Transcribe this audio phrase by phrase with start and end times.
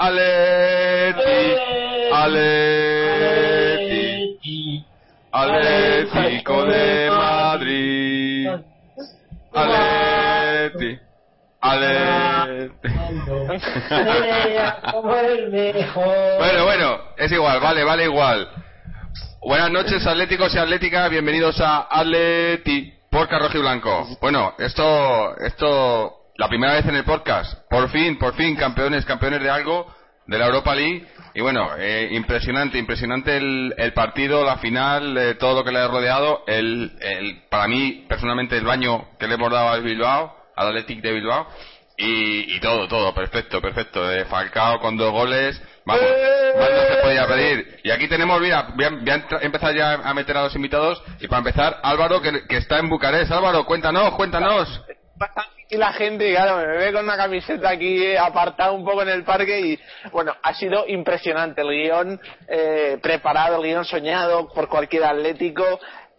[0.00, 1.56] Aleti,
[2.12, 3.26] Aleti,
[5.32, 8.48] Atlético de Madrid.
[9.52, 10.98] Aleti,
[11.60, 12.74] Aleti.
[16.38, 18.48] Bueno, bueno, es igual, vale, vale igual.
[19.40, 24.06] Buenas noches, atléticos y atléticas, bienvenidos a Atleti por y Blanco.
[24.20, 27.68] Bueno, esto, esto, la primera vez en el podcast.
[27.68, 29.92] Por fin, por fin, campeones, campeones de algo,
[30.26, 31.04] de la Europa League.
[31.34, 35.80] Y bueno, eh, impresionante, impresionante el, el partido, la final, eh, todo lo que le
[35.80, 36.44] ha rodeado.
[36.46, 41.00] El, el, para mí, personalmente, el baño que le hemos dado al Bilbao, al Athletic
[41.02, 41.48] de Bilbao.
[41.96, 44.08] Y, y todo, todo, perfecto, perfecto.
[44.12, 45.60] Eh, Falcao con dos goles.
[45.84, 46.04] Vamos,
[46.56, 47.80] más no se podía pedir.
[47.82, 50.54] Y aquí tenemos, mira, voy a, voy a entra- empezar ya a meter a los
[50.54, 51.02] invitados.
[51.18, 53.32] Y para empezar, Álvaro, que, que está en Bucarest.
[53.32, 54.82] Álvaro, cuéntanos, cuéntanos.
[55.70, 59.10] Y la gente, claro, me ve con una camiseta aquí eh, apartada un poco en
[59.10, 59.78] el parque y
[60.10, 65.64] bueno, ha sido impresionante el guion eh, preparado, el guion soñado por cualquier atlético.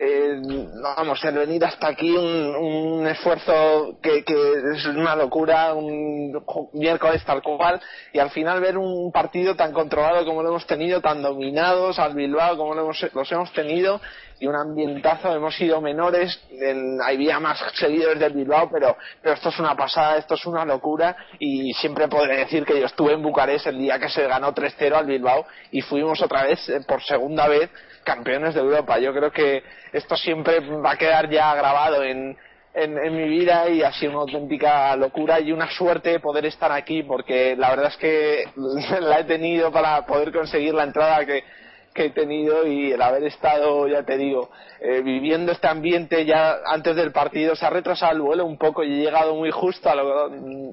[0.02, 0.40] Eh,
[0.82, 4.34] vamos, el venir hasta aquí un, esfuerzo que, que
[4.74, 6.32] es una locura, un
[6.72, 7.82] miércoles tal cual,
[8.14, 12.14] y al final ver un partido tan controlado como lo hemos tenido, tan dominados al
[12.14, 14.00] Bilbao como lo hemos, los hemos tenido,
[14.40, 19.50] y un ambientazo, hemos sido menores, en, había más seguidores del Bilbao, pero, pero esto
[19.50, 23.22] es una pasada, esto es una locura y siempre podré decir que yo estuve en
[23.22, 27.04] Bucarest el día que se ganó 3-0 al Bilbao y fuimos otra vez, eh, por
[27.04, 27.70] segunda vez,
[28.04, 29.00] campeones de Europa.
[29.00, 32.38] Yo creo que esto siempre va a quedar ya grabado en,
[32.74, 36.72] en, en mi vida y ha sido una auténtica locura y una suerte poder estar
[36.72, 38.44] aquí porque la verdad es que
[39.02, 41.44] la he tenido para poder conseguir la entrada que,
[42.00, 44.50] que he tenido y el haber estado, ya te digo,
[44.80, 48.86] eh, viviendo este ambiente ya antes del partido, se ha retrasado el vuelo un poco
[48.86, 50.30] y he llegado muy justo a lo-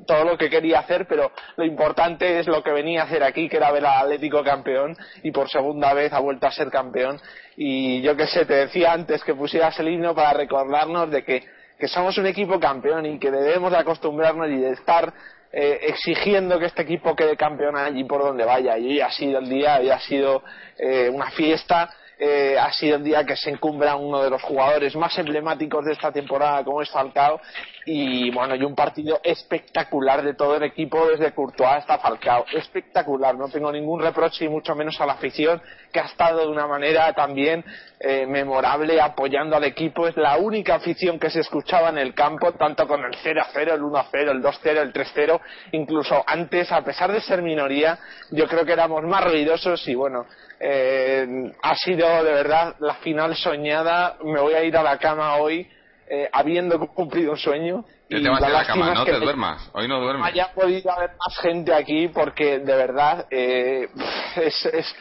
[0.07, 3.49] todo lo que quería hacer, pero lo importante es lo que venía a hacer aquí,
[3.49, 7.21] que era ver al Atlético campeón y por segunda vez ha vuelto a ser campeón.
[7.57, 11.43] Y yo que sé, te decía antes que pusieras el himno para recordarnos de que,
[11.77, 15.13] que somos un equipo campeón y que debemos de acostumbrarnos y de estar
[15.53, 18.79] eh, exigiendo que este equipo quede campeón allí por donde vaya.
[18.79, 20.43] Y ha sido el día, hoy ha sido
[20.79, 24.97] eh, una fiesta, eh, ha sido el día que se encumbra uno de los jugadores
[24.97, 27.41] más emblemáticos de esta temporada como es Falcao.
[27.85, 32.47] Y bueno y un partido espectacular de todo el equipo desde Courtois hasta Falcao.
[32.53, 35.61] Espectacular no tengo ningún reproche y mucho menos a la afición
[35.93, 37.65] que ha estado de una manera también
[38.01, 40.09] eh, memorable apoyando al equipo.
[40.09, 43.49] Es la única afición que se escuchaba en el campo tanto con el 0 a
[43.53, 45.41] 0 el 1 a 0 el 2 0 el 3 0
[45.73, 47.99] incluso antes a pesar de ser minoría
[48.31, 50.27] yo creo que éramos más ruidosos y bueno
[50.61, 55.37] eh, ha sido de verdad la final soñada me voy a ir a la cama
[55.37, 55.69] hoy
[56.09, 59.19] eh, habiendo cumplido un sueño y te vas a ir a la cama, no te
[59.19, 59.69] duermas.
[59.75, 60.25] Hoy no duermes.
[60.27, 63.89] haya podido haber más gente aquí porque de verdad eh,
[64.37, 64.97] es, es,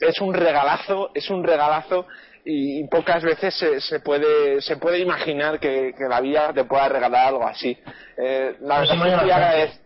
[0.00, 2.06] es un regalazo, es un regalazo
[2.44, 6.88] y, pocas veces se, se puede se puede imaginar que, que la vida te pueda
[6.88, 7.76] regalar algo así.
[8.16, 9.80] Eh, la Eso verdad es que estoy agradec-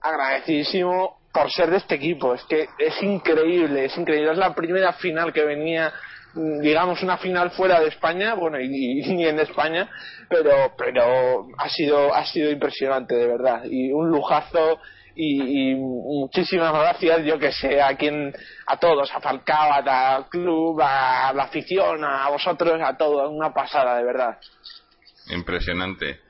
[0.00, 2.34] agradecidísimo por ser de este equipo.
[2.34, 4.32] Es que es increíble, es increíble.
[4.32, 5.92] Es la primera final que venía,
[6.32, 9.86] mm, digamos, una final fuera de España, bueno, y, ni en España,
[10.30, 13.64] pero, pero ha sido, ha sido impresionante, de verdad.
[13.64, 14.80] Y un lujazo.
[15.18, 18.34] Y, muchísimas gracias, yo que sé, a quien,
[18.66, 23.96] a todos, a Falcao, al club, a la afición, a vosotros, a todos, una pasada,
[23.96, 24.36] de verdad.
[25.30, 26.20] Impresionante.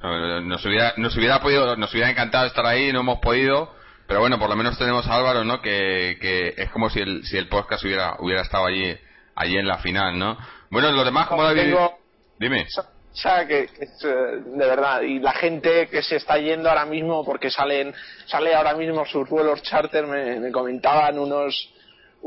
[0.00, 3.75] No, Nos hubiera, nos hubiera podido, nos hubiera encantado estar ahí, no hemos podido,
[4.06, 5.60] pero bueno, por lo menos tenemos a Álvaro, ¿no?
[5.60, 8.96] Que, que es como si el, si el podcast hubiera, hubiera estado allí,
[9.34, 10.36] allí en la final, ¿no?
[10.70, 11.98] Bueno, los demás, ¿cómo lo Tengo-
[12.38, 12.66] Dime.
[12.78, 14.08] O sea, que, que es, eh,
[14.44, 17.94] de verdad, y la gente que se está yendo ahora mismo, porque salen,
[18.26, 21.70] sale ahora mismo sus vuelos charter, me, me comentaban unos,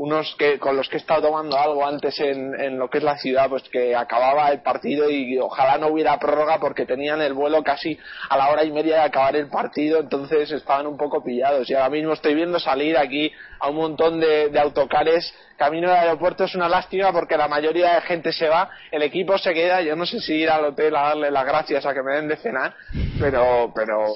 [0.00, 3.04] unos que con los que he estado tomando algo antes en, en lo que es
[3.04, 7.34] la ciudad, pues que acababa el partido y ojalá no hubiera prórroga porque tenían el
[7.34, 7.98] vuelo casi
[8.30, 11.68] a la hora y media de acabar el partido, entonces estaban un poco pillados.
[11.68, 15.98] Y ahora mismo estoy viendo salir aquí a un montón de, de autocares camino al
[15.98, 16.44] aeropuerto.
[16.44, 19.82] Es una lástima porque la mayoría de gente se va, el equipo se queda.
[19.82, 22.28] Yo no sé si ir al hotel a darle las gracias a que me den
[22.28, 22.74] de cenar,
[23.20, 24.14] pero, pero,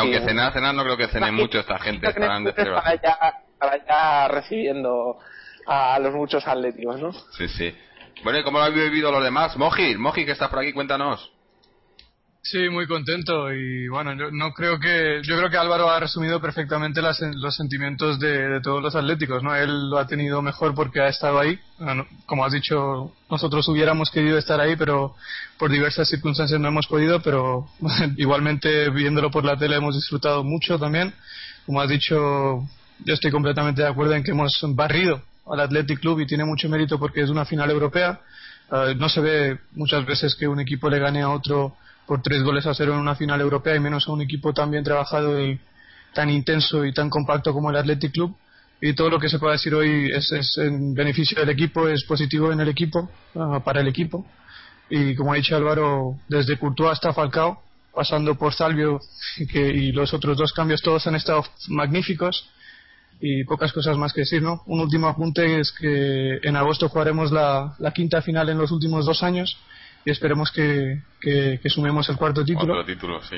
[0.00, 2.54] aunque cenar, cenar no creo que cene mucho esta gente, estarán de
[3.62, 5.18] ya, ya recibiendo
[5.66, 7.12] a los muchos atléticos, ¿no?
[7.12, 7.74] Sí, sí.
[8.24, 9.56] Bueno, ¿y cómo lo habéis vivido los demás?
[9.56, 11.30] Moji, Moji, que estás por aquí, cuéntanos.
[12.44, 16.40] Sí, muy contento y bueno, yo no creo que yo creo que Álvaro ha resumido
[16.40, 19.54] perfectamente los sentimientos de, todos los atléticos, ¿no?
[19.54, 21.56] Él lo ha tenido mejor porque ha estado ahí.
[22.26, 25.14] como has dicho, nosotros hubiéramos querido estar ahí, pero
[25.56, 27.68] por diversas circunstancias no hemos podido, pero
[28.16, 31.14] igualmente viéndolo por la tele hemos disfrutado mucho también.
[31.64, 32.66] Como has dicho,
[33.04, 36.68] yo estoy completamente de acuerdo en que hemos barrido al Athletic Club y tiene mucho
[36.68, 38.20] mérito porque es una final europea.
[38.70, 41.76] Eh, no se ve muchas veces que un equipo le gane a otro
[42.06, 44.70] por tres goles a cero en una final europea y menos a un equipo tan
[44.70, 45.58] bien trabajado y
[46.14, 48.36] tan intenso y tan compacto como el Athletic Club.
[48.80, 52.50] Y todo lo que se pueda decir hoy es, en beneficio del equipo, es positivo
[52.50, 54.26] en el equipo, ah, para el equipo.
[54.90, 57.62] Y como ha dicho Álvaro, desde Courtois hasta Falcao,
[57.94, 59.00] pasando por Salvio
[59.50, 62.50] que, y los otros dos cambios, todos han estado magníficos
[63.24, 64.62] y pocas cosas más que decir, ¿no?
[64.66, 69.22] Un último apunte es que en agosto jugaremos la, quinta final en los últimos dos
[69.22, 69.56] años
[70.04, 72.72] y esperemos que, que, sumemos el cuarto título.
[72.72, 73.36] Otro título, sí.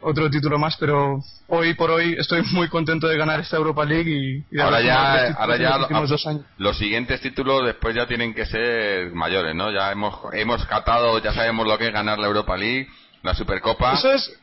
[0.00, 4.44] Otro título más, pero hoy por hoy estoy muy contento de ganar esta Europa League
[4.50, 6.44] y, ahora ya, ahora ya los, dos años.
[6.58, 9.70] los siguientes títulos después ya tienen que ser mayores, ¿no?
[9.70, 12.88] Ya hemos hemos catado, ya sabemos lo que es ganar la Europa League,
[13.22, 13.92] la Supercopa.
[13.92, 14.41] Eso es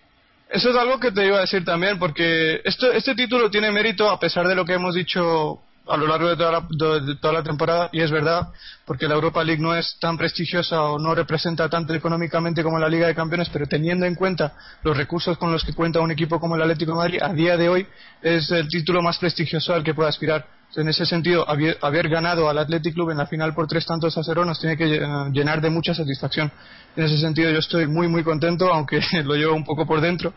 [0.49, 4.09] eso es algo que te iba a decir también, porque esto, este título tiene mérito
[4.09, 7.33] a pesar de lo que hemos dicho a lo largo de toda, la, de toda
[7.33, 8.49] la temporada, y es verdad,
[8.85, 12.87] porque la Europa League no es tan prestigiosa o no representa tanto económicamente como la
[12.87, 14.53] Liga de Campeones, pero teniendo en cuenta
[14.83, 17.57] los recursos con los que cuenta un equipo como el Atlético de Madrid, a día
[17.57, 17.87] de hoy
[18.21, 22.57] es el título más prestigioso al que puede aspirar en ese sentido, haber, ganado al
[22.57, 25.61] Athletic Club en la final por tres tantos a cero nos tiene que eh, llenar
[25.61, 26.51] de mucha satisfacción.
[26.95, 30.33] En ese sentido, yo estoy muy, muy contento, aunque lo llevo un poco por dentro.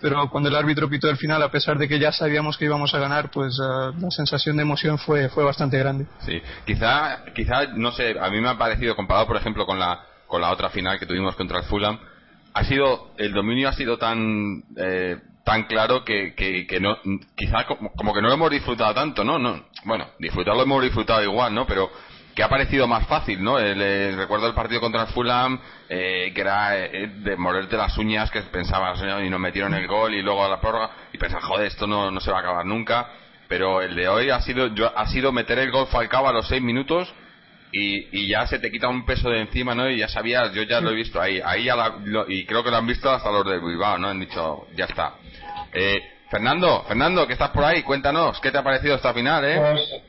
[0.00, 2.94] Pero cuando el árbitro pitó el final, a pesar de que ya sabíamos que íbamos
[2.94, 6.06] a ganar, pues eh, la sensación de emoción fue, fue bastante grande.
[6.20, 10.00] Sí, quizá, quizá, no sé, a mí me ha parecido, comparado por ejemplo con la,
[10.26, 11.98] con la otra final que tuvimos contra el Fulham,
[12.52, 14.62] ha sido, el dominio ha sido tan.
[14.76, 16.98] Eh, tan claro que, que, no,
[17.36, 19.38] quizá como, que no lo hemos disfrutado tanto, ¿no?
[19.38, 21.66] no Bueno, disfrutarlo hemos disfrutado igual, ¿no?
[21.66, 21.90] Pero
[22.34, 23.58] que ha parecido más fácil, ¿no?
[23.58, 25.58] El, recuerdo el partido contra el Fulham,
[25.88, 30.14] eh, que era eh, de morderte las uñas, que pensabas, y nos metieron el gol
[30.14, 32.66] y luego a la prórroga, y pensabas, joder, esto no, no se va a acabar
[32.66, 33.08] nunca.
[33.48, 36.46] Pero el de hoy ha sido, yo, ha sido meter el gol Falcao a los
[36.46, 37.12] seis minutos
[37.72, 39.88] y, y, ya se te quita un peso de encima, ¿no?
[39.88, 41.76] Y ya sabías, yo ya lo he visto ahí, ahí ya
[42.28, 44.08] y creo que lo han visto hasta los de Bilbao, ¿no?
[44.08, 45.14] Han dicho, ya está.
[45.72, 46.00] Eh,
[46.30, 49.58] Fernando, Fernando, que estás por ahí, cuéntanos, ¿qué te ha parecido esta final, eh?
[49.58, 50.02] Pues,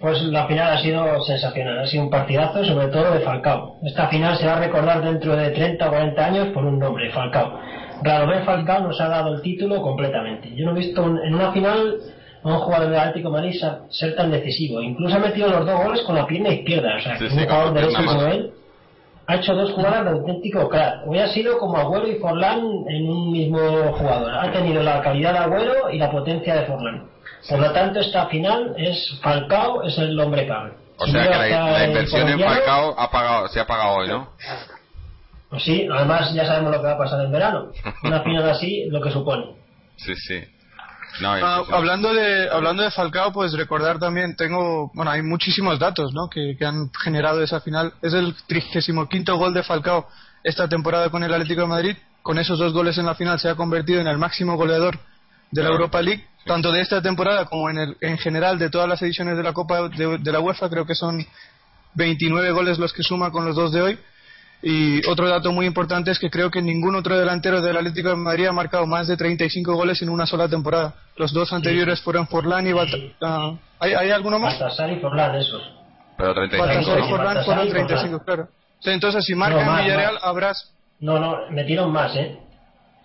[0.00, 3.78] pues, la final ha sido sensacional, ha sido un partidazo, sobre todo de Falcao.
[3.84, 7.10] Esta final se va a recordar dentro de 30 o 40 años por un nombre,
[7.10, 7.60] Falcao.
[8.02, 10.54] Radamel Falcao nos ha dado el título completamente.
[10.54, 11.98] Yo no he visto en una final
[12.42, 13.60] a un jugador de Atlético Madrid
[13.90, 14.80] ser tan decisivo.
[14.80, 16.96] Incluso ha metido los dos goles con la pierna izquierda.
[16.96, 18.52] O sea, un jugador derecho como él
[19.30, 21.06] ha hecho dos jugadas de auténtico crack.
[21.06, 22.58] Hoy ha sido como Agüero y Forlán
[22.88, 23.58] en un mismo
[23.92, 24.34] jugador.
[24.34, 27.08] Ha tenido la calidad de Agüero y la potencia de Forlán.
[27.48, 30.72] Por lo tanto, esta final es Falcao, es el hombre clave.
[30.98, 34.30] O sea que la, inversión en Falcao ha pagado, se ha pagado hoy, ¿no?
[35.48, 37.68] Pues sí, además ya sabemos lo que va a pasar en verano.
[38.02, 39.46] Una final así, lo que supone.
[39.96, 40.40] Sí, sí.
[41.22, 46.28] Ah, hablando de hablando de Falcao, pues recordar también, tengo, bueno, hay muchísimos datos, ¿no?
[46.28, 47.92] Que, han generado esa final.
[48.02, 50.08] Es el 35 gol de Falcao
[50.44, 51.96] esta temporada con el Atlético de Madrid.
[52.22, 54.98] Con esos dos goles en la final se ha convertido en el máximo goleador
[55.50, 58.88] de la Europa League, tanto de esta temporada como en, el, en general de todas
[58.88, 60.68] las ediciones de la Copa de, de la UEFA.
[60.68, 61.26] Creo que son
[61.94, 63.98] 29 goles los que suma con los dos de hoy.
[64.62, 68.16] Y otro dato muy importante es que creo que ningún otro delantero del Atlético de
[68.16, 70.94] Madrid ha marcado más de 35 goles en una sola temporada.
[71.16, 72.78] Los dos anteriores fueron Forlán y uh,
[73.78, 74.58] ¿hay, ¿hay, alguno más?
[74.58, 75.62] Baltasar y Forlán, esos.
[76.18, 76.66] Pero 35.
[76.66, 78.48] Baltasar y Forlán fueron 35, claro.
[78.84, 80.72] entonces, si marca en Villarreal, habrás.
[81.00, 82.38] No, no, metieron más, ¿eh?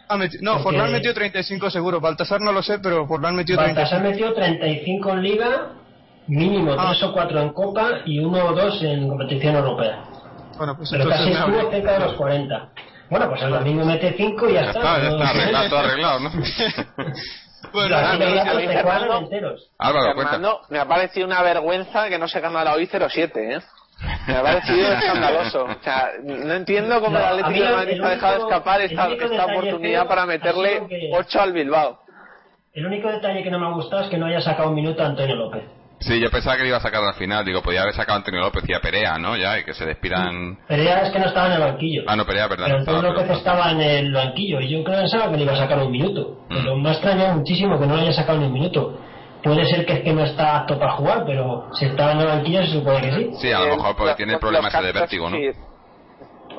[0.09, 2.01] Ah, no, Forlán metió 35 seguro.
[2.01, 3.79] Baltasar no lo sé, pero Forlán metió 35.
[3.79, 5.71] Baltasar metió 35 en Liga,
[6.27, 7.05] mínimo 3 ah.
[7.07, 10.03] o 4 en Copa y 1 o 2 en competición europea.
[10.57, 12.69] Bueno, pues Pero casi estuvo cerca de los 40.
[13.09, 14.81] Bueno, pues el domingo mete 5 y ya, está.
[14.81, 16.31] Ya está, está arreglado, todo arreglado, ¿no?
[17.74, 17.97] bueno,
[19.77, 23.62] Álvaro, me ha parecido una vergüenza que no se ganara hoy 0-7, ¿eh?
[24.27, 25.65] Me ha parecido escandaloso.
[25.65, 30.07] O sea, no entiendo cómo el Atlético de Madrid ha dejado escapar esta, esta oportunidad
[30.07, 32.00] para meterle 8 al Bilbao.
[32.74, 35.01] El único detalle que no me ha gustado es que no haya sacado un minuto
[35.01, 35.63] a Antonio López.
[36.00, 37.46] Sí, yo pensaba que le iba a sacar al final.
[37.46, 39.38] Digo, podía haber sacado a Antonio López y a Perea, ¿no?
[39.38, 40.58] Ya, y que se despidan.
[40.68, 42.04] Perea es que no estaba en el banquillo.
[42.08, 42.66] Ah, no, Perea, perdón.
[42.66, 45.58] Pero Antonio López estaba en el banquillo y yo creo pensaba que le iba a
[45.58, 46.46] sacar un minuto.
[46.50, 46.56] Mm.
[46.56, 49.00] Pero me ha extrañado muchísimo que no le haya sacado ni un minuto.
[49.44, 52.28] Puede ser que es que no está apto para jugar, pero si estaba en el
[52.28, 53.30] banquillo se supone que sí.
[53.42, 55.38] Sí, a lo mejor porque tiene problemas de vértigo, ¿no?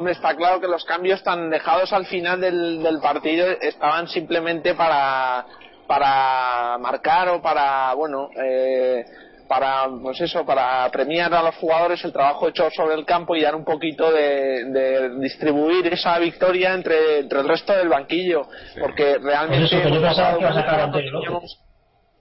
[0.09, 5.47] está claro que los cambios tan dejados al final del, del partido estaban simplemente para
[5.87, 9.05] para marcar o para bueno eh,
[9.49, 13.43] para pues eso para premiar a los jugadores el trabajo hecho sobre el campo y
[13.43, 18.49] dar un poquito de, distribuir esa victoria entre, entre, el resto del banquillo
[18.81, 19.67] porque realmente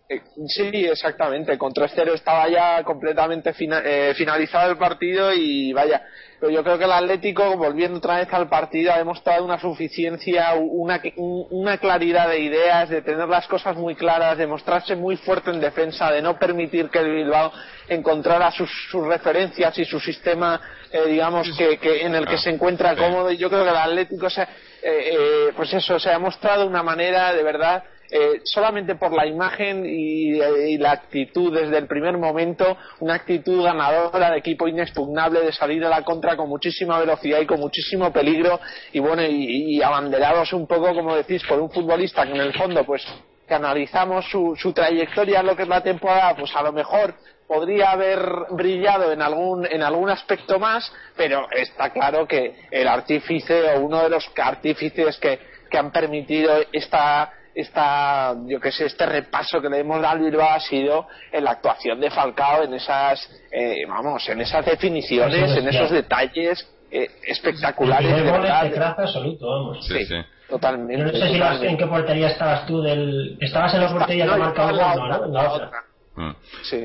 [0.07, 1.57] Sí, exactamente.
[1.57, 6.03] Con 3-0 estaba ya completamente eh, finalizado el partido y vaya.
[6.39, 10.53] Pero yo creo que el Atlético, volviendo otra vez al partido, ha demostrado una suficiencia,
[10.53, 15.49] una, una claridad de ideas, de tener las cosas muy claras, de mostrarse muy fuerte
[15.49, 17.51] en defensa, de no permitir que el Bilbao
[17.87, 22.51] encontrara sus, sus referencias y su sistema, eh, digamos, que, que, en el que se
[22.51, 23.31] encuentra cómodo.
[23.31, 24.45] Y yo creo que el Atlético, se,
[24.83, 29.85] eh, pues eso, se ha mostrado una manera de verdad eh, solamente por la imagen
[29.85, 30.35] y,
[30.77, 35.89] la actitud desde el primer momento, una actitud ganadora de equipo inexpugnable de salir a
[35.89, 38.59] la contra con muchísima velocidad y con muchísimo peligro
[38.91, 42.83] y bueno, y, abanderados un poco, como decís, por un futbolista que en el fondo,
[42.85, 43.05] pues,
[43.47, 47.15] que analizamos su, su trayectoria lo que es la temporada, pues a lo mejor
[47.47, 48.19] podría haber
[48.51, 54.03] brillado en algún en algún aspecto más, pero está claro que el artífice o uno
[54.03, 59.69] de los artífices que, que han permitido esta esta, yo que sé, este repaso que
[59.69, 63.85] le hemos dado al Bilbao ha sido en la actuación de Falcao en esas, eh,
[63.87, 68.13] vamos, en esas definiciones, en esos detalles eh, espectaculares.
[68.13, 68.95] de verdad.
[68.97, 69.87] absoluto, vamos.
[69.87, 70.15] Sí, sí.
[70.49, 70.97] Totalmente.
[71.03, 73.37] no sé si en qué portería estabas tú del.
[73.39, 75.25] Estabas en la portería que marcaba ¿no?
[75.27, 75.71] La otra.
[76.15, 76.31] Mm.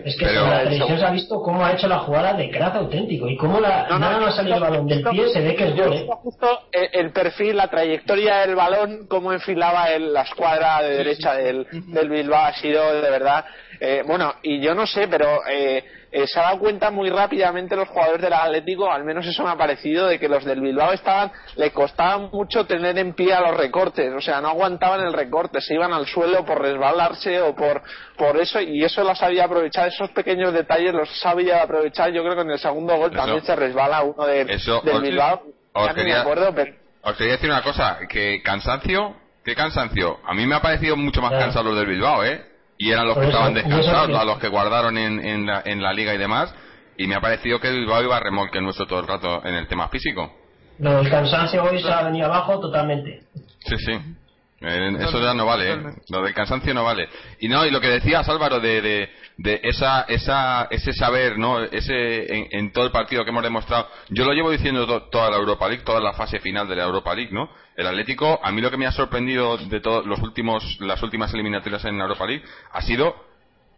[0.05, 2.75] Es que en la televisión se ha visto cómo ha hecho la jugada de crack
[2.75, 5.77] auténtico y cómo la, nada más salido el balón del pie se ve que es
[5.77, 5.93] gol.
[5.93, 6.07] ¿eh?
[6.23, 11.65] Justo el, perfil, la trayectoria del balón, cómo enfilaba en la escuadra de derecha del,
[11.71, 13.45] del Bilbao ha sido de verdad.
[13.81, 15.83] Eh, bueno, y yo no sé, pero eh,
[16.13, 19.51] eh, se ha dado cuenta muy rápidamente los jugadores del Atlético, al menos eso me
[19.51, 23.41] ha parecido, de que los del Bilbao estaban, le costaba mucho tener en pie a
[23.41, 27.55] los recortes, o sea, no aguantaban el recorte, se iban al suelo por resbalarse o
[27.55, 27.83] por,
[28.19, 32.35] por eso, y eso lo sabía aprovechar, esos pequeños detalles los sabía aprovechar, yo creo
[32.35, 35.43] que en el segundo gol también se resbala uno de, del Bilbao.
[35.73, 36.25] Os quería,
[37.03, 40.19] os quería decir una cosa, que cansancio, ¿qué cansancio?
[40.27, 42.50] A mí me ha parecido mucho más cansado los del Bilbao, ¿eh?
[42.81, 45.93] Y eran los que estaban descansados, a los que guardaron en, en, la, en la
[45.93, 46.53] liga y demás.
[46.97, 49.55] Y me ha parecido que el Bilbao iba a remolque nuestro todo el rato en
[49.55, 50.35] el tema físico.
[50.79, 53.25] No, el cansancio hoy se ha venido abajo totalmente.
[53.67, 53.93] Sí, sí.
[54.63, 55.79] Eh, eso ya no vale, ¿eh?
[56.09, 57.07] lo del cansancio no vale.
[57.41, 59.11] Y no, y lo que decías Álvaro de, de,
[59.43, 61.63] de esa, esa, ese saber, ¿no?
[61.63, 65.39] Ese, en, en, todo el partido que hemos demostrado, yo lo llevo diciendo toda la
[65.39, 67.49] Europa League, toda la fase final de la Europa League, ¿no?
[67.75, 71.33] El Atlético, a mí lo que me ha sorprendido de todos los últimos, las últimas
[71.33, 73.17] eliminatorias en la Europa League ha sido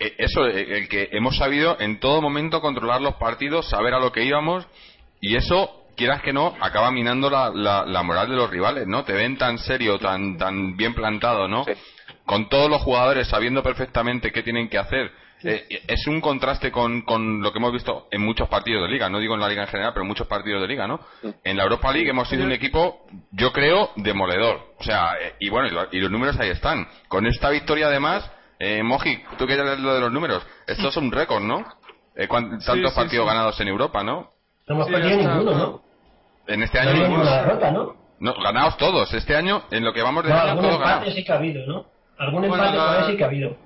[0.01, 4.11] eh, eso, el que hemos sabido en todo momento controlar los partidos, saber a lo
[4.11, 4.67] que íbamos
[5.21, 7.51] y eso quieras que no, acaba minando la,
[7.87, 9.05] la, moral de los rivales, ¿no?
[9.05, 11.65] Te ven tan serio, tan, tan bien plantado, ¿no?
[12.27, 15.13] Con todos los jugadores sabiendo perfectamente qué tienen que hacer.
[15.45, 19.09] Eh, es un contraste con, con, lo que hemos visto en muchos partidos de liga,
[19.09, 21.01] no digo en la liga en general, pero en muchos partidos de liga, ¿no?
[21.43, 24.75] En la Europa League hemos sido un equipo, yo creo, demoledor.
[24.79, 26.87] O sea, eh, y bueno, y, los números ahí están.
[27.09, 30.97] Con esta victoria además, eh, Moji, tú que eres lo de los números, esto es
[30.97, 31.65] un récord, ¿no?
[32.15, 34.31] Eh, tantos partidos ganados en Europa, ¿no?
[34.69, 35.83] No hemos perdido ninguno, ¿no?
[36.47, 37.25] En este año ninguno.
[37.25, 37.97] derrota, ¿no?
[38.21, 39.13] No, ganados todos.
[39.15, 41.15] Este año, en lo que vamos de no, año, todos ganados.
[41.15, 41.87] sí que ha habido, ¿no?
[42.19, 43.57] Algún empate la, sí que ha habido.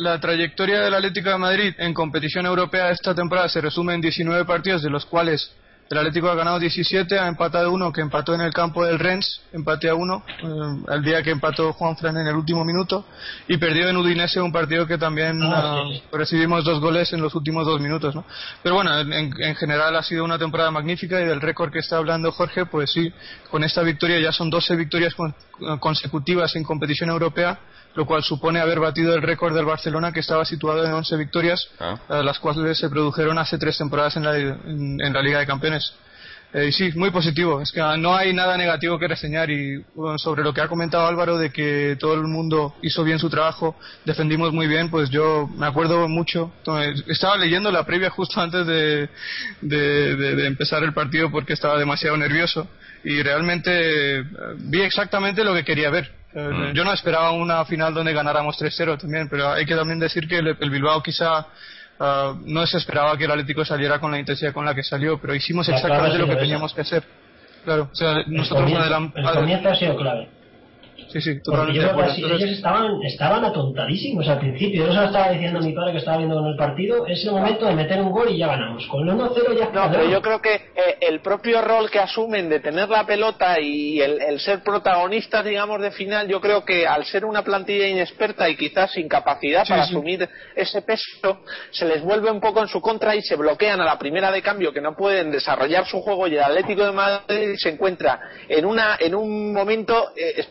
[0.00, 4.46] La trayectoria del Atlético de Madrid en competición europea esta temporada se resume en 19
[4.46, 5.52] partidos, de los cuales
[5.90, 9.42] el Atlético ha ganado 17, ha empatado uno que empató en el campo del Rennes,
[9.52, 13.04] empate a uno, eh, el día que empató Juan Fran en el último minuto,
[13.46, 17.34] y perdió en Udinese un partido que también ah, ah, recibimos dos goles en los
[17.34, 18.14] últimos dos minutos.
[18.14, 18.24] ¿no?
[18.62, 22.32] Pero bueno, en, general ha sido una temporada magnífica y del récord que está hablando
[22.32, 23.12] Jorge, pues sí,
[23.50, 25.14] con esta victoria ya son 12 victorias
[25.78, 27.58] consecutivas en competición europea
[28.00, 31.68] lo cual supone haber batido el récord del Barcelona que estaba situado en 11 victorias,
[31.80, 31.98] ah.
[32.24, 35.92] las cuales se produjeron hace tres temporadas en la, en, la Liga de Campeones.
[36.54, 37.60] Eh, sí, muy positivo.
[37.60, 39.84] Es que no hay nada negativo que reseñar y
[40.16, 43.76] sobre lo que ha comentado Álvaro de que todo el mundo hizo bien su trabajo,
[44.06, 46.54] defendimos muy bien, pues yo me acuerdo mucho.
[47.06, 49.10] Estaba leyendo la previa justo antes de,
[49.60, 52.66] de, empezar el partido porque estaba demasiado nervioso
[53.04, 54.24] y realmente eh,
[54.56, 56.19] vi exactamente lo que quería ver.
[56.32, 56.72] Eh, mm.
[56.74, 60.38] Yo no esperaba una final donde ganáramos 3-0 también, pero hay que también decir que
[60.38, 61.46] el Bilbao quizá
[62.02, 65.20] Ah, no se esperaba que el Atlético saliera con la intensidad con la que salió,
[65.20, 67.04] pero hicimos exactamente lo que teníamos que hacer.
[67.62, 69.12] Claro, o sea, nosotros adelantamos.
[69.14, 70.28] El comienzo ha sido clave.
[71.12, 71.80] Sí, sí, totalmente.
[72.18, 74.86] ellos estaban, estaban atontadísimos al principio.
[74.86, 77.06] Yo se lo estaba diciendo a mi padre que estaba viendo con el partido.
[77.06, 78.86] Es el momento de meter un gol y ya ganamos.
[78.86, 82.48] Con el 1-0 ya No, pero yo creo que eh, el propio rol que asumen
[82.48, 87.04] de tener la pelota y el, ser protagonistas, digamos, de final, yo creo que al
[87.04, 91.40] ser una plantilla inexperta y quizás sin capacidad para asumir ese peso,
[91.70, 94.42] se les vuelve un poco en su contra y se bloquean a la primera de
[94.42, 98.64] cambio que no pueden desarrollar su juego y el Atlético de Madrid se encuentra en,
[98.64, 100.44] una, en un momento eh,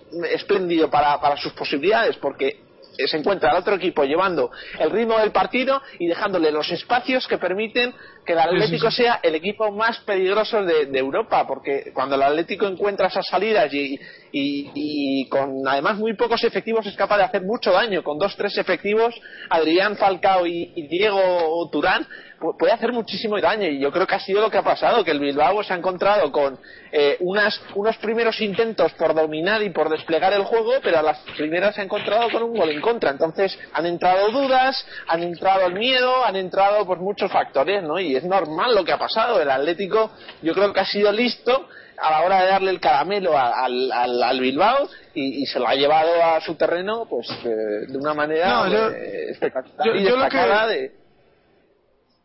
[0.49, 2.69] espléndido para, para sus posibilidades, porque
[3.07, 7.37] se encuentra el otro equipo llevando el ritmo del partido y dejándole los espacios que
[7.37, 7.93] permiten
[8.25, 13.07] que el Atlético sea el equipo más peligroso de, Europa, porque cuando el Atlético encuentra
[13.07, 13.97] esas salidas y,
[14.31, 18.57] y, con además muy pocos efectivos es capaz de hacer mucho daño, con dos, tres
[18.57, 19.15] efectivos,
[19.49, 22.05] Adrián Falcao y, Diego Turán
[22.39, 25.11] puede hacer muchísimo daño y yo creo que ha sido lo que ha pasado, que
[25.11, 26.57] el Bilbao se ha encontrado con
[26.91, 31.19] eh, unas, unos primeros intentos por dominar y por desplegar el juego, pero a las
[31.37, 33.11] primeras se ha encontrado con un gol en contra.
[33.11, 37.99] Entonces han entrado dudas, han entrado el miedo, han entrado pues muchos factores, ¿no?
[37.99, 39.41] Y es normal lo que ha pasado.
[39.41, 41.67] El Atlético yo creo que ha sido listo
[42.01, 46.23] a la hora de darle el caramelo al, al, Bilbao y, se lo ha llevado
[46.23, 50.98] a su terreno pues eh, de una manera eh, espectacular y destacada de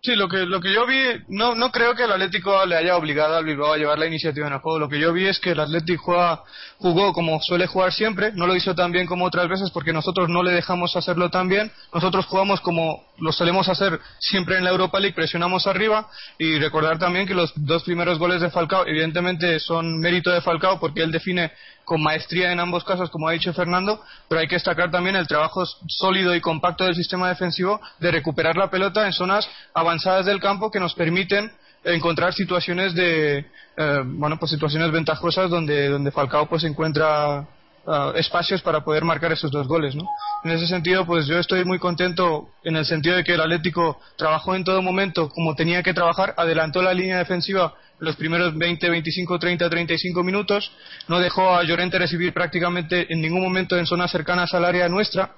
[0.05, 2.95] Sí, lo que, lo que yo vi, no, no creo que el Atlético le haya
[2.95, 4.79] obligado al Bilbao a llevar la iniciativa en el juego.
[4.79, 6.45] Lo que yo vi es que el Atlético
[6.77, 10.29] jugó como suele jugar siempre, no lo hizo tan bien como otras veces porque nosotros
[10.29, 11.73] no le dejamos hacerlo tan bien.
[11.95, 16.99] Nosotros jugamos como lo solemos hacer siempre en la Europa League, presionamos arriba y recordar
[16.99, 21.13] también que los dos primeros goles de Falcao evidentemente son mérito de Falcao porque él
[21.13, 21.53] define
[21.85, 25.27] con maestría en ambos casos, como ha dicho Fernando, pero hay que destacar también el
[25.27, 30.41] trabajo sólido y compacto del sistema defensivo de recuperar la pelota en zonas avanzadas del
[30.41, 31.53] campo que nos permiten
[31.85, 37.47] encontrar situaciones de eh, bueno pues situaciones ventajosas donde donde Falcao pues encuentra
[37.87, 40.05] eh, espacios para poder marcar esos dos goles ¿no?
[40.45, 44.01] en ese sentido pues yo estoy muy contento en el sentido de que el Atlético
[44.17, 48.91] trabajó en todo momento como tenía que trabajar adelantó la línea defensiva los primeros 20,
[48.91, 50.73] 25, 30, 35 minutos.
[51.09, 55.33] No dejó a Llorente recibir prácticamente en ningún momento en zonas cercanas al área nuestra.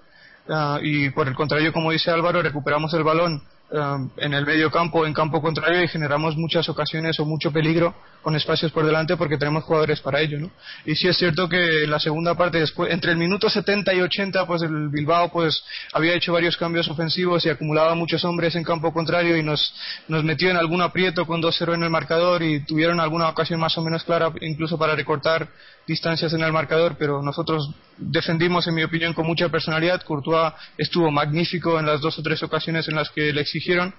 [0.49, 4.71] Ah, y por el contrario, como dice Álvaro, recuperamos el balón Um, en el medio
[4.71, 9.17] campo, en campo contrario y generamos muchas ocasiones o mucho peligro con espacios por delante
[9.17, 10.53] porque tenemos jugadores para ello, ¿no?
[10.85, 14.03] Y sí es cierto que en la segunda parte, después, entre el minuto 70 y
[14.03, 18.63] 80, pues el Bilbao pues había hecho varios cambios ofensivos y acumulaba muchos hombres en
[18.63, 19.75] campo contrario y nos,
[20.07, 23.77] nos metió en algún aprieto con 2-0 en el marcador y tuvieron alguna ocasión más
[23.79, 25.49] o menos clara incluso para recortar
[25.87, 30.03] distancias en el marcador, pero nosotros defendimos, en mi opinión, con mucha personalidad.
[30.03, 33.95] Courtois estuvo magnífico en las dos o tres ocasiones en las que le exigieron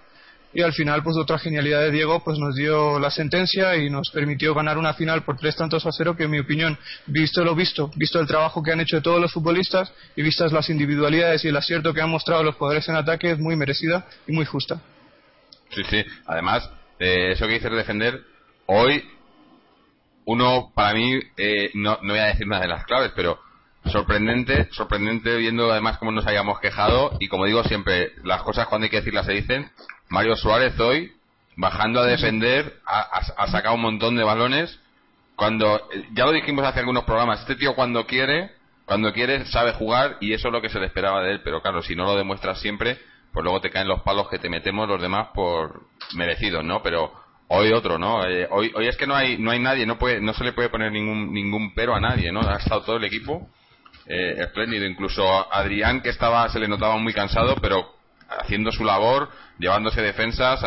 [0.54, 4.10] y al final, pues otra genialidad de Diego, pues nos dio la sentencia y nos
[4.10, 7.54] permitió ganar una final por tres tantos a cero, que en mi opinión, visto lo
[7.54, 11.50] visto, visto el trabajo que han hecho todos los futbolistas y vistas las individualidades y
[11.50, 14.82] el acierto que han mostrado los jugadores en ataque, es muy merecida y muy justa.
[15.76, 16.04] Sí, sí.
[16.26, 18.22] Además, eh, eso que dices defender,
[18.68, 19.04] hoy
[20.28, 23.40] uno, para mí, eh, no, no voy a decir una de las claves, pero
[23.86, 28.84] sorprendente, sorprendente viendo además cómo nos hayamos quejado y como digo siempre, las cosas cuando
[28.84, 29.72] hay que decirlas se dicen.
[30.10, 31.14] Mario Suárez hoy,
[31.56, 34.78] bajando a defender, ha, sacado un montón de balones.
[35.38, 38.52] Cuando, ya lo dijimos hace algunos programas, este tío cuando quiere,
[38.84, 41.62] cuando quiere sabe jugar y eso es lo que se le esperaba de él, pero
[41.62, 43.00] claro, si no lo demuestras siempre,
[43.32, 45.84] pues luego te caen los palos que te metemos los demás por
[46.16, 46.84] merecidos, ¿no?
[46.84, 47.14] Pero
[47.50, 48.26] Hoy otro, ¿no?
[48.26, 50.54] Eh, hoy, hoy es que no hay, no hay nadie, no puede, no se le
[50.54, 52.42] puede poner ningún, ningún pero a nadie, ¿no?
[52.42, 53.50] Ha estado todo el equipo
[54.06, 57.96] eh, espléndido, incluso Adrián que estaba, se le notaba muy cansado, pero
[58.30, 59.30] haciendo su labor,
[59.60, 60.62] llevándose defensas,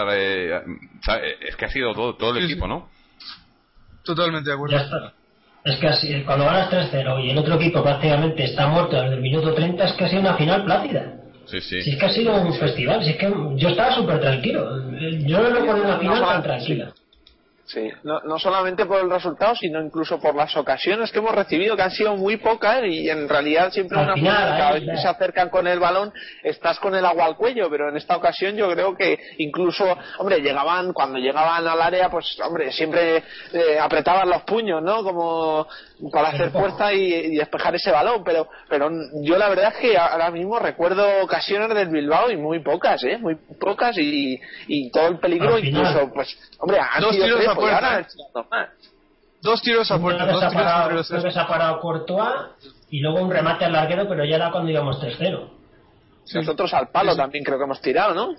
[1.40, 2.88] es que ha sido todo, todo el equipo, ¿no?
[4.02, 4.76] Totalmente de acuerdo.
[5.64, 9.20] Es que así, cuando ganas 3-0 y el otro equipo prácticamente está muerto desde el
[9.20, 11.19] minuto 30, es que ha sido una final plácida.
[11.50, 11.82] Sí, sí.
[11.82, 14.68] Si es que ha sido un festival, si es que yo estaba súper tranquilo.
[15.26, 16.92] Yo no recuerdo una final tan tranquila.
[17.72, 21.76] Sí, no, no solamente por el resultado, sino incluso por las ocasiones que hemos recibido,
[21.76, 24.96] que han sido muy pocas y en realidad siempre Al una final, cada vez que
[24.96, 28.56] se acercan con el balón estás con el agua al cuello, pero en esta ocasión
[28.56, 29.84] yo creo que incluso,
[30.18, 35.04] hombre, llegaban, cuando llegaban al área, pues hombre, siempre eh, apretaban los puños, ¿no?
[35.04, 35.68] Como
[36.12, 38.90] para hacer fuerza y, y despejar ese balón, pero pero
[39.22, 43.18] yo la verdad es que ahora mismo recuerdo ocasiones del Bilbao y muy pocas, ¿eh?
[43.18, 45.82] Muy pocas y, y todo el peligro Al final.
[45.82, 48.70] incluso, pues, hombre, han Dos sido tiros tres, a pues, puerta, ahora.
[49.42, 52.34] Dos tiros a puerta, dos tiros parado, los creo que se ha parado Courtois
[52.90, 55.48] y luego un remate al larguero, pero ya era cuando íbamos 3-0.
[56.24, 56.38] Sí.
[56.38, 58.34] Nosotros al palo también creo que hemos tirado, ¿no?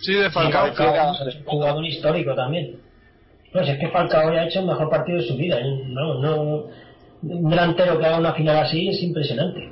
[0.00, 0.68] Sí, de Falcao.
[0.68, 2.80] Y Falcao es un jugador histórico también.
[3.54, 5.58] No, si es que Falcao ya ha hecho el mejor partido de su vida.
[5.58, 5.82] ¿eh?
[5.86, 6.66] No, no,
[7.22, 9.70] un delantero que haga una final así es impresionante.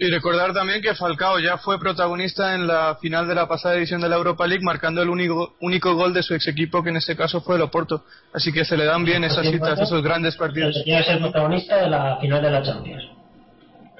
[0.00, 4.00] Y recordar también que Falcao ya fue protagonista en la final de la pasada edición
[4.00, 6.98] de la Europa League, marcando el único, único gol de su ex equipo, que en
[6.98, 8.04] este caso fue el Oporto.
[8.32, 10.80] Así que se le dan bien esas citas, esos grandes partidos.
[10.84, 13.04] Tiene que ser protagonista de la final de la Champions.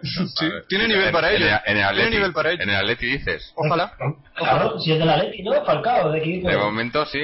[0.00, 1.44] Sí, tiene nivel para ello.
[1.46, 2.62] el- En el Tiene nivel para ello.
[2.62, 3.52] en el Atleti dices.
[3.56, 3.92] Ojalá.
[4.37, 5.64] Claro, si es del Atleti, ¿no?
[5.64, 6.48] Falcao, de equipo.
[6.48, 7.18] De momento sí.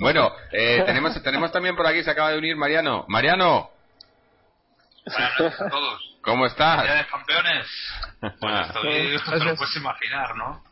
[0.00, 3.04] Bueno, eh, tenemos, tenemos también por aquí, se acaba de unir Mariano.
[3.08, 3.70] Mariano,
[5.06, 6.16] Buenas noches a todos.
[6.22, 6.82] ¿cómo Día estás?
[6.84, 7.66] de campeones.
[8.22, 10.62] Estoy, esto te lo puedes imaginar, ¿no?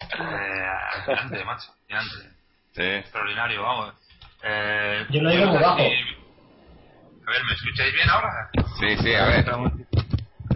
[0.00, 1.72] Eh, alucinante, macho.
[1.90, 2.36] alucinante.
[2.72, 2.82] Sí.
[2.82, 3.94] Extraordinario, vamos.
[4.42, 5.78] Eh, Yo lo digo no muy bajo.
[5.78, 8.50] A ver, ¿me escucháis bien ahora?
[8.78, 9.50] Sí, sí, a ver.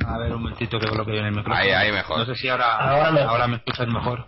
[0.06, 1.56] A ver, un momentito que coloque bien el micrófono.
[1.56, 2.18] Ahí, ahí mejor.
[2.18, 4.26] No sé si ahora, Ahora ahora me escuchas mejor.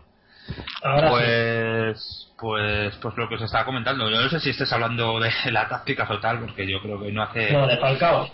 [0.82, 1.14] Ahora sí.
[1.14, 4.10] Pues, pues, pues lo que os estaba comentando.
[4.10, 7.12] Yo no sé si estés hablando de la táctica o tal, porque yo creo que
[7.12, 7.52] no hace.
[7.52, 8.30] No, de Falcao.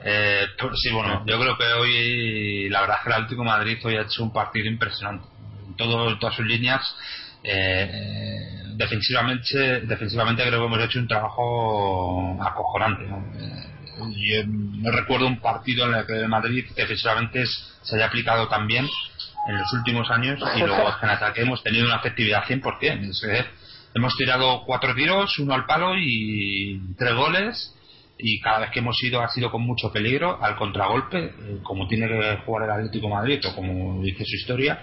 [0.00, 3.48] Eh, pues sí, bueno, yo creo que hoy la verdad es que el Atlético de
[3.48, 5.26] Madrid hoy ha hecho un partido impresionante.
[5.66, 6.96] En, todo, en todas sus líneas,
[7.42, 13.04] eh, eh, defensivamente, defensivamente creo que hemos hecho un trabajo acojonante.
[13.06, 13.24] ¿no?
[13.38, 18.48] Eh, yo no recuerdo un partido en el que el Madrid defensivamente se haya aplicado
[18.48, 18.86] tan bien
[19.48, 23.08] en los últimos años y luego en ataque hemos tenido una efectividad 100%.
[23.10, 23.46] Es
[23.94, 27.74] hemos tirado cuatro tiros, uno al palo y tres goles
[28.18, 31.32] y cada vez que hemos ido ha sido con mucho peligro al contragolpe, eh,
[31.62, 34.78] como tiene que jugar el Atlético de Madrid o como dice su historia.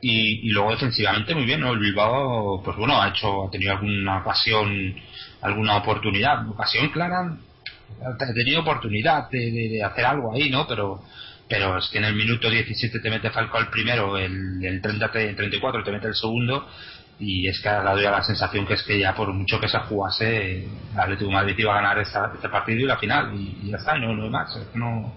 [0.00, 1.72] Y, y luego defensivamente muy bien, ¿no?
[1.72, 4.94] El Bilbao, pues bueno, ha hecho, ha tenido alguna ocasión,
[5.40, 7.36] alguna oportunidad, ocasión clara,
[8.02, 10.68] ha tenido oportunidad de, de- de hacer algo ahí, ¿no?
[10.68, 11.02] Pero,
[11.48, 15.10] pero es que en el minuto 17 te mete Falcao el primero, el, el 30,
[15.10, 16.68] te- 34 te mete el segundo,
[17.20, 19.68] y es que ahora doy a la sensación que es que ya por mucho que
[19.68, 23.34] se jugase, el Atlético de Madrid iba a ganar esta- este partido y la final,
[23.34, 25.14] y, y ya está, y no, no hay más, es que no,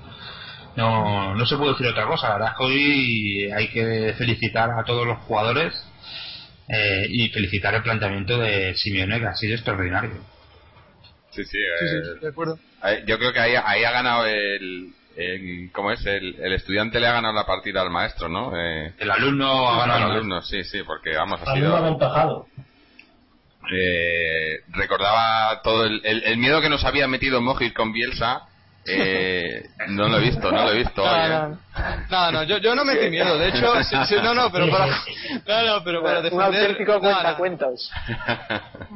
[0.78, 2.30] no, no se puede decir otra cosa.
[2.30, 5.74] La verdad es que hoy hay que felicitar a todos los jugadores
[6.70, 10.12] eh, y felicitar el planteamiento de Simeone, que ha sido extraordinario.
[11.32, 11.58] Sí, sí.
[11.58, 12.58] Eh, sí, de acuerdo.
[12.82, 16.06] ahí- yo creo que ahí, ahí ha ganado el, el- ¿Cómo es?
[16.06, 18.52] El, el estudiante le ha ganado la partida al maestro, ¿no?
[18.56, 20.12] Eh, El alumno ha al ganado.
[20.14, 21.76] alumno, sí, sí, porque vamos, ha sido...
[21.76, 22.48] aventajado.
[23.74, 28.42] Eh, recordaba todo el, el, el miedo que nos había metido Mojit con Bielsa.
[28.88, 31.04] Eh, no lo he visto, no lo he visto.
[31.04, 31.30] hoy, No, ¿eh?
[31.30, 33.38] no, no, no, yo, yo no metí miedo.
[33.38, 36.46] De hecho, sí, sí, no, no, pero para, no, no, pero para Un defender.
[36.48, 37.92] auténtico no, no, cuentacuentos.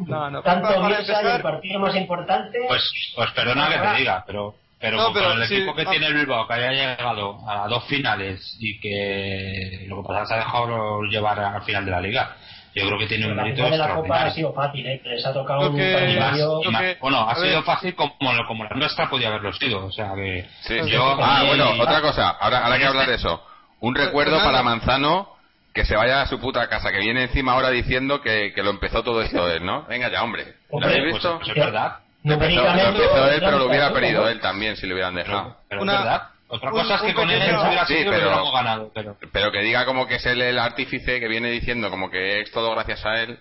[0.08, 2.58] no, no, para, Tanto para Bielsa y el empezar, partido más importante.
[2.68, 5.84] Pues, pues perdona que te diga, pero, pero, No, pero con el sí, equipo que
[5.84, 5.90] no.
[5.92, 10.24] tiene el Bilbao, que haya llegado a dos finales y que lo que pasa es
[10.24, 12.36] que se ha dejado llevar al final de la liga,
[12.74, 15.00] yo creo que tiene un la mérito de la Copa ha sido fácil, ¿eh?
[15.02, 17.64] que les ha tocado un que- bueno, ha sido ver.
[17.64, 18.16] fácil como,
[18.48, 20.78] como la nuestra podía haberlo sido, o sea que Sí.
[20.92, 23.42] yo Ah, y- bueno, otra cosa, ahora, ahora hay que hablar de eso.
[23.80, 24.52] Un recuerdo Fernando.
[24.52, 25.30] para Manzano
[25.74, 28.70] que se vaya a su puta casa, que viene encima ahora diciendo que, que lo
[28.72, 29.84] empezó todo esto él, ¿no?
[29.88, 30.56] Venga ya, hombre.
[30.72, 31.38] ¿Lo habéis pues, visto?
[31.38, 34.30] pues es verdad, Lo empezó, lo Numéricamente, empezó él, pero lo hubiera perdido ¿no?
[34.30, 35.58] él también si lo hubieran dejado.
[35.70, 36.22] pero Una- es verdad.
[36.48, 38.54] Otra un- cosa es un que con él pequeño- hubiera Sí, sido pero- que hubiéramos
[38.54, 42.10] ganado, pero Pero que diga como que es él el artífice que viene diciendo como
[42.12, 43.40] que es todo gracias a él,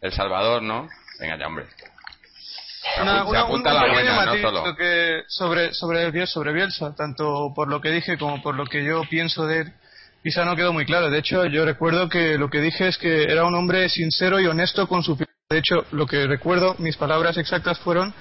[0.00, 0.88] el Salvador, ¿no?
[1.20, 1.66] Venga ya, hombre.
[2.96, 7.80] Se Una- una- un la buena, no que sobre sobre sobre Bielsa, tanto por lo
[7.80, 9.72] que dije como por lo que yo pienso de él,
[10.22, 11.08] quizá no quedó muy claro.
[11.10, 14.46] De hecho, yo recuerdo que lo que dije es que era un hombre sincero y
[14.46, 15.16] honesto con su
[15.52, 18.12] de hecho, lo que recuerdo, mis palabras exactas fueron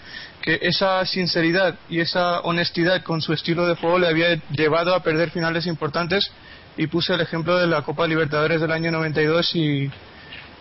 [0.42, 5.02] que esa sinceridad y esa honestidad con su estilo de juego le había llevado a
[5.02, 6.32] perder finales importantes
[6.78, 9.90] y puse el ejemplo de la Copa Libertadores del año 92 y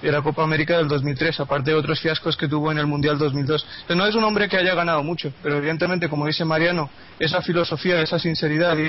[0.03, 3.19] de la Copa América del 2003, aparte de otros fiascos que tuvo en el Mundial
[3.19, 3.63] 2002.
[3.83, 7.43] Entonces, no es un hombre que haya ganado mucho, pero evidentemente, como dice Mariano, esa
[7.43, 8.87] filosofía, esa sinceridad y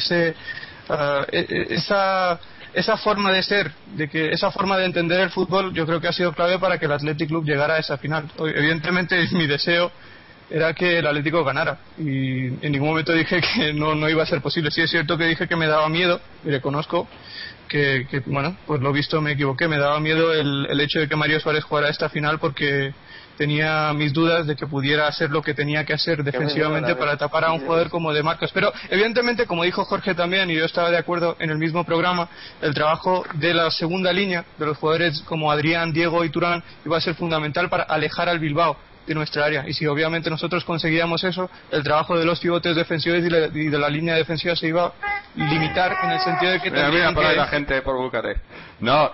[0.89, 2.39] ah, e- e- esa
[2.73, 6.07] esa forma de ser, de que esa forma de entender el fútbol, yo creo que
[6.07, 8.31] ha sido clave para que el Athletic Club llegara a esa final.
[8.39, 9.91] Evidentemente, mi deseo
[10.49, 14.25] era que el Atlético ganara y en ningún momento dije que no, no iba a
[14.25, 14.71] ser posible.
[14.71, 17.07] Sí es cierto que dije que me daba miedo y reconozco
[17.67, 19.67] que, que bueno, pues lo visto me equivoqué.
[19.67, 22.93] Me daba miedo el, el hecho de que Mario Suárez jugara esta final porque
[23.37, 27.45] tenía mis dudas de que pudiera hacer lo que tenía que hacer defensivamente para tapar
[27.45, 28.51] a un jugador como de Marcos.
[28.53, 32.29] Pero evidentemente, como dijo Jorge también, y yo estaba de acuerdo en el mismo programa,
[32.61, 36.97] el trabajo de la segunda línea, de los jugadores como Adrián, Diego y Turán, iba
[36.97, 39.67] a ser fundamental para alejar al Bilbao de nuestra área.
[39.67, 43.89] Y si obviamente nosotros conseguíamos eso, el trabajo de los pivotes defensivos y, de la
[43.89, 44.93] línea defensiva se iba a
[45.35, 46.71] limitar en el sentido de que...
[46.71, 48.41] Mira, mira por la gente por Bucarest.
[48.79, 49.11] No,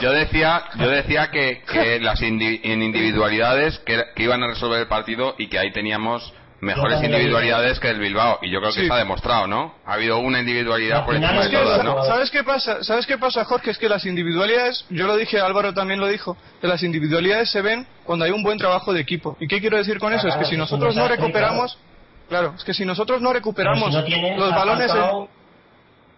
[0.00, 5.34] yo, decía, yo decía que, que las individualidades que, que iban a resolver el partido
[5.38, 6.32] y que ahí teníamos
[6.64, 9.74] mejores individualidades que el Bilbao y yo creo que se ha demostrado, ¿no?
[9.84, 12.04] Ha habido una individualidad por encima de todas, ¿no?
[12.04, 12.82] ¿Sabes qué pasa?
[12.82, 13.70] ¿Sabes qué pasa, Jorge?
[13.70, 17.62] Es que las individualidades, yo lo dije, Álvaro también lo dijo, que las individualidades se
[17.62, 19.36] ven cuando hay un buen trabajo de equipo.
[19.40, 20.26] ¿Y qué quiero decir con eso?
[20.28, 21.78] Es que si nosotros no recuperamos,
[22.28, 24.90] claro, es que si nosotros no recuperamos los balones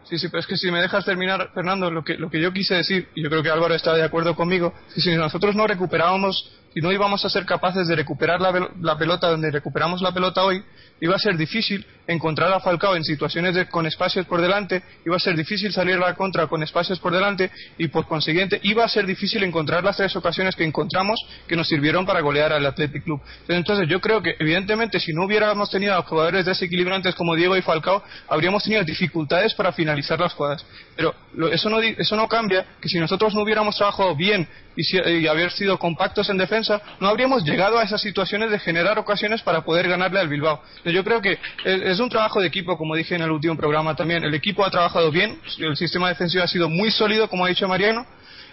[0.08, 2.52] Sí, sí, pero es que si me dejas terminar, Fernando, lo que, lo que yo
[2.52, 5.56] quise decir, y yo creo que Álvaro está de acuerdo conmigo, es que si nosotros
[5.56, 10.12] no recuperábamos y no íbamos a ser capaces de recuperar la, pelota donde recuperamos la
[10.12, 10.62] pelota hoy,
[11.00, 15.16] iba a ser difícil encontrar a Falcao en situaciones de, con espacios por delante, iba
[15.16, 18.84] a ser difícil salir a la contra con espacios por delante y por consiguiente iba
[18.84, 22.66] a ser difícil encontrar las tres ocasiones que encontramos que nos sirvieron para golear al
[22.66, 23.22] Athletic Club.
[23.48, 27.62] Entonces yo creo que evidentemente si no hubiéramos tenido a jugadores desequilibrantes como Diego y
[27.62, 30.66] Falcao, habríamos tenido dificultades para finalizar las jugadas.
[30.94, 31.14] Pero
[31.50, 35.78] eso, no, eso no cambia que si nosotros no hubiéramos trabajado bien y, haber sido
[35.78, 36.65] compactos en defensa,
[37.00, 40.62] no habríamos llegado a esas situaciones de generar ocasiones para poder ganarle al Bilbao.
[40.84, 44.24] Yo creo que es un trabajo de equipo, como dije en el último programa también.
[44.24, 47.68] El equipo ha trabajado bien, el sistema defensivo ha sido muy sólido, como ha dicho
[47.68, 48.06] Mariano,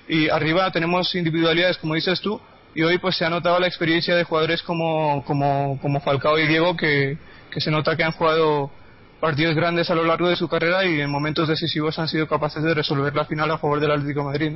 [0.08, 2.41] y arriba tenemos individualidades, como dices tú,
[2.76, 6.47] y hoy pues se ha notado la experiencia de jugadores como, como, como Falcao y
[6.47, 7.17] Diego, que,
[7.58, 8.71] se nota que han jugado
[9.19, 12.63] partidos grandes a lo largo de su carrera y en momentos decisivos han sido capaces
[12.63, 14.54] de resolver la final a favor del Atlético Madrid.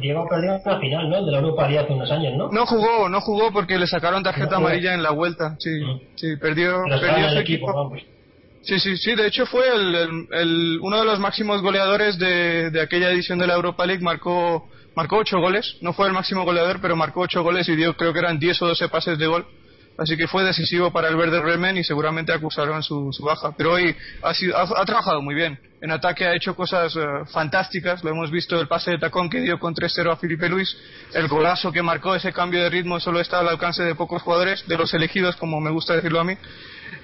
[0.00, 1.24] Diego perdió la final, ¿no?
[1.24, 2.50] De la Europa hace unos años, ¿no?
[2.50, 5.56] No jugó, no jugó porque le sacaron tarjeta amarilla en la vuelta.
[5.58, 6.00] Sí, mm.
[6.16, 7.92] sí, perdió, perdió su equipo.
[8.62, 9.14] Sí, sí, sí.
[9.14, 13.46] De hecho fue el, el, uno de los máximos goleadores de, de aquella edición de
[13.46, 14.02] la Europa League.
[14.02, 15.76] Marcó marcó ocho goles.
[15.82, 18.62] No fue el máximo goleador, pero marcó ocho goles y dio creo que eran 10
[18.62, 19.46] o 12 pases de gol.
[19.98, 23.54] Así que fue decisivo para el Verde Remen y seguramente acusaron su, su baja.
[23.56, 25.58] Pero hoy ha, sido, ha, trabajado muy bien.
[25.80, 27.00] En ataque ha hecho cosas eh,
[27.32, 28.04] fantásticas.
[28.04, 30.76] Lo hemos visto el pase de tacón que dio con 3-0 a Felipe Luis.
[31.14, 34.66] El golazo que marcó ese cambio de ritmo solo está al alcance de pocos jugadores,
[34.68, 36.36] de los elegidos, como me gusta decirlo a mí.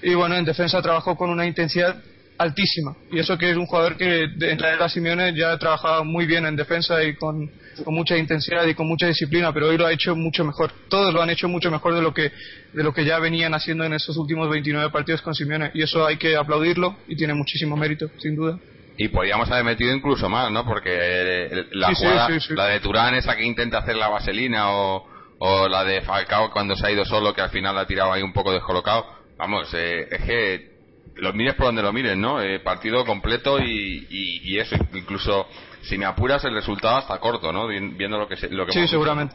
[0.02, 1.96] Y bueno, en defensa trabajó con una intensidad
[2.38, 2.96] altísima.
[3.10, 6.26] Y eso que es un jugador que en la era Simeone ya ha trabajado muy
[6.26, 7.50] bien en defensa y con,
[7.84, 10.72] con, mucha intensidad y con mucha disciplina, pero hoy lo ha hecho mucho mejor.
[10.88, 12.32] Todos lo han hecho mucho mejor de lo que,
[12.72, 15.70] de lo que ya venían haciendo en estos últimos 29 partidos con Simeone.
[15.74, 18.58] Y eso hay que aplaudirlo y tiene muchísimo mérito, sin duda.
[18.96, 20.64] Y podríamos haber metido incluso más, ¿no?
[20.64, 25.82] Porque la jugada, la de Turán, esa que intenta hacer la vaselina, o, o la
[25.84, 28.32] de Falcao cuando se ha ido solo, que al final la ha tirado ahí un
[28.32, 29.06] poco descolocado.
[29.38, 30.71] Vamos, eh, es que
[31.16, 32.40] lo mires por donde lo mires, ¿no?
[32.40, 35.46] Eh, partido completo y, y, eso, incluso
[35.82, 37.66] si me apuras el resultado está corto, ¿no?
[37.66, 39.34] Viendo lo que lo que Sí, seguramente.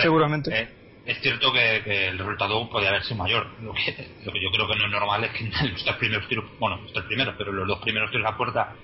[0.00, 0.50] seguramente.
[0.54, 0.68] Eh,
[1.04, 3.46] es cierto que, el resultado podría haber sido mayor.
[3.60, 6.28] Lo que, lo que yo creo que no es normal es que los tres primeros
[6.28, 8.74] tiros, bueno, los primeros, pero los dos primeros tiros a puerta,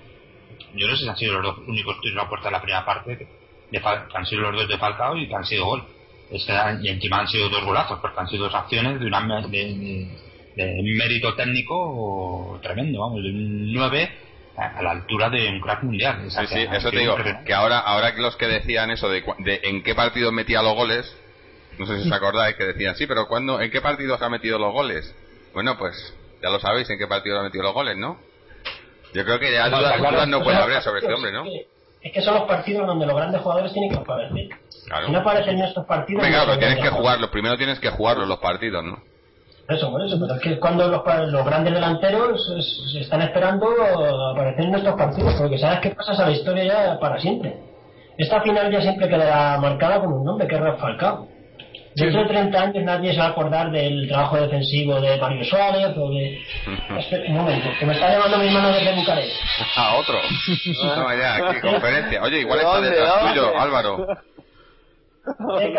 [0.75, 2.85] yo no sé si han sido los dos únicos tiros a puerta de la primera
[2.85, 3.27] parte, que,
[4.13, 5.83] han sido los dos de Falcao y que han sido gol.
[6.81, 10.09] y encima han sido dos golazos, porque han sido dos acciones de una de,
[10.63, 14.11] un mérito técnico tremendo, vamos, de un 9
[14.57, 16.29] a la altura de un crack mundial.
[16.29, 19.23] Sí, sí, eso te digo, que ahora, ahora que los que decían eso de,
[19.63, 21.15] en qué partido metía los goles,
[21.77, 24.59] no sé si os acordáis que decían, sí, pero ¿cuándo, ¿en qué partidos ha metido
[24.59, 25.15] los goles?
[25.53, 25.95] Bueno, pues
[26.41, 28.19] ya lo sabéis en qué partido ha metido los goles, ¿no?
[29.13, 31.45] Yo creo que ya dudas, no puede haber sobre este hombre, ¿no?
[32.01, 34.49] Es que son los partidos donde los grandes jugadores tienen que aparecer.
[34.69, 36.23] Si no aparecen en estos partidos...
[36.23, 39.01] Venga, pero tienes que jugarlos, primero tienes que jugarlos los partidos, ¿no?
[39.69, 42.41] Eso, por eso, pero es que cuando los, los grandes delanteros
[42.91, 43.67] se están esperando
[44.31, 47.57] aparecer en estos partidos, porque sabes qué pasa a la historia ya para siempre.
[48.17, 51.27] Esta final ya siempre quedará marcada con un nombre, que es Falcao.
[51.95, 55.95] Dentro de 30 años nadie se va a acordar del trabajo defensivo de Mario Suárez
[55.97, 56.39] o de...
[57.27, 59.31] un momento, que me está llamando mi hermano desde Bucarest.
[59.75, 60.19] Ah, otro.
[60.95, 62.21] no, ya, qué conferencia.
[62.23, 64.07] Oye, igual está detrás tuyo, Álvaro.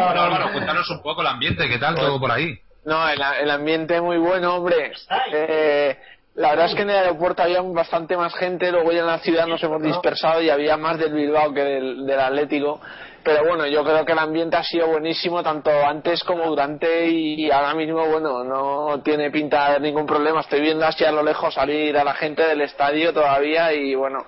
[0.08, 2.58] Álvaro, cuéntanos un poco el ambiente, ¿qué tal todo por ahí?
[2.84, 4.92] No, el, el ambiente muy bueno, hombre.
[5.32, 5.96] Eh,
[6.34, 9.18] la verdad es que en el aeropuerto había bastante más gente, luego ya en la
[9.18, 12.80] ciudad nos hemos dispersado y había más del Bilbao que del, del Atlético.
[13.22, 17.50] Pero bueno, yo creo que el ambiente ha sido buenísimo tanto antes como durante y
[17.50, 20.40] ahora mismo, bueno, no tiene pinta de haber ningún problema.
[20.40, 24.24] Estoy viendo así a lo lejos salir a la gente del estadio todavía y bueno,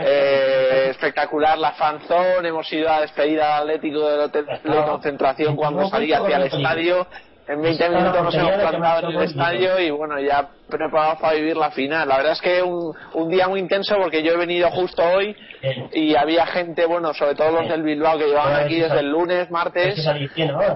[0.00, 2.48] eh, espectacular la fanzone.
[2.48, 7.08] Hemos ido a despedir al Atlético del hotel de concentración cuando salía hacia el estadio
[7.48, 11.56] en 20 minutos nos hemos plantado en el estadio y bueno, ya preparados para vivir
[11.56, 12.06] la final.
[12.06, 15.34] La verdad es que un, un día muy intenso porque yo he venido justo hoy
[15.92, 19.50] y había gente, bueno, sobre todo los del Bilbao que llevaban aquí desde el lunes,
[19.50, 19.98] martes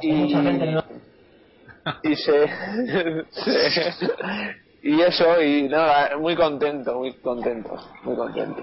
[0.01, 0.35] y,
[2.05, 2.51] y se,
[4.83, 8.63] y eso y nada, muy contento, muy contento, muy contento.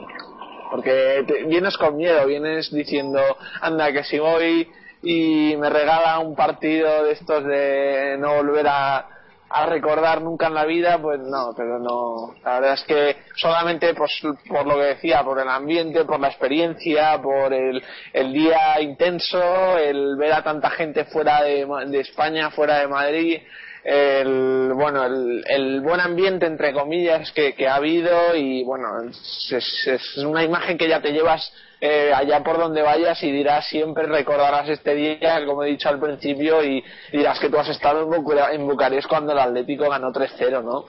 [0.72, 3.20] Porque vienes con miedo, vienes diciendo,
[3.62, 4.68] anda, que si voy
[5.02, 9.08] y me regala un partido de estos de no volver a,
[9.50, 12.36] a recordar nunca en la vida, pues no, pero no.
[12.44, 14.12] La verdad es que solamente pues,
[14.48, 17.82] por lo que decía, por el ambiente, por la experiencia, por el,
[18.14, 23.42] el día intenso, el ver a tanta gente fuera de, de España, fuera de Madrid,
[23.82, 30.18] el bueno el, el buen ambiente entre comillas que, ha habido y bueno es, es
[30.18, 31.50] una imagen que ya te llevas
[31.82, 36.00] eh, allá por donde vayas y dirás siempre recordarás este día, como he dicho al
[36.00, 38.04] principio, y dirás que tú has estado
[38.52, 40.86] en, Bucarest cuando el Atlético ganó 3-0, ¿no?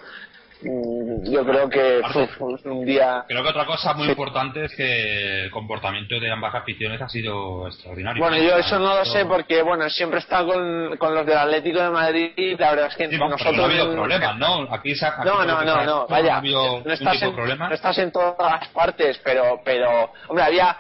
[0.63, 2.01] Mm, yo creo que
[2.37, 3.25] fue un día.
[3.27, 7.67] Creo que otra cosa muy importante es que el comportamiento de ambas aficiones ha sido
[7.67, 8.23] extraordinario.
[8.23, 11.39] Bueno, yo eso no lo sé porque, bueno, siempre he estado con, con los del
[11.39, 13.57] Atlético de Madrid y la verdad es que nosotros.
[13.57, 14.75] no ha habido problemas, ¿no?
[14.75, 14.95] Aquí,
[15.25, 16.41] no, no, no, no, vaya.
[16.43, 20.77] No, estás en, no estás en todas las partes, pero, pero, hombre, había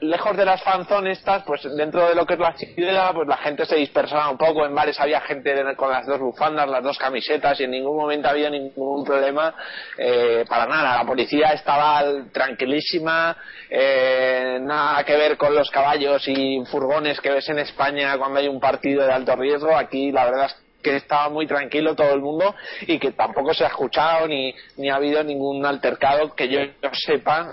[0.00, 3.36] lejos de las fanzones estas, pues dentro de lo que es la ciudad, pues la
[3.38, 4.64] gente se dispersaba un poco.
[4.66, 8.28] En bares había gente con las dos bufandas, las dos camisetas y en ningún momento
[8.28, 9.54] había ningún problema
[9.96, 10.96] eh, para nada.
[10.96, 12.02] La policía estaba
[12.32, 13.36] tranquilísima,
[13.70, 18.48] eh, nada que ver con los caballos y furgones que ves en España cuando hay
[18.48, 19.76] un partido de alto riesgo.
[19.76, 23.64] Aquí la verdad es que estaba muy tranquilo todo el mundo y que tampoco se
[23.64, 26.60] ha escuchado ni, ni ha habido ningún altercado que yo
[26.92, 27.48] sepa,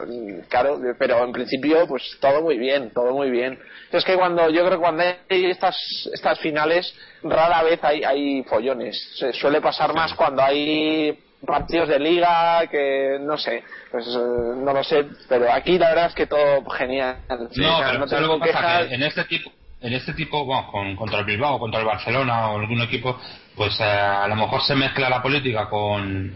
[0.50, 3.58] claro, pero en principio pues todo muy bien, todo muy bien.
[3.92, 5.76] Es que cuando, yo creo que cuando hay estas,
[6.14, 9.16] estas finales, rara vez hay, hay follones.
[9.18, 14.20] Se suele pasar más cuando hay partidos de liga que no sé pues eh,
[14.58, 18.40] no lo sé pero aquí la verdad es que todo genial no, pero no tengo
[18.40, 18.52] que
[18.94, 22.60] en este tipo en este tipo, bueno, con, contra el Bilbao, contra el Barcelona o
[22.60, 23.20] algún equipo,
[23.56, 26.32] pues eh, a lo mejor se mezcla la política con,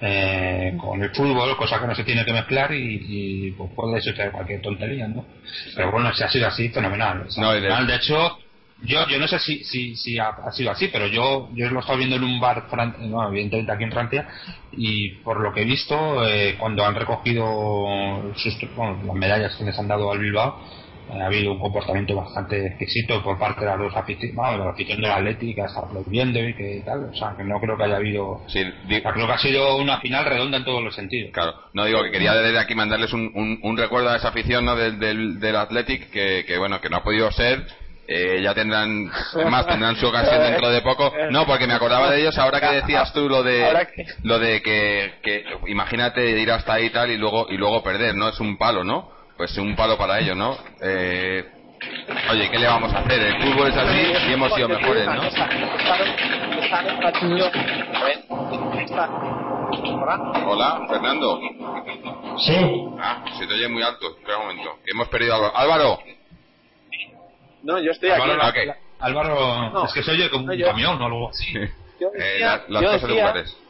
[0.00, 4.32] eh, con el fútbol, cosa que no se tiene que mezclar y, pues puede suceder
[4.32, 5.26] cualquier tontería, ¿no?
[5.74, 7.26] Pero bueno, si ha sido así, fenomenal.
[7.36, 7.94] No, de...
[7.94, 8.38] hecho,
[8.82, 11.80] yo yo no sé si si, si ha, sido así, pero yo yo lo he
[11.80, 12.66] estado viendo en un bar,
[13.00, 14.28] no, evidentemente aquí en Francia,
[14.72, 19.78] y por lo que he visto, eh, cuando han recogido sus, las medallas que les
[19.78, 20.62] han dado al Bilbao,
[21.10, 25.08] ha habido un comportamiento bastante exquisito por parte de los aficionados, de la afición de
[25.08, 28.40] la Atlética, está aplaudiendo y que tal, o sea, que no creo que haya habido,
[28.48, 31.30] sí, creo que ha sido una final redonda en todos los sentidos.
[31.32, 33.30] Claro, no digo que quería desde aquí mandarles un,
[33.62, 34.74] un, recuerdo a esa afición ¿no?
[34.74, 37.66] del, del, del Athletic que, que, bueno, que no ha podido ser,
[38.08, 39.10] eh, ya tendrán
[39.50, 42.76] más tendrán su ocasión dentro de poco no porque me acordaba de ellos ahora que
[42.76, 43.66] decías tú lo de
[44.22, 48.14] lo de que, que imagínate ir hasta ahí y tal y luego y luego perder
[48.14, 50.56] no es un palo no pues un palo para ellos, ¿no?
[50.80, 51.44] Eh,
[52.30, 53.20] oye, ¿qué le vamos a hacer?
[53.20, 55.22] El fútbol es así y hemos sido mejores, ¿no?
[60.46, 61.40] Hola, Fernando.
[62.38, 62.56] Sí.
[63.00, 64.16] Ah, se te oye muy alto.
[64.16, 64.78] Espera un momento.
[64.86, 65.98] Hemos perdido a Álvaro.
[67.62, 68.22] No, yo estoy aquí.
[68.98, 71.52] Álvaro, es que se oye como un camión o algo así.
[71.58, 73.65] Eh, las cosas lugares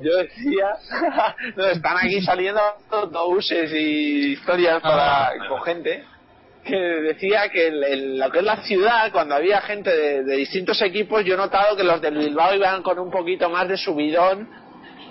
[0.00, 0.68] yo decía,
[1.56, 6.04] no, están aquí saliendo autobuses y historias para, ah, con gente,
[6.64, 9.90] que decía que en, lo que es la ciudad, cuando había gente
[10.22, 13.68] de, distintos equipos, yo he notado que los del Bilbao iban con un poquito más
[13.68, 14.48] de subidón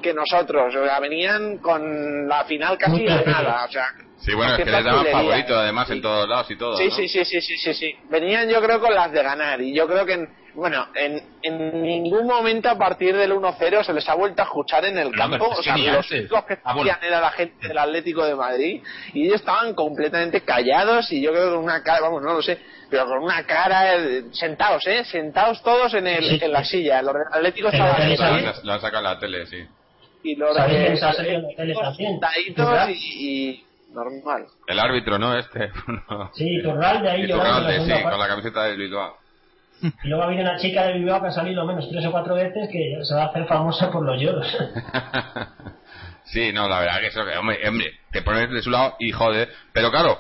[0.02, 4.54] que nosotros, o sea, venían con la final casi de nada, o sea, Sí, bueno,
[4.54, 6.78] es que les daban favorito además en todos lados y todo.
[6.78, 7.96] Sí, sí, sí, sí, sí, sí, sí.
[8.10, 9.62] Venían yo creo con las de ganar.
[9.62, 14.08] Y yo creo que bueno, en, en ningún momento a partir del 1-0 se les
[14.08, 15.50] ha vuelto a escuchar en el campo.
[15.50, 18.82] o sea, los únicos que ah, era la gente del Atlético de Madrid
[19.14, 22.42] y ellos estaban completamente callados y yo creo que con una cara, vamos, no lo
[22.42, 22.58] sé,
[22.90, 25.04] pero con una cara eh, sentados, ¿eh?
[25.04, 27.02] Sentados todos en, el, en la silla.
[27.02, 28.56] Los Atléticos estaban...
[28.64, 29.66] La han sacado la tele, sí.
[30.24, 30.98] Y los de
[31.98, 34.46] sentaditos y, y normal.
[34.68, 35.38] El árbitro, ¿no?
[35.38, 35.72] Este.
[36.34, 37.28] Sí, Turralde ahí.
[37.28, 39.25] Turralde, sí, con la camiseta de Bilbao.
[39.82, 42.36] Y luego ha habido una chica de Bilbao que ha salido menos tres o cuatro
[42.36, 44.48] veces que se va a hacer famosa por los lloros.
[46.26, 49.50] Sí, no, la verdad que eso, hombre, te pones de su lado y joder.
[49.72, 50.20] Pero claro,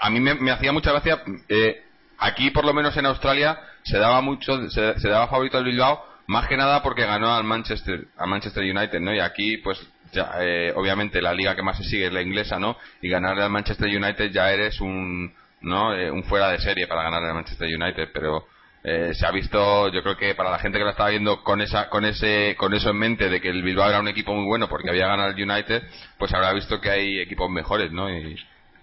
[0.00, 1.22] a mí me, hacía mucha gracia.
[1.48, 1.82] Eh,
[2.18, 6.48] aquí, por lo menos en Australia, se daba mucho, se, daba favorito al Bilbao, más
[6.48, 9.14] que nada porque ganó al Manchester, al Manchester United, ¿no?
[9.14, 9.78] Y aquí, pues,
[10.12, 12.76] ya, eh, obviamente la liga que más se sigue es la inglesa, ¿no?
[13.00, 15.94] Y ganarle al Manchester United ya eres un, ¿no?
[15.94, 18.46] Eh, un fuera de serie para ganarle al Manchester United, pero
[18.84, 21.60] eh, se ha visto, yo creo que para la gente que lo estaba viendo con
[21.60, 24.46] esa, con ese, con eso en mente de que el Bilbao era un equipo muy
[24.46, 25.82] bueno porque había ganado el United,
[26.18, 28.08] pues habrá visto que hay equipos mejores, ¿no?
[28.08, 28.36] Y,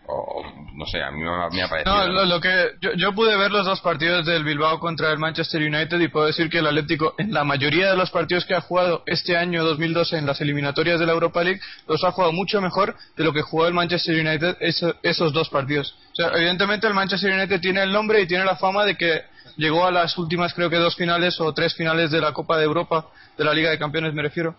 [0.07, 0.43] o,
[0.73, 1.83] no sé, a mí me, ha.
[1.85, 5.99] No, lo, que yo, pude ver los dos partidos del Bilbao contra el Manchester United
[5.99, 9.03] y puedo decir que el Atlético en la mayoría de los partidos que ha jugado
[9.05, 12.95] este año 2012 en las eliminatorias de la Europa League los ha jugado mucho mejor
[13.15, 15.95] de lo que jugó el Manchester United esos dos partidos.
[16.11, 19.21] O sea, evidentemente el Manchester United tiene el nombre y tiene la fama de que
[19.55, 22.65] llegó a las últimas creo que dos finales o tres finales de la Copa de
[22.65, 24.55] Europa, de la Liga de Campeones me refiero.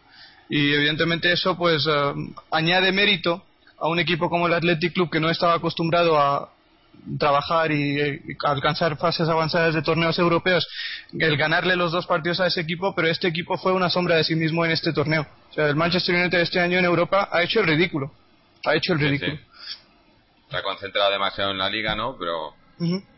[0.48, 2.12] Y evidentemente eso pues eh,
[2.50, 3.44] añade mérito
[3.78, 6.50] a un equipo como el Athletic Club que no estaba acostumbrado a
[7.18, 10.66] trabajar y, alcanzar fases avanzadas de torneos europeos,
[11.18, 14.24] el ganarle los dos partidos a ese equipo, pero este equipo fue una sombra de
[14.24, 15.26] sí mismo en este torneo.
[15.50, 18.12] O sea, el Manchester United este año en Europa ha hecho el ridículo.
[18.64, 19.38] Ha hecho el ridículo.
[20.50, 22.16] Se ha concentrado demasiado en la liga, ¿no?
[22.18, 22.54] Pero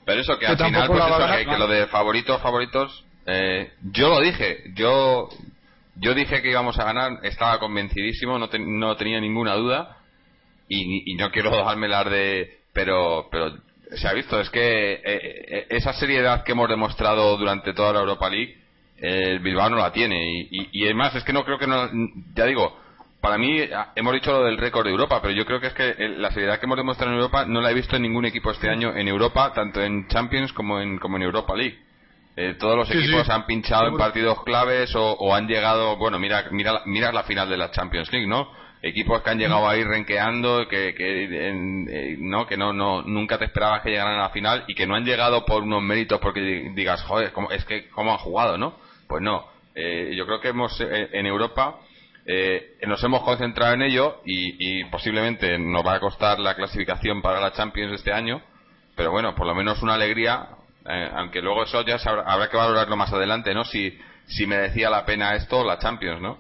[0.04, 4.64] pero eso que al final, pues que, lo de favoritos, favoritos, eh, yo lo dije,
[4.74, 5.28] yo
[5.94, 9.95] yo dije que íbamos a ganar, estaba convencidísimo, no, no tenía ninguna duda
[10.68, 12.60] y, no quiero dejármelas de...
[12.72, 13.54] Pero, pero
[13.96, 18.00] se ha visto, es que eh, eh, esa seriedad que hemos demostrado durante toda la
[18.00, 18.58] Europa League,
[18.98, 21.88] el Bilbao no la tiene y, y, y además es que no creo que no,
[22.34, 22.76] ya digo,
[23.26, 25.72] para mí, ah, hemos dicho lo del récord de Europa, pero yo creo que es
[25.72, 28.50] que la seriedad que hemos demostrado en Europa no la he visto en ningún equipo
[28.50, 31.76] este año en Europa, tanto en Champions como en, como en Europa League.
[32.36, 36.82] Eh, todos los equipos han pinchado en partidos claves o, han llegado, bueno, mira, mira,
[36.84, 38.48] mira la final de la Champions League, ¿no?
[38.82, 43.46] Equipos que han llegado ahí renqueando, que, que, eh, no, que no, no, nunca te
[43.46, 46.70] esperabas que llegaran a la final y que no han llegado por unos méritos porque
[46.74, 48.76] digas, joder, es que cómo han jugado, ¿no?
[49.08, 49.46] Pues no.
[49.74, 51.80] Eh, yo creo que hemos en Europa
[52.28, 57.40] eh, nos hemos concentrado en ello y, posiblemente nos va a costar la clasificación para
[57.40, 58.42] la Champions este año,
[58.96, 60.48] pero bueno, por lo menos una alegría,
[60.84, 63.64] eh, aunque luego eso ya habrá, que valorarlo más adelante, ¿no?
[63.64, 63.96] Si,
[64.26, 66.38] si merecía la pena esto la Champions, ¿no?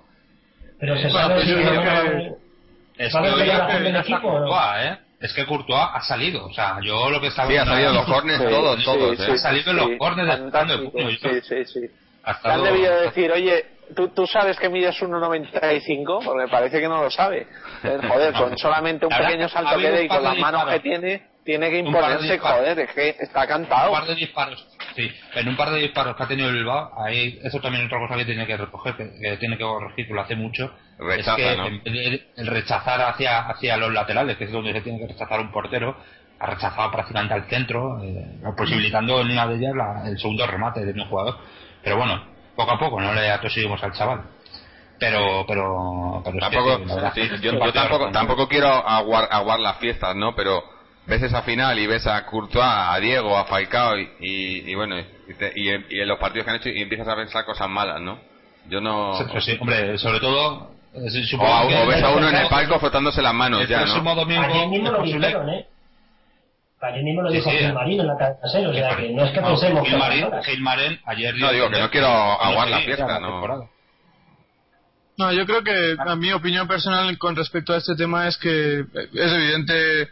[0.78, 4.48] Pero se sabe si es que equipo,
[4.78, 4.98] ¿eh?
[5.18, 7.48] Es que Courtois ha salido, o sea, yo lo que estaba...
[7.48, 9.32] Sí, ha salido los corners, todos, todos, ¿eh?
[9.32, 11.90] Ha salido los corners de Sí, sí, sí.
[12.22, 13.64] Han debido decir, oye,
[13.94, 16.24] ¿Tú, ¿Tú, sabes que mides 1,95?
[16.24, 17.46] Porque parece que no lo sabe.
[17.84, 21.22] Eh, joder, con solamente un pequeño salto que dé y con las manos que tiene,
[21.44, 23.92] tiene que imponerse, joder, es que está cantado.
[23.92, 24.66] Un par de disparos,
[24.96, 28.00] sí, en un par de disparos que ha tenido Bilbao, ahí, eso también es otra
[28.00, 30.72] cosa que tiene que recoger, que, tiene que corregir, que lo hace mucho.
[30.98, 35.08] Rechaza, es que el rechazar hacia, hacia los laterales, que es donde se tiene que
[35.08, 35.96] rechazar un portero,
[36.38, 39.74] ha rechazado prácticamente al centro, eh, posibilitando en una de ellas
[40.06, 41.36] el segundo remate de un jugador.
[41.82, 42.22] Pero bueno,
[42.56, 44.22] poco a poco, no le atosigamos al chaval.
[44.98, 46.80] Pero, pero, tampoco,
[47.42, 50.34] yo, tampoco, tampoco quiero aguar, aguar las fiestas, ¿no?
[50.34, 50.75] Pero
[51.06, 55.68] ves esa final y ves a Courtois, a Diego, a Falcao y, y, bueno, y,
[55.68, 58.18] en los partidos que han hecho y empiezas a pensar cosas malas, ¿no?
[58.68, 59.12] Yo no.
[59.40, 60.74] Sí, hombre, sobre todo.
[60.94, 63.84] Eh, o, ves a uno en el palco frotándose las manos ya, ¿no?
[63.84, 65.66] Ayer mismo lo dijeron, ¿eh?
[66.80, 69.86] Ayer mismo lo dijo Gilmarín en la casera, o sea que no es que pensemos
[70.44, 73.70] Gilmarín, ayer No, digo que no quiero aguar la fiesta, no.
[75.18, 78.80] No, yo creo que a mi opinión personal con respecto a este tema es que
[78.80, 80.10] es evidente,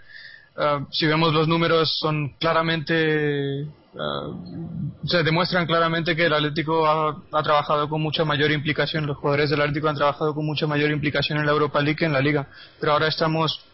[0.57, 7.43] uh, si vemos los números, son claramente Uh, se demuestran claramente que el Atlético ha,
[7.45, 11.39] trabajado con mucha mayor implicación, los jugadores del Atlético han trabajado con mucha mayor implicación
[11.39, 12.49] en la Europa League que en la Liga.
[12.81, 13.65] Pero ahora estamos,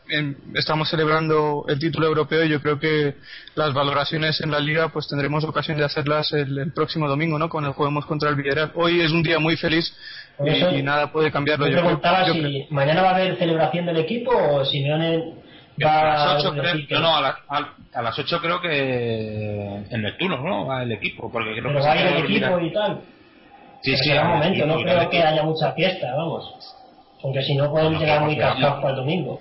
[0.55, 3.15] estamos celebrando el título europeo y yo creo que
[3.55, 7.49] las valoraciones en la Liga pues tendremos ocasión de hacerlas el, próximo domingo, ¿no?
[7.49, 8.73] Cuando juguemos contra el Villarreal.
[8.75, 9.91] Hoy es un día muy feliz
[10.39, 11.67] y, nada puede cambiarlo.
[11.67, 14.83] Yo, preguntaba si mañana va a haber celebración del equipo o si
[15.81, 20.67] Simeone a las 8 creo, no, a, las 8 creo que en Neptuno, ¿no?
[20.67, 23.01] Va el equipo, porque creo Pero que va a ir el equipo y tal.
[23.83, 24.11] Sí, sí.
[24.13, 26.77] un momento, no creo que haya mucha fiesta, vamos.
[27.23, 29.41] Porque si no pueden llegar muy cascados para el domingo.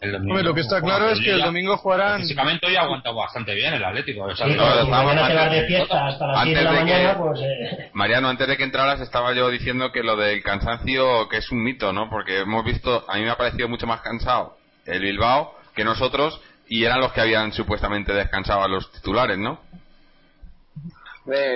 [0.00, 0.32] El domingo.
[0.32, 2.20] Hombre, lo que está claro es que el domingo jugarán.
[2.20, 4.24] Físicamente hoy ha aguantado bastante bien el Atlético.
[4.24, 7.40] O sea, sí, no, va de fiesta hasta las 10 de la mañana, pues.
[7.42, 7.90] Eh.
[7.92, 11.62] Mariano, antes de que entraras, estaba yo diciendo que lo del cansancio, que es un
[11.62, 12.08] mito, ¿no?
[12.08, 16.40] Porque hemos visto, a mí me ha parecido mucho más cansado el Bilbao que nosotros
[16.68, 19.60] y eran los que habían supuestamente descansado a los titulares, ¿no?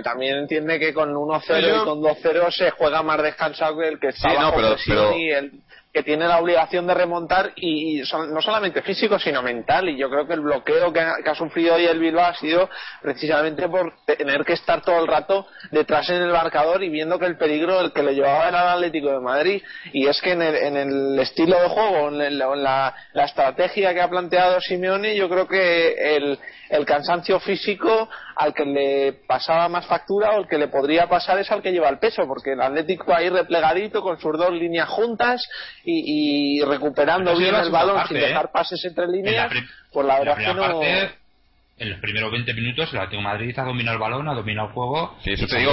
[0.04, 4.08] también entiende que con 1-0 y con 2-0 se juega más descansado que el que
[4.08, 5.52] estaba sí, no, pero, y el
[5.94, 9.88] que tiene la obligación de remontar y, no solamente físico sino mental.
[9.88, 12.68] Y yo creo que el bloqueo que ha, sufrido hoy el Bilbao ha sido
[13.00, 17.26] precisamente por tener que estar todo el rato detrás en el marcador y viendo que
[17.26, 19.62] el peligro el que le llevaba era el Atlético de Madrid.
[19.92, 24.60] Y es que en el, estilo de juego en, la, la, estrategia que ha planteado
[24.60, 26.38] Simeone yo creo que el,
[26.70, 31.38] el cansancio físico al que le pasaba más factura o el que le podría pasar
[31.38, 34.88] es al que lleva el peso, porque el Atlético ahí replegadito con sus dos líneas
[34.88, 35.42] juntas
[35.84, 38.50] y, recuperando bien el balón sin dejar ¿eh?
[38.52, 39.52] pases entre líneas,
[39.92, 40.82] pues la verdad que no.
[40.82, 44.74] en los primeros 20 minutos el Atlético Madrid ha dominado el balón, ha dominado el
[44.74, 45.16] juego.
[45.22, 45.72] Sí, eso te digo,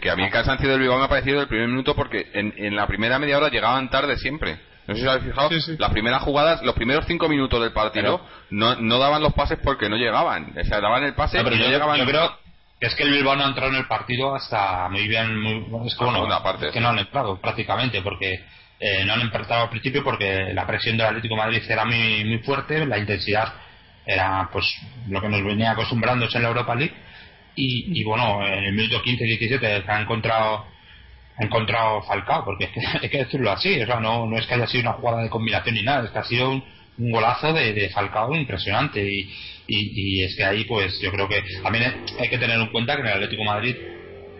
[0.00, 2.54] que, a mí el cansancio del Bilbao me ha parecido el primer minuto porque en,
[2.56, 4.58] en la primera media hora llegaban tarde siempre.
[4.86, 8.20] No sé si os habéis fijado, las primeras jugadas, los primeros cinco minutos del partido,
[8.50, 10.54] no, no daban los pases porque no llegaban.
[10.56, 11.98] O sea, daban el pase pero yo, llegaban.
[11.98, 12.46] Yo creo
[12.78, 15.40] es que el Bilbao no ha entrado en el partido hasta muy bien.
[15.40, 18.44] Muy, es que, bueno, parte, que no han entrado prácticamente porque
[18.78, 22.24] eh, no han empezado al principio porque la presión del Atlético de Madrid era muy,
[22.24, 23.54] muy fuerte, la intensidad
[24.04, 24.66] era pues
[25.08, 26.94] lo que nos venía acostumbrándose en la Europa League.
[27.54, 30.66] Y, y bueno, en el minuto 15-17 se ha encontrado
[31.38, 32.68] encontrado Falcao, porque
[33.02, 35.30] hay que decirlo así, o sea, no, no es que haya sido una jugada de
[35.30, 39.30] combinación ni nada, es que ha sido un, golazo de, de, Falcao impresionante y,
[39.68, 43.02] y, es que ahí pues yo creo que también hay que tener en cuenta que
[43.02, 43.76] en el Atlético Madrid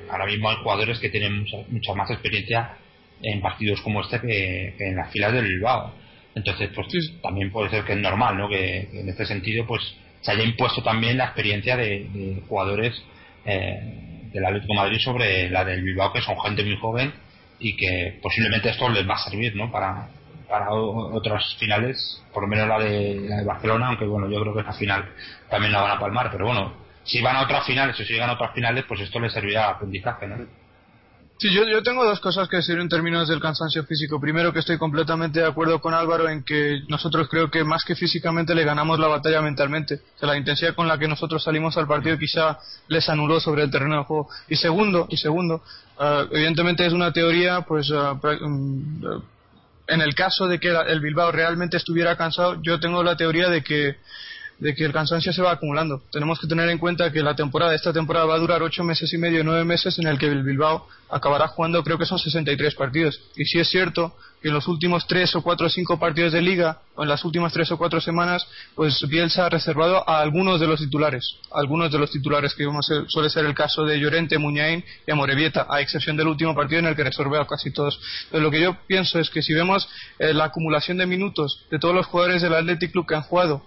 [0.08, 2.78] ahora mismo hay jugadores que tienen mucha, más experiencia
[3.20, 5.92] en partidos como este que, en las filas del Bilbao
[6.34, 8.48] entonces pues también puede ser que es normal ¿no?
[8.48, 9.82] que, en este sentido pues
[10.22, 12.94] se haya impuesto también la experiencia de, jugadores
[13.44, 17.12] eh, del Atlético Madrid sobre la del Bilbao, que son gente muy joven
[17.58, 19.70] y que posiblemente esto les va a servir ¿no?
[19.72, 20.08] para,
[20.48, 24.54] para otras finales, por lo menos la de, la de Barcelona, aunque bueno, yo creo
[24.54, 25.08] que esa final
[25.48, 26.74] también la van a palmar, pero bueno,
[27.04, 29.60] si van a otras finales o si llegan a otras finales, pues esto les servirá
[29.60, 30.26] de aprendizaje.
[30.26, 30.36] ¿no?
[31.38, 34.18] Sí, yo, yo tengo dos cosas que decir en términos del cansancio físico.
[34.18, 37.94] Primero, que estoy completamente de acuerdo con Álvaro en que nosotros creo que más que
[37.94, 40.00] físicamente le ganamos la batalla mentalmente.
[40.22, 42.58] O la intensidad con la que nosotros salimos al partido quizá
[42.88, 44.30] les anuló sobre el terreno de juego.
[44.48, 45.62] Y segundo, y segundo,
[45.98, 49.04] ah, evidentemente es una teoría, pues, mm,
[49.88, 53.62] en el caso de que el Bilbao realmente estuviera cansado, yo tengo la teoría de
[53.62, 53.96] que
[54.58, 56.02] de que el cansancio se va acumulando.
[56.10, 59.12] Tenemos que tener en cuenta que la temporada, esta temporada va a durar ocho meses
[59.12, 62.74] y medio, nueve meses, en el que el Bilbao acabará jugando, creo que son 63
[62.74, 63.20] partidos.
[63.36, 66.42] Y si es cierto que en los últimos tres o cuatro o cinco partidos de
[66.42, 70.58] liga, o en las últimas tres o cuatro semanas, pues Bielsa ha reservado a algunos
[70.58, 72.66] de los titulares, algunos de los titulares que
[73.08, 76.86] suele ser el caso de Llorente, Muñain y Amorebieta, a excepción del último partido en
[76.86, 78.00] el que resolvió a casi todos.
[78.30, 79.88] Pero lo que yo pienso es que si vemos
[80.18, 83.62] eh, la acumulación de minutos de todos los jugadores del Athletic Club que han jugado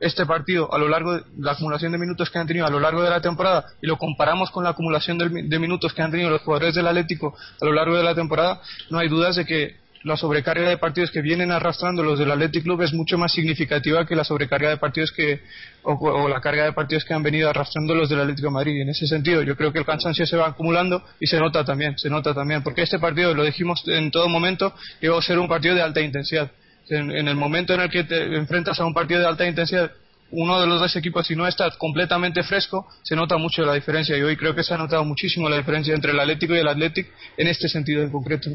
[0.00, 2.80] este partido a lo largo de la acumulación de minutos que han tenido a lo
[2.80, 6.30] largo de la temporada y lo comparamos con la acumulación de, minutos que han tenido
[6.30, 9.76] los jugadores del Atlético a lo largo de la temporada, no hay dudas de que
[10.04, 14.06] la sobrecarga de partidos que vienen arrastrando los del Athletic Club es mucho más significativa
[14.06, 15.40] que la sobrecarga de partidos que
[15.82, 18.76] o, la carga de partidos que han venido arrastrando los del Atlético Madrid.
[18.76, 21.64] Y en ese sentido, yo creo que el cansancio se va acumulando y se nota
[21.64, 25.22] también, se nota también, porque este partido lo dijimos en todo momento que iba a
[25.22, 26.50] ser un partido de alta intensidad
[26.90, 29.90] en, el momento en el que te enfrentas a un partido de alta intensidad,
[30.30, 34.16] uno de los dos equipos, si no está completamente fresco, se nota mucho la diferencia.
[34.16, 36.68] Y hoy creo que se ha notado muchísimo la diferencia entre el Atlético y el
[36.68, 38.50] Athletic en este sentido en concreto.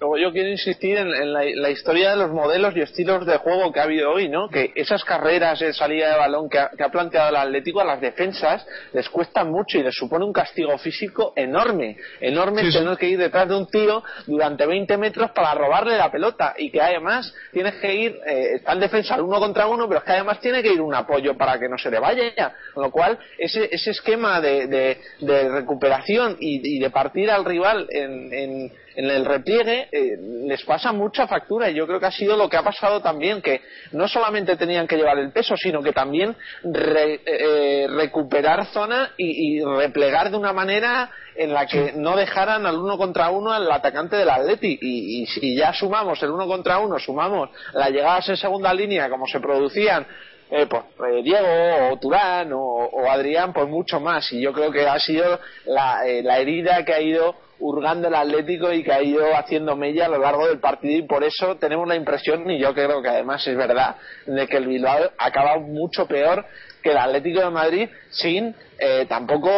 [0.00, 3.80] Luego yo quiero insistir en, la, historia de los modelos y estilos de juego que
[3.80, 4.48] ha habido hoy, ¿no?
[4.48, 8.66] Que esas carreras de salida de balón que ha, planteado el Atlético a las defensas
[8.94, 13.46] les cuesta mucho y les supone un castigo físico enorme, enorme tener que ir detrás
[13.46, 17.94] de un tío durante 20 metros para robarle la pelota y que además tienes que
[17.94, 20.80] ir, eh, está en defensa uno contra uno, pero es que además tiene que ir
[20.80, 24.98] un apoyo para que no se le vaya, con lo cual ese, ese esquema de,
[25.20, 31.70] recuperación y, de partir al rival en en el repliegue eh, les pasa mucha factura
[31.70, 34.86] y yo creo que ha sido lo que ha pasado también, que no solamente tenían
[34.86, 41.10] que llevar el peso, sino que también eh, recuperar zona y, replegar de una manera
[41.36, 45.54] en la que no dejaran al uno contra uno al atacante del Atleti y, si
[45.54, 50.06] ya sumamos el uno contra uno, sumamos las llegadas en segunda línea como se producían
[50.50, 50.84] eh, pues,
[51.22, 54.32] Diego o Turán o, Adrián, pues mucho más.
[54.32, 58.72] Y yo creo que ha sido la, la herida que ha ido hurgando el Atlético
[58.72, 61.86] y que ha ido haciendo mella a lo largo del partido y por eso tenemos
[61.86, 63.96] la impresión, y yo creo que además es verdad,
[64.26, 66.44] de que el Bilbao ha acabado mucho peor
[66.82, 69.50] que el Atlético de Madrid sin eh, tampoco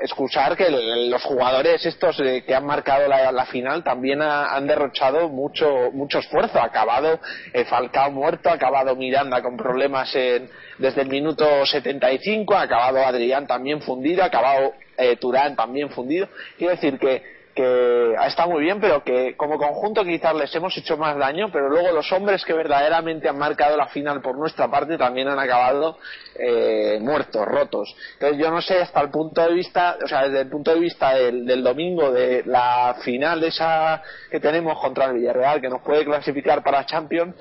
[0.00, 5.90] excusar que los jugadores estos eh, que han marcado la, final también han derrochado mucho
[5.92, 6.60] mucho esfuerzo.
[6.60, 7.18] Ha acabado
[7.52, 13.46] eh, Falcao muerto, ha acabado Miranda con problemas desde el minuto 75, ha acabado Adrián
[13.46, 14.72] también fundido, ha acabado
[15.18, 16.28] Turán también fundido.
[16.58, 20.96] Quiero decir que que estado muy bien, pero que como conjunto quizás les hemos hecho
[20.96, 24.96] más daño, pero luego los hombres que verdaderamente han marcado la final por nuestra parte
[24.96, 25.98] también han acabado
[26.36, 27.94] eh, muertos, rotos.
[28.14, 30.80] Entonces yo no sé hasta el punto de vista, o sea, desde el punto de
[30.80, 35.82] vista del, del domingo de la final esa que tenemos contra el Villarreal, que nos
[35.82, 37.34] puede clasificar para Champions,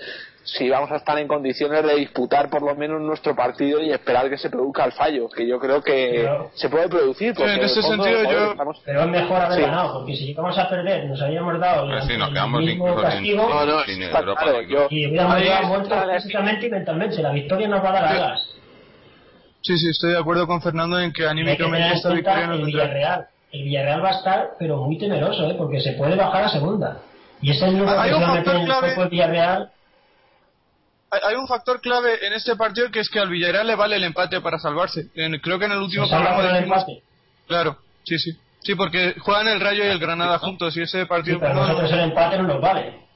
[0.57, 4.29] si vamos a estar en condiciones de disputar por lo menos nuestro partido y esperar
[4.29, 7.33] que se produzca el fallo, que yo creo que se puede producir.
[7.33, 8.55] Porque en ese sentido yo...
[8.85, 12.17] Pero es mejor haber ganado, porque si llegamos a perder, nos habíamos dado el, sí,
[12.17, 14.87] nos quedamos mismo castigo no, no, sin Europa, claro, yo...
[14.89, 17.21] y hubiéramos llegado muertos físicamente y mentalmente.
[17.21, 18.49] La victoria nos va a dar alas.
[19.61, 22.65] Sí, sí, estoy de acuerdo con Fernando en que anímicamente esta victoria nos el.
[22.65, 23.27] Villarreal.
[23.51, 25.55] El Villarreal va a estar, pero muy temeroso, ¿eh?
[25.57, 26.99] porque se puede bajar a segunda.
[27.41, 29.69] Y ese es lo Hay que se va a meter el Villarreal.
[31.11, 34.03] Hay, un factor clave en este partido que es que al Villarreal le vale el
[34.03, 35.07] empate para salvarse.
[35.15, 37.03] En- creo que en el último programa con el dijimos- empate.
[37.47, 38.31] Claro, sí, sí.
[38.61, 41.39] Sí, porque juegan el Rayo y el Granada juntos y ese Sí, partido...
[41.39, 43.08] pero no- nosotros el empate no nos vale.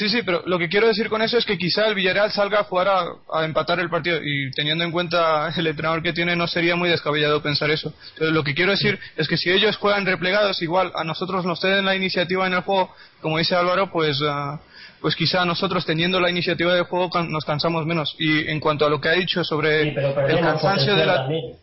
[0.00, 2.60] Sí, sí, pero lo que quiero decir con eso es que quizá el Villarreal salga
[2.60, 3.04] a jugar a,
[3.38, 6.88] a empatar el partido y teniendo en cuenta el entrenador que tiene no sería muy
[6.88, 7.92] descabellado pensar eso.
[8.14, 11.60] Entonces, lo que quiero decir es que si ellos juegan replegados, igual a nosotros nos
[11.60, 14.58] ceden la iniciativa en el juego, como dice Álvaro, pues ah,
[15.02, 18.16] pues quizá nosotros teniendo la iniciativa de juego can- nos cansamos menos.
[18.18, 21.14] Y en cuanto a lo que ha dicho sobre Sí, pero el cansancio de la...
[21.16, 21.56] también.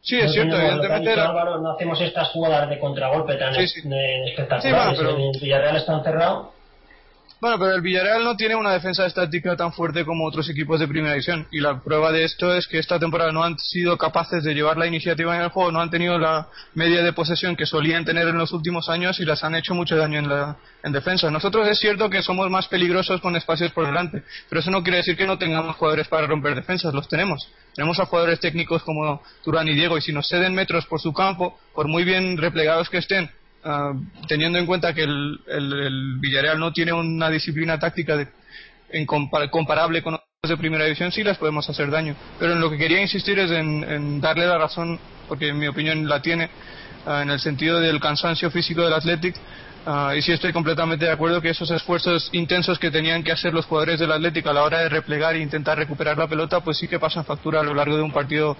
[0.00, 1.12] Sí, es No cierto, evidentemente...
[1.20, 3.80] Álvaro, no hacemos estas jugadas de contragolpe tan Sí, sí.
[3.92, 4.96] eh, espectaculares.
[4.98, 6.52] Sí, bueno, pero- El Villarreal está encerrado.
[7.42, 10.86] Bueno, pero el Villarreal no tiene una defensa estática tan fuerte como otros equipos de
[10.86, 11.48] primera división.
[11.50, 14.76] Y la prueba de esto es que esta temporada no han sido capaces de llevar
[14.76, 18.28] la iniciativa en el juego, no han tenido la media de posesión que solían tener
[18.28, 21.32] en los últimos años y las han hecho mucho daño en, la, en defensa.
[21.32, 24.98] Nosotros es cierto que somos más peligrosos con espacios por delante, pero eso no quiere
[24.98, 27.48] decir que no tengamos jugadores para romper defensas, los tenemos.
[27.74, 31.12] Tenemos a jugadores técnicos como Turán y Diego y si nos ceden metros por su
[31.12, 33.32] campo, por muy bien replegados que estén,
[33.64, 33.92] Ah,
[34.26, 38.28] teniendo en cuenta que el, el- el Villarreal no tiene una disciplina táctica de-
[38.90, 42.16] en compa- comparable con otros de primera división, sí les podemos hacer daño.
[42.40, 44.98] Pero en lo que quería insistir es en, darle la razón,
[45.28, 46.50] porque en mi opinión la tiene,
[47.06, 49.36] ah, en el sentido del cansancio físico del Athletic.
[49.86, 53.54] ah, y sí estoy completamente de acuerdo que esos esfuerzos intensos que tenían que hacer
[53.54, 56.78] los jugadores del Athletic a la hora de replegar e intentar recuperar la pelota, pues
[56.78, 58.56] sí que pasan factura a lo largo de un partido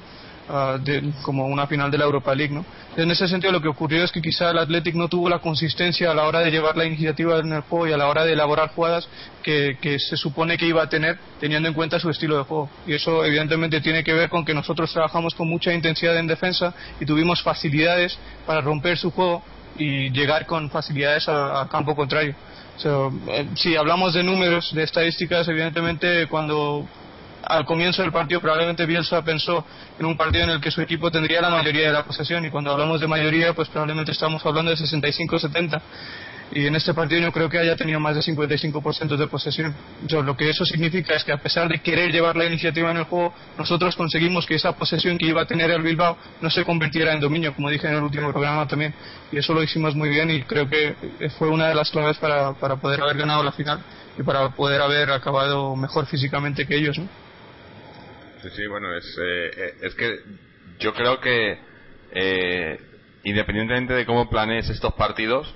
[0.49, 2.65] ah, de- como una final de la Europa League, ¿no?
[2.97, 6.11] En ese sentido, lo que ocurrió es que quizá el Athletic no tuvo la consistencia
[6.11, 8.35] a la hora de llevar la iniciativa en el juego y a la hora de
[8.35, 9.09] elaborar jugadas
[9.43, 12.69] que, que se supone que iba a tener teniendo en cuenta su estilo de juego.
[12.87, 16.75] Y eso, evidentemente, tiene que ver con que nosotros trabajamos con mucha intensidad en defensa
[17.01, 19.43] y tuvimos facilidades para romper su juego
[19.79, 22.35] y llegar con facilidades a, a campo contrario.
[22.77, 26.87] So, eh, si hablamos de números, de estadísticas, evidentemente cuando
[27.45, 29.65] al comienzo del partido probablemente Bielsa pensó
[29.99, 32.51] en un partido en el que su equipo tendría la mayoría de la posesión y
[32.51, 35.81] cuando hablamos de mayoría pues probablemente estamos hablando de 65-70
[36.55, 39.75] y en este partido yo creo que haya tenido más de 55% de posesión.
[40.07, 42.99] So, lo que eso significa es que a pesar de querer llevar la iniciativa en
[42.99, 46.65] el juego, nosotros conseguimos que esa posesión que iba a tener el Bilbao no se
[46.65, 48.93] convirtiera en dominio, como dije en el último programa también.
[49.31, 50.95] Y eso lo hicimos muy bien y creo que
[51.39, 53.81] fue una de las claves para, para poder haber ganado la final
[54.19, 56.99] y para poder haber acabado mejor físicamente que ellos.
[56.99, 57.09] ¿no?
[58.43, 60.19] Sí, sí, bueno, es, eh, eh, es que
[60.81, 61.59] yo creo que
[62.15, 62.79] eh,
[63.25, 65.55] independientemente de cómo planees estos partidos,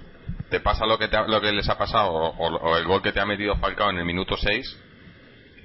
[0.51, 2.85] te pasa lo que, te ha- lo que les ha pasado o, o- o el
[2.85, 4.79] gol que te ha metido Falcao en el minuto 6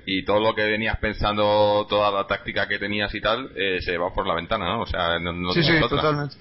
[0.06, 3.98] y todo lo que venías pensando, toda la táctica que tenías y tal, eh, se
[3.98, 4.82] va por la ventana, ¿no?
[4.82, 5.90] O sea, no, no sí, sí, otra.
[5.90, 6.36] totalmente.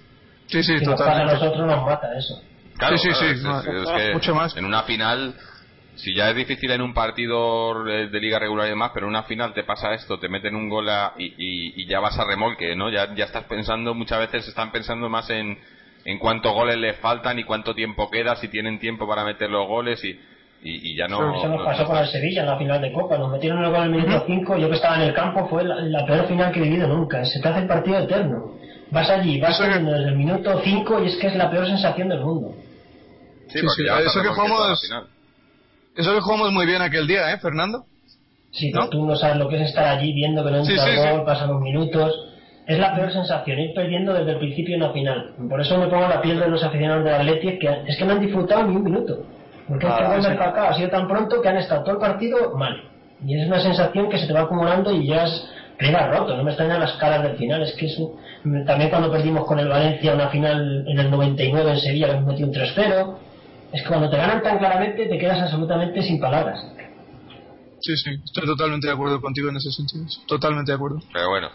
[0.46, 1.34] Sí, sí, Si nos pasa a totalmente.
[1.44, 2.42] nosotros nos mata eso.
[2.78, 4.56] Claro, Sí, sí, claro, sí, es- no, es- es que mucho más.
[4.56, 5.34] En una final,
[6.03, 9.11] si ya es difícil en un partido de, de liga regular y demás, pero en
[9.11, 12.18] una final te pasa esto, te meten un gol a- y, y- y ya vas
[12.18, 12.90] a remolque, ¿no?
[12.90, 15.59] Ya, ya estás pensando, muchas veces están pensando más en,
[16.05, 19.66] en cuántos goles les faltan y cuánto tiempo queda, si tienen tiempo para meter los
[19.68, 20.09] goles y,
[20.62, 21.16] y, y ya no.
[21.36, 23.18] Eso nos no- pasó no con el Sevilla en la final de Copa.
[23.18, 24.57] Nos metieron el gol en el minuto 5.
[24.59, 27.24] Yo que estaba en el campo fue la, la peor final que he vivido nunca.
[27.24, 28.55] Se te hace el partido eterno.
[28.90, 29.76] Vas allí, vas desde
[30.09, 32.55] el minuto 5 y es que es la peor sensación del mundo.
[33.48, 35.05] Sí, Sí, porque sí, ya eso que jugamos- final.
[36.01, 37.84] Eso que jugamos muy bien aquel día, ¿eh, Fernando?
[38.53, 38.88] Si ¿No?
[38.88, 41.09] tú no sabes lo que es estar allí viendo que no entra Sí, el sí,
[41.09, 41.26] gol, sí.
[41.26, 42.12] pasan los minutos.
[42.66, 45.32] Es la peor sensación, ir perdiendo desde el principio en la final.
[45.48, 48.12] Por eso me pongo la piel de los aficionados del Atleti, que es que no
[48.12, 49.24] han disfrutado ni un minuto.
[49.68, 50.28] Porque es que Ah, el sí.
[50.36, 52.82] Falcao ha sido tan pronto que han estado todo el partido mal.
[53.24, 55.48] Y es una sensación que se te va acumulando y ya es
[55.78, 56.36] plega roto.
[56.36, 57.62] No me extrañan las caras del final.
[57.62, 61.70] Es que es un- también cuando perdimos con el Valencia una final en el 99
[61.72, 63.18] en Sevilla, que nos metió un 3-0.
[63.72, 66.64] Es que cuando te ganan tan claramente te quedas absolutamente sin palabras.
[67.80, 70.04] Sí, sí, estoy totalmente de acuerdo contigo en ese sentido.
[70.26, 71.00] Totalmente de acuerdo.
[71.12, 71.48] Pero bueno,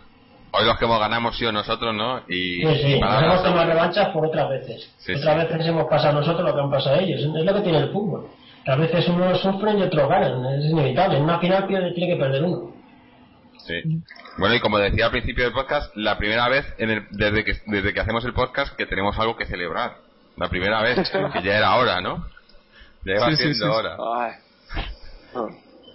[0.52, 2.20] hoy los que hemos ganado hemos sido nosotros, ¿no?
[2.28, 4.90] Y, sí, sí, nos hemos tomado revanchas por otras veces.
[5.18, 7.22] otras veces hemos pasado nosotros lo que han pasado ellos.
[7.22, 8.28] Es lo que tiene el fútbol.
[8.66, 10.46] A veces unos sufren y otros ganan.
[10.60, 11.18] Es inevitable.
[11.18, 12.74] En una final tiene que perder uno.
[13.60, 13.82] Sí.
[14.38, 17.94] Bueno, y como decía al principio del podcast, la primera vez en desde, que, desde
[17.94, 20.05] que hacemos el podcast que tenemos algo que celebrar.
[20.38, 22.26] La primera vez, que ya era hora, ¿no?
[23.04, 23.98] Ya iba siendo hora.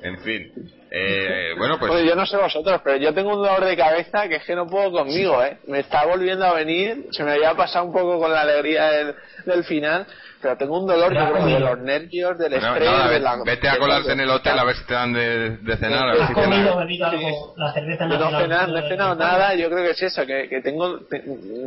[0.03, 0.80] En fin.
[0.93, 2.05] Eh, bueno, pues.
[2.05, 4.67] yo no sé vosotros, pero yo tengo un dolor de cabeza que es que no
[4.67, 5.59] puedo conmigo, ¿eh?
[5.69, 9.15] Me está volviendo a venir, se me había pasado un poco con la alegría del,
[9.47, 10.05] del final,
[10.43, 13.09] pero tengo un dolor de los nervios, del estrés.
[13.11, 15.77] de la, vete a colarse en el hotel a ver si te dan de, de
[15.77, 16.09] cenar.
[16.09, 17.55] A ver si comido, bebido algo?
[17.57, 19.55] La cerveza no, no, no he cenado nada.
[19.55, 20.99] Yo creo que es eso, que, que tengo.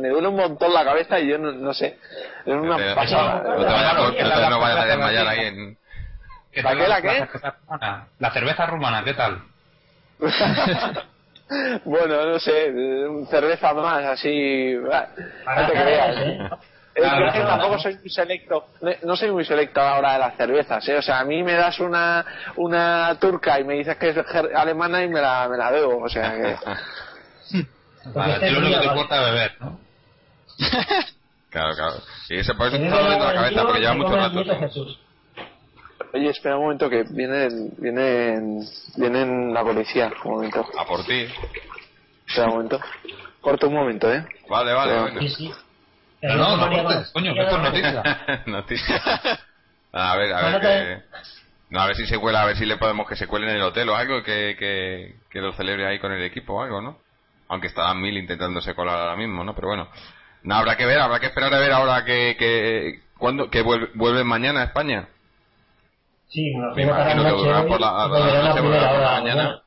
[0.00, 1.98] me duele un montón la cabeza y yo no, no sé.
[2.44, 3.42] Es una pasada.
[3.42, 3.64] No
[4.12, 5.83] te vayas a desmayar ahí en.
[6.62, 6.88] ¿La qué?
[6.88, 7.28] ¿La qué?
[8.18, 9.42] La cerveza rumana, ¿qué tal?
[11.84, 12.72] bueno, no sé,
[13.30, 14.74] cerveza más, así.
[14.74, 16.48] No te creas, ¿eh?
[16.94, 18.66] Es que tampoco soy muy selecto,
[19.02, 20.96] no soy muy selecto a la hora de las cervezas, ¿eh?
[20.96, 22.24] O sea, a mí me das una,
[22.56, 24.16] una turca y me dices que es
[24.54, 26.56] alemana y me la, me la bebo, o sea que...
[28.14, 29.80] vale, lo único que te importa beber, ¿no?
[31.50, 31.96] claro, claro.
[32.28, 34.44] Y ese por eso está la cabeza porque lleva mucho rato.
[36.14, 38.64] Oye, espera un momento que viene, viene,
[38.96, 40.64] viene la policía, un momento.
[40.78, 41.26] A por ti.
[42.28, 42.80] Espera un momento.
[43.40, 44.24] Corto un momento, ¿eh?
[44.48, 45.20] Vale, vale, bueno.
[45.20, 45.52] Sí, sí.
[46.22, 48.02] No, no, no coño, que esto es noticia.
[48.46, 49.02] noticia.
[49.92, 51.02] A ver, a ver que...
[51.70, 53.56] No, a ver si se cuela, a ver si le podemos que se cuele en
[53.56, 56.80] el hotel o algo, que, que, que lo celebre ahí con el equipo o algo,
[56.80, 56.98] ¿no?
[57.48, 59.56] Aunque estarán mil intentándose colar ahora mismo, ¿no?
[59.56, 59.88] Pero bueno.
[60.44, 63.90] No, habrá que ver, habrá que esperar a ver ahora que, que, ¿cuándo, que vuelve,
[63.94, 65.08] vuelven mañana a España.
[66.34, 69.62] Sí, me imagino que volverán por la, noche, por la mañana.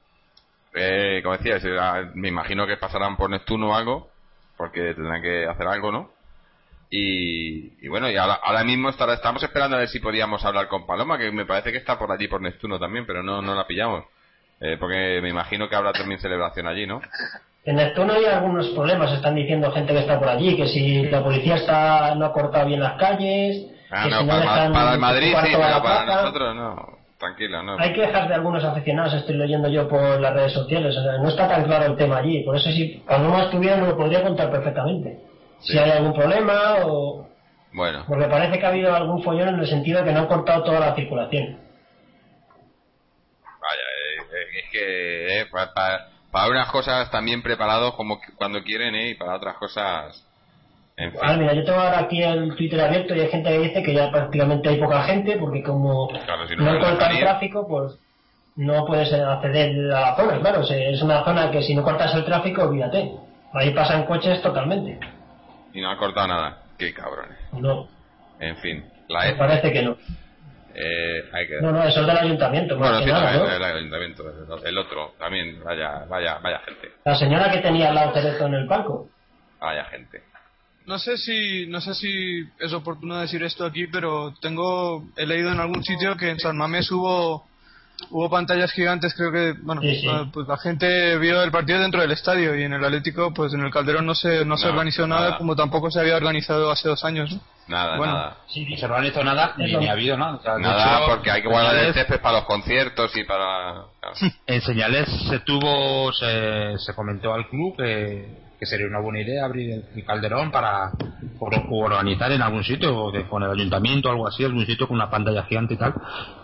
[0.73, 4.09] Eh, como decía, me imagino que pasarán por Neptuno o algo,
[4.57, 6.11] porque tendrán que hacer algo, ¿no?
[6.89, 11.31] Y, bueno, y ahora, mismo estamos esperando a ver si podíamos hablar con Paloma, que
[11.31, 14.03] me parece que está por allí por Neptuno también, pero no, no la pillamos.
[14.59, 16.99] Eh, porque me imagino que habrá también celebración allí, ¿no?
[17.63, 21.23] En Neptuno hay algunos problemas, están diciendo gente que está por allí, que si la
[21.23, 23.76] policía está no ha cortado bien las calles.
[23.89, 26.97] Ah, no, para, el Madrid sí, pero para nosotros no.
[27.17, 27.79] Tranquilo, no.
[27.79, 31.29] Hay quejas de algunos aficionados, estoy leyendo yo por las redes sociales, o sea, no
[31.29, 34.51] está tan claro el tema allí, por eso si Paloma estuviera no lo podría contar
[34.51, 35.17] perfectamente
[35.59, 37.27] si hay algún problema o...
[37.73, 38.05] Bueno.
[38.07, 40.63] Porque parece que ha habido algún follón en el sentido de que no han cortado
[40.63, 41.59] toda la circulación.
[43.43, 48.95] Vaya, eh, eh, es que eh, para, para, unas cosas también preparados como cuando quieren
[48.95, 50.23] y para otras cosas...
[50.97, 51.19] En fin.
[51.23, 53.93] Ah, mira, yo tengo ahora aquí el Twitter abierto y hay gente que dice que
[53.93, 57.99] ya prácticamente hay poca gente porque como no, han cortado el tráfico, pues
[58.55, 60.61] no puedes acceder a la zona, claro.
[60.61, 63.11] Es una zona que si no cortas el tráfico, olvídate.
[63.53, 64.99] Ahí pasan coches totalmente.
[65.73, 66.63] Y no ha cortado nada.
[66.79, 67.37] Qué cabrones.
[67.53, 67.87] No.
[68.39, 68.83] En fin.
[69.07, 69.97] La e- parece que no.
[70.73, 71.61] Eh, hay que...
[71.61, 72.77] No, no, eso es del ayuntamiento.
[72.77, 74.23] Bueno, sí, también el ayuntamiento.
[74.65, 75.63] El otro también.
[75.63, 76.89] Vaya, vaya, vaya gente.
[77.05, 79.09] La señora que tenía lado Cerezo en el palco.
[79.59, 80.23] Vaya gente.
[80.87, 85.51] No sé si no sé si es oportuno decir esto aquí, pero tengo he leído
[85.51, 87.45] en algún sitio que en San Mamés hubo
[88.09, 89.81] hubo pantallas gigantes, creo que, bueno,
[90.11, 93.53] ah, pues la gente vio el partido dentro del estadio y en el Atlético, pues
[93.53, 96.87] en el Calderón no se, no, se organizó nada, como tampoco se había organizado hace
[96.87, 97.41] dos años, ¿no?
[97.67, 98.37] Nada, nada.
[98.55, 100.39] no se organizó nada, ni, ha habido nada.
[100.57, 103.87] nada, porque hay que guardar el césped para los conciertos y para...
[104.47, 109.45] En señales se tuvo, se, se comentó al club que que sería una buena idea
[109.45, 110.91] abrir el, Calderón para
[111.69, 115.43] organizar en algún sitio, con el ayuntamiento o algo así, algún sitio con una pantalla
[115.43, 115.93] gigante y tal,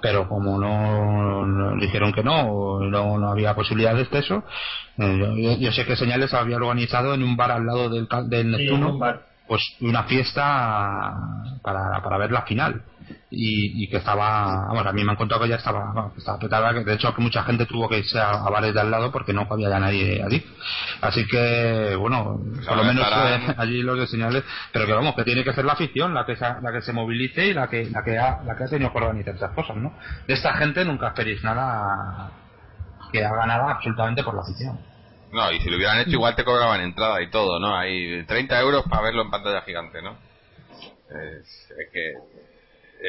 [0.02, 4.44] pero como no, dijeron que no, no, no había posibilidad de eso,
[4.98, 9.00] eh, yo, sé que Señales había organizado en un bar al lado del, del Neptuno,
[9.48, 11.16] pues una fiesta
[11.62, 12.84] para, para ver la final
[13.30, 16.84] y, que estaba, bueno, a mí me han contado que ya estaba, estaba petada, que
[16.84, 19.48] de hecho que mucha gente tuvo que irse a, bares de al lado porque no
[19.50, 20.46] había ya nadie allí.
[21.02, 25.24] Así que, bueno, por lo menos eh, allí los de señales, pero que vamos, que
[25.24, 28.04] tiene que ser la afición la que, la que se movilice y la que, la
[28.04, 29.94] que ha, la que ha tenido que organizar estas cosas, ¿no?
[30.28, 32.32] De esta gente nunca esperéis nada
[33.12, 34.80] que haga nada absolutamente por la afición.
[35.32, 37.76] No, y si lo hubieran hecho igual te cobraban entrada y todo, ¿no?
[37.76, 40.16] Hay 30 euros para verlo en pantalla gigante, ¿no?
[41.14, 42.14] es que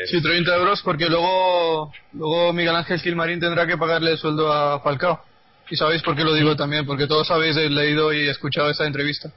[0.06, 4.80] Sí, 30 euros porque luego, luego Miguel Ángel Gilmarín tendrá que pagarle el sueldo a
[4.80, 5.22] Falcao.
[5.70, 9.30] Y sabéis por qué lo digo también, porque todos habéis leído y escuchado esa entrevista.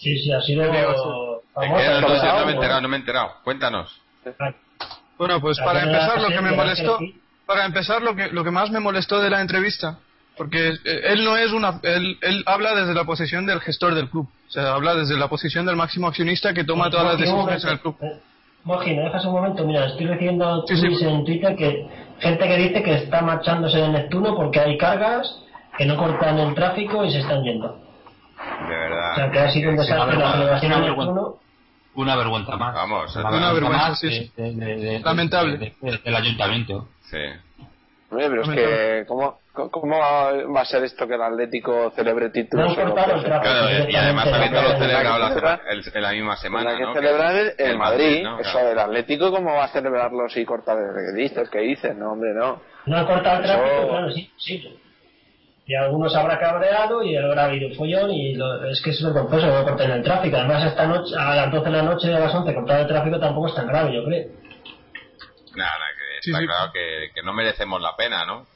[0.00, 0.64] Sí, sí, ha sido...
[0.64, 0.74] no,
[2.44, 3.32] me he enterado, no me he enterado.
[3.44, 4.00] Cuéntanos.
[5.16, 6.98] Bueno, pues para empezar lo que me molestó,
[7.46, 9.98] para empezar lo que, lo que más me molestó de la entrevista
[10.36, 14.08] porque eh, él no es una él, él habla desde la posición del gestor del
[14.08, 14.28] club.
[14.48, 17.70] O sea habla desde la posición del máximo accionista que toma todas las decisiones en
[17.70, 17.96] el club.
[18.00, 18.20] Eh,
[18.64, 19.64] Moji, ¿me dejas un momento?
[19.64, 21.86] Mira, estoy recibiendo tweets en Twitter que
[22.20, 25.40] gente que dice que está marchándose de Neptuno porque hay cargas
[25.76, 27.76] que no cortan el tráfico y se están yendo.
[28.68, 29.12] De verdad.
[29.12, 31.34] O sea, que ha sido un desastre la celebración en Neptuno.
[31.94, 32.74] Una vergüenza más.
[32.74, 34.32] Vamos, una, una vergüenza, más sí, de- sí.
[34.36, 35.58] de- de- de- Lamentable.
[35.58, 36.88] de- de- del ayuntamiento.
[37.10, 37.18] Sí.
[38.12, 39.38] Oye, pero es que, ¿cómo,
[39.70, 42.76] ¿cómo va a ser esto que el Atlético celebre No títulos?
[42.78, 43.22] el tráfico.
[43.22, 46.92] Claro, y además habiéndolo no, celebrado la, el- en la misma semana, que ¿no?
[46.94, 48.22] celebrar el, el Madrid.
[48.22, 48.38] ¿no?
[48.40, 48.70] Eso, Claro.
[48.72, 50.76] el Atlético, ¿cómo va a celebrarlo si corta
[51.14, 51.48] dices?
[51.50, 51.96] ¿Qué dices?
[51.96, 52.60] No, hombre, no.
[52.86, 54.78] No han cortado el tráfico, Eso- claro, sí, sí.
[55.64, 59.46] Y algunos habrá cabreado y habrá habido un follón y lo- es que es vergonzoso
[59.46, 60.36] que no corten el tráfico.
[60.36, 62.86] Además, esta noche, a las 12 de la noche y a las 11 cortar el
[62.88, 64.26] tráfico tampoco es tan grave, yo creo.
[65.54, 66.46] Nada, que Sí, está sí.
[66.46, 68.46] claro que, que no merecemos la pena, ¿no?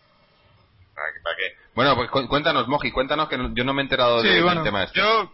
[0.95, 1.21] ¿Para qué?
[1.23, 1.55] para qué?
[1.75, 4.35] Bueno, pues cu- cuéntanos, Moji, cuéntanos que no- yo no me he enterado de- Sí,
[4.37, 4.99] del bueno, tema este.
[4.99, 5.31] yo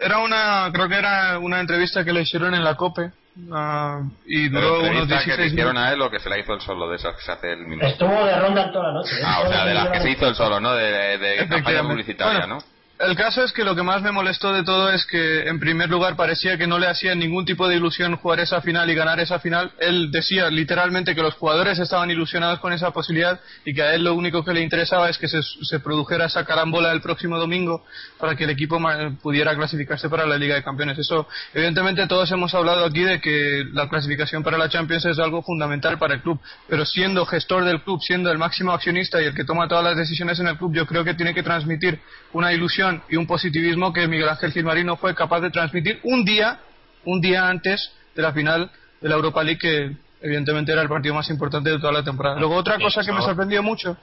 [0.00, 3.12] era una, creo que era una entrevista que le hicieron en la COPE
[3.52, 5.90] ah, y Pero duró unos entrevista que le 16 hicieron minutos.
[5.90, 7.66] a él o que se la hizo él solo, de esas que se hace el
[7.66, 7.86] minuto.
[7.86, 9.14] Estuvo de ronda toda la noche.
[9.14, 9.22] ¿eh?
[9.24, 10.72] Ah, o sea, de las que se hizo él solo, ¿no?
[10.74, 12.73] De, de, de campaña publicitaria, Bueno, ¿no?
[12.96, 15.90] El caso es que lo que más me molestó de todo es que, en primer
[15.90, 19.18] lugar, parecía que no le hacía ningún tipo de ilusión jugar esa final y ganar
[19.18, 19.72] esa final.
[19.80, 24.04] Él decía literalmente que los jugadores estaban ilusionados con esa posibilidad y que a él
[24.04, 27.84] lo único que le interesaba es que se, produjera esa carambola el próximo domingo
[28.24, 28.80] para que el equipo
[29.20, 30.98] pudiera clasificarse para la Liga de Campeones.
[30.98, 35.42] Eso, evidentemente, todos hemos hablado aquí de que la clasificación para la Champions es algo
[35.42, 39.34] fundamental para el club, pero siendo gestor del club, siendo el máximo accionista y el
[39.34, 42.00] que toma todas las decisiones en el club, yo creo que tiene que transmitir
[42.32, 46.24] una ilusión y un positivismo que Miguel Ángel Gilmarín no fue capaz de transmitir un
[46.24, 46.60] día,
[47.04, 48.70] un día antes de la final
[49.02, 52.38] de la Europa League, que evidentemente era el partido más importante de toda la temporada.
[52.38, 53.98] Luego otra cosa que me sorprendió mucho,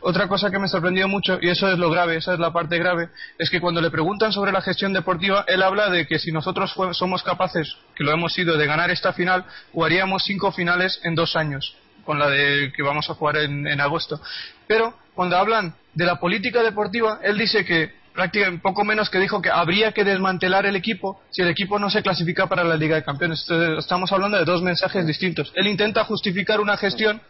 [0.00, 2.78] otra cosa que me sorprendió mucho, y eso es lo grave, esa es la parte
[2.78, 6.32] grave, es que cuando le preguntan sobre la gestión deportiva, él habla de que si
[6.32, 11.14] nosotros somos capaces, que lo hemos sido, de ganar esta final, jugaríamos cinco finales en
[11.14, 14.20] dos años, con la de que vamos a jugar en, en agosto.
[14.66, 19.40] Pero cuando hablan de la política deportiva, él dice que prácticamente poco menos que dijo
[19.40, 22.96] que habría que desmantelar el equipo si el equipo no se clasifica para la Liga
[22.96, 23.46] de Campeones.
[23.78, 25.52] Estamos hablando de dos mensajes distintos.
[25.54, 27.22] Él intenta justificar una gestión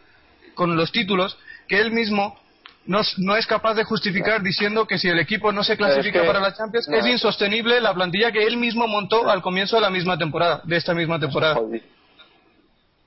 [0.55, 2.39] con los títulos que él mismo
[2.85, 6.27] no, no es capaz de justificar diciendo que si el equipo no se clasifica que-
[6.27, 6.97] para la Champions no.
[6.97, 10.77] es insostenible la plantilla que él mismo montó al comienzo de la misma temporada, de
[10.77, 11.59] esta misma temporada.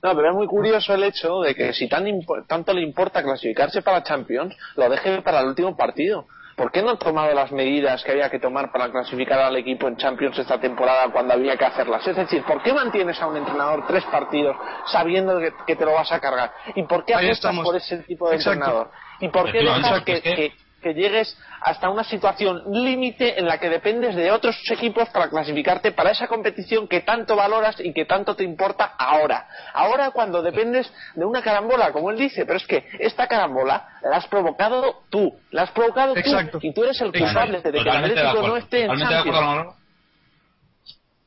[0.03, 2.05] No, pero es muy curioso el hecho de que si tan
[2.47, 6.27] tanto le importa clasificarse para Champions, lo deje para el último partido.
[6.55, 9.89] ¿Por qué no han tomado las medidas que había que tomar para clasificar al equipo
[9.89, 12.07] en Champions esta temporada cuando había que hacerlas?
[12.07, 14.55] Es decir, ¿por qué mantienes a un entrenador tres partidos
[14.87, 16.53] sabiendo que, que te lo vas a cargar?
[16.75, 18.53] ¿Y por qué apuestas por ese tipo de Exacto.
[18.59, 18.91] entrenador?
[19.19, 23.69] ¿Y por qué dejas porque que, que- llegues hasta una situación límite en la que
[23.69, 28.35] dependes de otros equipos para clasificarte para esa competición que tanto valoras y que tanto
[28.35, 29.47] te importa ahora.
[29.73, 34.17] Ahora cuando dependes de una carambola, como él dice, pero es que esta carambola la
[34.17, 36.29] has provocado tú, la has provocado tú
[36.61, 38.91] y tú eres el culpable de que el Atlético no esté en
[39.23, 39.37] Champions.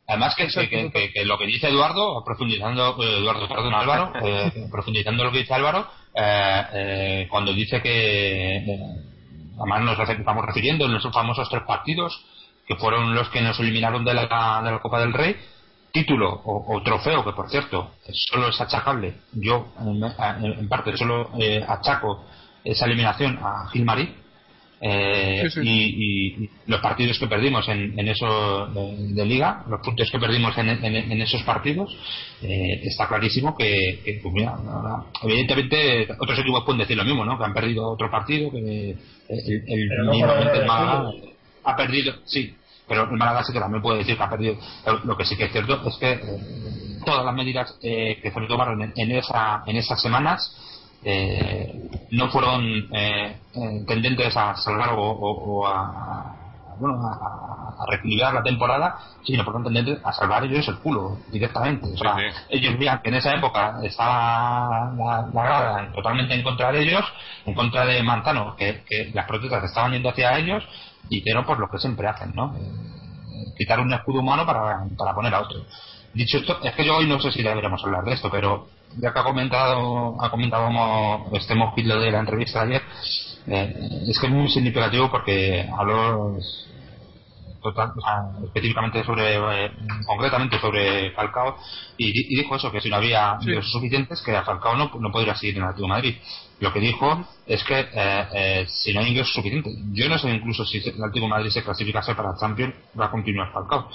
[0.08, 4.12] Además que, que, que- que- que lo que dice Eduardo, profundizando, eh, Eduardo, perdón, Álvaro,
[4.24, 8.80] eh, profundizando lo que dice Álvaro, eh, eh, cuando dice que, eh,
[9.60, 12.24] además nos estamos refiriendo en esos famosos tres partidos,
[12.66, 15.36] que fueron los que nos eliminaron de la, de la Copa del Rey,
[15.92, 20.02] título o, o trofeo, que por cierto, solo es achacable, yo en,
[20.44, 22.24] en- parte solo eh, achaco
[22.64, 24.14] esa eliminación a Gil Marí,
[25.40, 25.68] eh, Sí, sí.
[25.68, 30.10] Y, y- y los partidos que perdimos en, en eso de, de liga, los puntos
[30.10, 31.96] que perdimos en, en- en esos partidos,
[32.42, 37.24] eh, está clarísimo que, que, pues mira, ahora, evidentemente otros equipos pueden decir lo mismo,
[37.24, 37.38] ¿no?
[37.38, 41.10] Que han perdido otro partido, que el, el, Pero no el el Málaga
[41.64, 42.54] ha perdido, sí,
[42.86, 44.56] pero el Málaga sí que también puede decir que ha perdido.
[45.04, 46.20] Lo que sí que es cierto es que eh,
[47.04, 50.56] todas las medidas eh, que se tomaron en, en esa, en esas semanas
[51.04, 51.72] eh,
[52.10, 56.34] no fueron eh, eh, tendentes a salvar o, o- o a,
[56.80, 61.86] bueno, a, a reequilibrar la temporada, sino fueron tendentes a salvar ellos el culo directamente.
[61.92, 66.42] O sea, Sí, ellos veían que en esa época estaba la, la grada totalmente en
[66.42, 67.04] contra de ellos,
[67.46, 70.64] en contra de Manzano, que, que las protestas estaban yendo hacia ellos,
[71.10, 72.54] y hicieron pues lo que siempre hacen, ¿no?
[72.56, 75.58] Eh, quitar un escudo humano para, para poner a otro.
[76.14, 78.66] Dicho esto, es que yo hoy no sé si deberíamos hablar de esto, pero
[78.96, 82.82] ya que ha comentado, ha comentado este mojito de la entrevista de ayer,
[83.46, 86.38] eh, es que es muy significativo porque habló
[88.44, 89.70] específicamente sobre, eh,
[90.06, 91.56] concretamente sobre Falcao,
[91.96, 95.34] y, dijo eso, que si no había ingresos suficientes, que a Falcao no, no podría
[95.34, 96.16] seguir en el Atlético de Madrid.
[96.60, 100.30] Lo que dijo es que eh, eh, si no hay ingresos suficientes, yo no sé
[100.30, 103.88] incluso si el Atlético de Madrid se clasificase para Champions, va a continuar Falcao.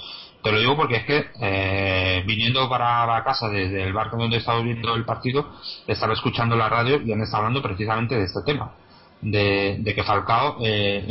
[0.44, 4.94] Te lo digo porque es que viniendo para casa desde el barco donde estaba viendo
[4.94, 5.50] el partido,
[5.86, 8.70] estaba escuchando la radio y han estado hablando precisamente de este tema
[9.24, 11.06] de, que Falcao eh,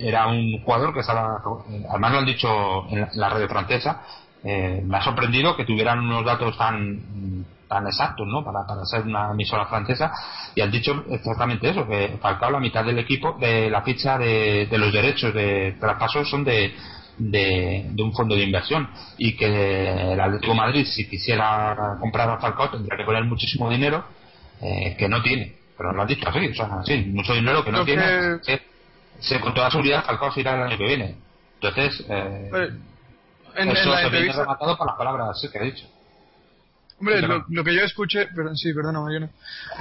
[0.00, 1.42] era, un jugador que estaba,
[1.90, 4.02] además lo han dicho en la, red francesa,
[4.42, 8.42] eh, me ha sorprendido que tuvieran unos datos tan tan exactos ¿no?
[8.42, 10.10] para, para ser una emisora francesa
[10.54, 14.66] y han dicho exactamente eso que Falcao la mitad del equipo de la ficha de,
[14.70, 16.74] los derechos de traspaso son de,
[17.18, 22.70] de, un fondo de inversión y que el Atlético Madrid si quisiera comprar a Falcao
[22.70, 24.04] tendría que poner muchísimo dinero
[24.60, 27.70] eh, que no tiene pero lo han dicho así, o sea, sí, mucho dinero que
[27.70, 28.40] no tiene,
[29.20, 31.16] se, con toda seguridad Falcao se irá el año que viene.
[31.60, 32.70] Entonces, eh,
[33.54, 35.86] en, eso se viene rematado por las palabras que ha dicho.
[37.00, 39.30] Hombre, lo, que yo escuché, perdón, sí, perdona, Mariano.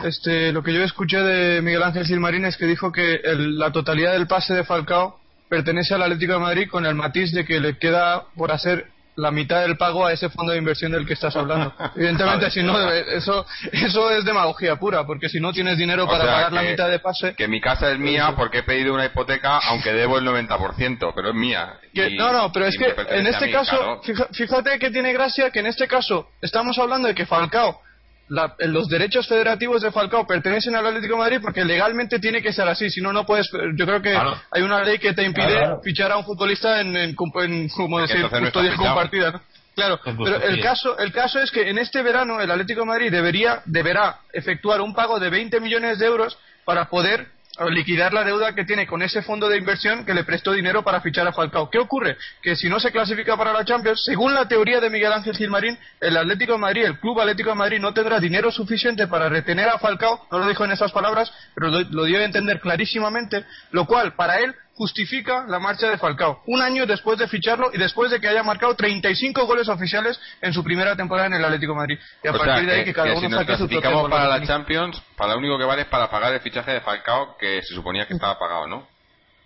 [0.03, 4.13] Este, lo que yo escuché de Miguel Ángel Silmarín es que dijo que la totalidad
[4.13, 5.19] del pase de Falcao
[5.49, 8.87] pertenece al Atlético de Madrid con el matiz de que le queda por hacer
[9.17, 11.73] la mitad del pago a ese fondo de inversión del que estás hablando.
[11.95, 16.53] Evidentemente, si no, eso, eso es demagogia pura, porque si no tienes dinero para pagar
[16.53, 17.33] la mitad de pase.
[17.35, 21.29] Que mi casa es mía porque he pedido una hipoteca, aunque debo el 90%, pero
[21.29, 21.79] es mía.
[22.15, 24.01] no, no, pero es que en este caso,
[24.33, 27.81] fíjate que tiene gracia que en este caso estamos hablando de que Falcao
[28.29, 32.67] los derechos federativos de Falcao pertenecen al Atlético de Madrid porque legalmente tiene que ser
[32.67, 33.49] así, si no, no puedes.
[33.75, 37.15] Yo creo que hay una ley que te impide fichar a un futbolista en, en,
[37.15, 39.41] como decir, custodia compartida.
[39.75, 43.11] Claro, pero el caso, el caso es que en este verano el Atlético de Madrid
[43.11, 47.27] debería, deberá efectuar un pago de 20 millones de euros para poder
[47.69, 51.01] liquidar la deuda que tiene con ese fondo de inversión que le prestó dinero para
[51.01, 51.69] fichar a Falcao.
[51.69, 52.17] ¿Qué ocurre?
[52.41, 55.77] Que si no se clasifica para la Champions, según la teoría de Miguel Ángel Gilmarín,
[55.99, 59.69] el Atlético de Madrid, el Club Atlético de Madrid no tendrá dinero suficiente para retener
[59.69, 63.85] a Falcao, no lo dijo en esas palabras, pero lo, dio a entender clarísimamente, lo
[63.85, 66.43] cual para él justifica la marcha de Falcao.
[66.45, 70.53] Un año después de ficharlo y después de que haya marcado 35 goles oficiales en
[70.53, 71.99] su primera temporada en el Atlético de Madrid.
[72.23, 75.33] Y a partir de ahí que, cada uno si nos clasificamos para la Champions, para
[75.33, 78.13] lo único que vale es para pagar el fichaje de Falcao que se suponía que
[78.13, 78.87] estaba pagado, ¿no?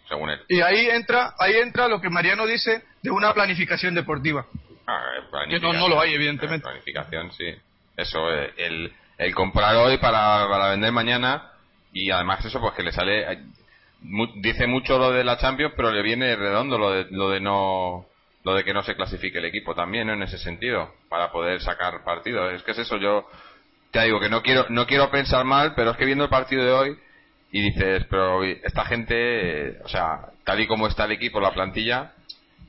[0.10, 0.42] Según él.
[0.50, 4.46] Y ahí entra, ahí entra lo que Mariano dice de una planificación deportiva.
[4.86, 6.64] Ah, que no, no, lo hay, evidentemente.
[6.64, 7.56] Planificación, sí.
[7.96, 11.52] Eso, eh, el, el comprar hoy para, para vender mañana
[11.94, 13.40] y además eso pues que le sale
[14.36, 18.06] dice mucho lo de la Champions, pero le viene redondo lo de, lo de no
[18.44, 22.04] lo de que no se clasifique el equipo también en ese sentido para poder sacar
[22.04, 22.50] partido.
[22.50, 23.28] Es que es eso yo
[23.92, 26.64] te digo que no quiero no quiero pensar mal pero es que viendo el partido
[26.64, 26.98] de hoy
[27.52, 32.14] y dices pero esta gente o sea tal y como está el equipo la plantilla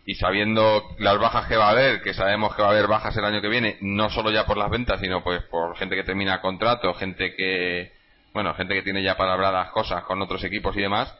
[0.05, 3.17] y sabiendo las bajas que va a haber que sabemos que va a haber bajas
[3.17, 6.03] el año que viene no solo ya por las ventas sino pues por gente que
[6.03, 7.93] termina contrato gente que
[8.35, 11.17] bueno gente que tiene ya palabradas cosas con otros equipos y demás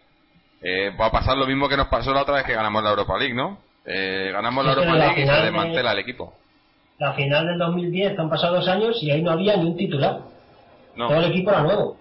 [0.63, 2.91] eh, va a pasar lo mismo que nos pasó la otra vez que ganamos la
[2.91, 3.59] Europa League, ¿no?
[3.85, 6.35] Eh, ganamos la Europa League y se desmantela el equipo.
[6.99, 10.21] La final del 2010 han pasado dos años y ahí no había ni un titular.
[10.97, 11.97] Todo el equipo era nuevo.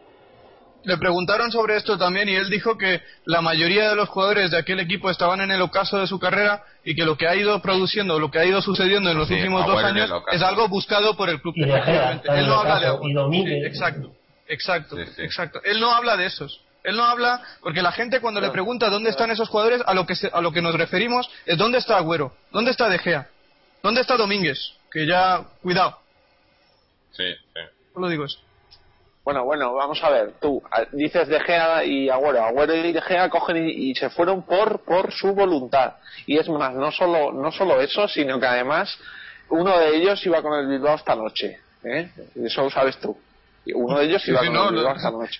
[0.84, 4.58] Le preguntaron sobre esto también y él dijo que la mayoría de los jugadores de
[4.58, 7.62] aquel equipo estaban en el ocaso de su carrera y que lo que ha ido
[7.62, 11.30] produciendo, lo que ha ido sucediendo en los últimos dos años es algo buscado por
[11.30, 11.54] el club.
[11.56, 14.12] él no habla de exacto,
[14.48, 15.62] exacto, exacto.
[15.64, 16.62] Él no habla de esos.
[16.84, 20.06] Él no habla porque la gente cuando le pregunta dónde están esos jugadores, a lo
[20.06, 23.28] que a lo que nos referimos es dónde está Agüero, dónde está De Gea,
[23.84, 24.58] dónde está Domínguez,
[24.92, 26.00] que ya cuidado.
[27.12, 27.62] Sí, sí.
[27.96, 28.40] lo digo eso.
[29.24, 30.34] Bueno, bueno, vamos a ver.
[30.42, 30.64] Tú
[30.94, 32.44] dices De Gea y Agüero.
[32.44, 35.98] Agüero y De Gea cogen y, se fueron por por su voluntad.
[36.26, 38.98] Y es más, no solo no solo eso, sino que además
[39.50, 41.60] uno de ellos iba con el Bilbao esta noche.
[41.84, 42.10] ¿eh?
[42.36, 43.16] Eso lo sabes tú
[43.74, 44.82] uno de ellos iba no, no,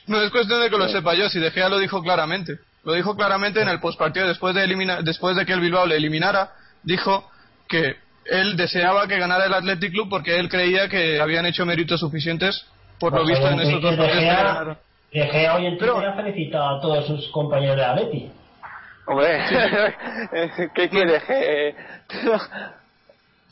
[0.08, 2.60] no, es cuestión de que lo sepa yo, si De Gea lo dijo claramente.
[2.84, 5.98] Lo dijo claramente en el postpartido después de eliminar, después de que el Bilbao le
[5.98, 6.52] eliminara,
[6.84, 7.30] dijo
[7.68, 7.96] que
[8.26, 12.66] él deseaba que ganara el Athletic Club porque él creía que habían hecho méritos suficientes
[13.00, 14.78] por lo visto en estos dos partidos
[15.12, 18.32] De Gea hoy en Twitter ha felicitado a todos sus compañeros de Atleti.
[19.08, 19.44] Hombre,
[20.76, 21.76] ¿qué quiere?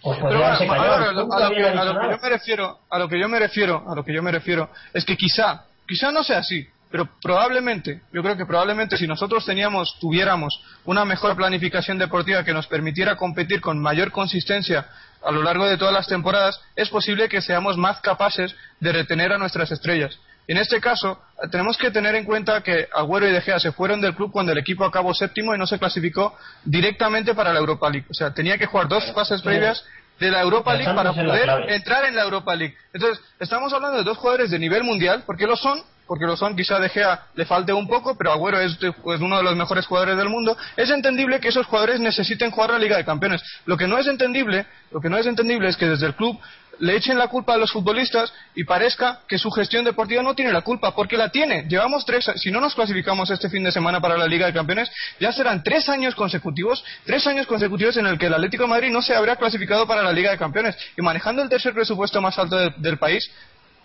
[0.02, 1.62] Pero a, lo, que,
[2.10, 4.70] yo me refiero, a lo que yo me refiero, a lo que yo me refiero,
[4.94, 9.46] es que quizá, quizá no sea así, pero probablemente, yo creo que probablemente si nosotros
[9.46, 14.88] teníamos, tuviéramos una mejor planificación deportiva que nos permitiera competir con mayor consistencia
[15.24, 19.34] a lo largo de todas las temporadas, es posible que seamos más capaces de retener
[19.34, 20.18] a nuestras estrellas.
[20.50, 21.22] En este caso,
[21.52, 24.52] tenemos que tener en cuenta que Agüero y De Gea se fueron del club cuando
[24.52, 26.36] el equipo acabó séptimo y no se clasificó
[26.66, 28.08] directamente para la Europa League.
[28.10, 29.86] O sea, tenía que jugar dos fases previas
[30.20, 32.76] de la Europa League para poder entrar en la Europa League.
[32.92, 36.56] Entonces, estamos hablando de dos jugadores de nivel mundial, porque lo son, porque lo son,
[36.56, 38.76] quizá De Gea le falte un poco, pero Agüero es,
[39.22, 40.58] uno de los mejores jugadores del mundo.
[40.76, 43.44] Es entendible que esos jugadores necesiten jugar la Liga de Campeones.
[43.68, 46.40] Lo que no es entendible, lo que no es entendible es que desde el club
[46.80, 50.52] le echen la culpa a los futbolistas y parezca que su gestión deportiva no tiene
[50.52, 51.66] la culpa, porque la tiene.
[51.68, 54.90] Llevamos tres, si no nos clasificamos este fin de semana para la Liga de Campeones,
[55.20, 58.92] ya serán tres años consecutivos, tres años consecutivos en el que el Atlético de Madrid
[58.92, 60.76] no se habrá clasificado para la Liga de Campeones.
[60.98, 63.30] Y manejando el tercer presupuesto más alto del país,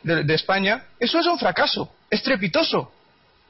[0.04, 2.92] de, España, eso es un fracaso, estrepitoso.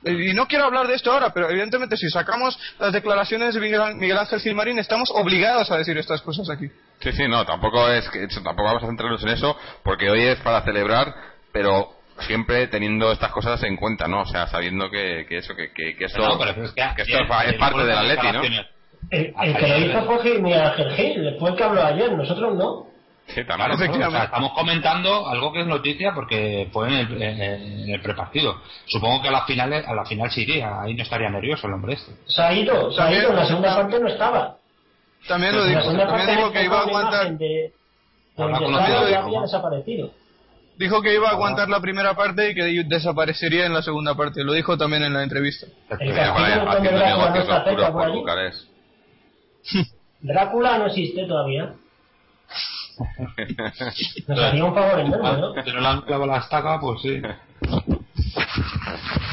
[0.05, 4.19] Y no quiero hablar de esto ahora, pero evidentemente si sacamos las declaraciones de Miguel
[4.19, 6.69] Ángel Gilmarín, estamos obligados a decir estas cosas aquí.
[7.01, 10.41] Sí, sí, no, tampoco es que tampoco vamos a centrarnos en eso, porque hoy es
[10.41, 11.15] para celebrar,
[11.53, 11.91] pero
[12.21, 14.23] siempre teniendo estas cosas en cuenta, ¿no?
[14.23, 16.73] O sea, sabiendo que, que eso, que, que, que esto, es,
[17.59, 18.43] parte del Atleti, ¿no?
[19.11, 22.94] El, que lo hizo fue Miguel Ángel Gil, después que habló ayer, nosotros no.
[23.27, 28.61] Sí, estamos comentando algo que es noticia porque fue en el, en el prepartido.
[28.87, 31.73] Supongo que a la final, a la final sí iría, ahí no estaría nervioso el
[31.73, 32.13] hombre este.
[32.27, 34.57] Se ha ido, se ha ido, en la segunda parte no estaba.
[35.27, 37.33] También lo dijo, también dijo que iba a aguantar.
[39.43, 40.11] desaparecido.
[40.77, 44.43] Dijo que iba a aguantar la primera parte y que desaparecería en la segunda parte.
[44.43, 45.67] Lo dijo también en la entrevista.
[50.21, 51.75] Drácula no existe todavía.
[54.29, 55.63] Nos haría un favor enorme, ¿no?
[55.63, 57.23] Si no le han clavado la estaca, pues sí.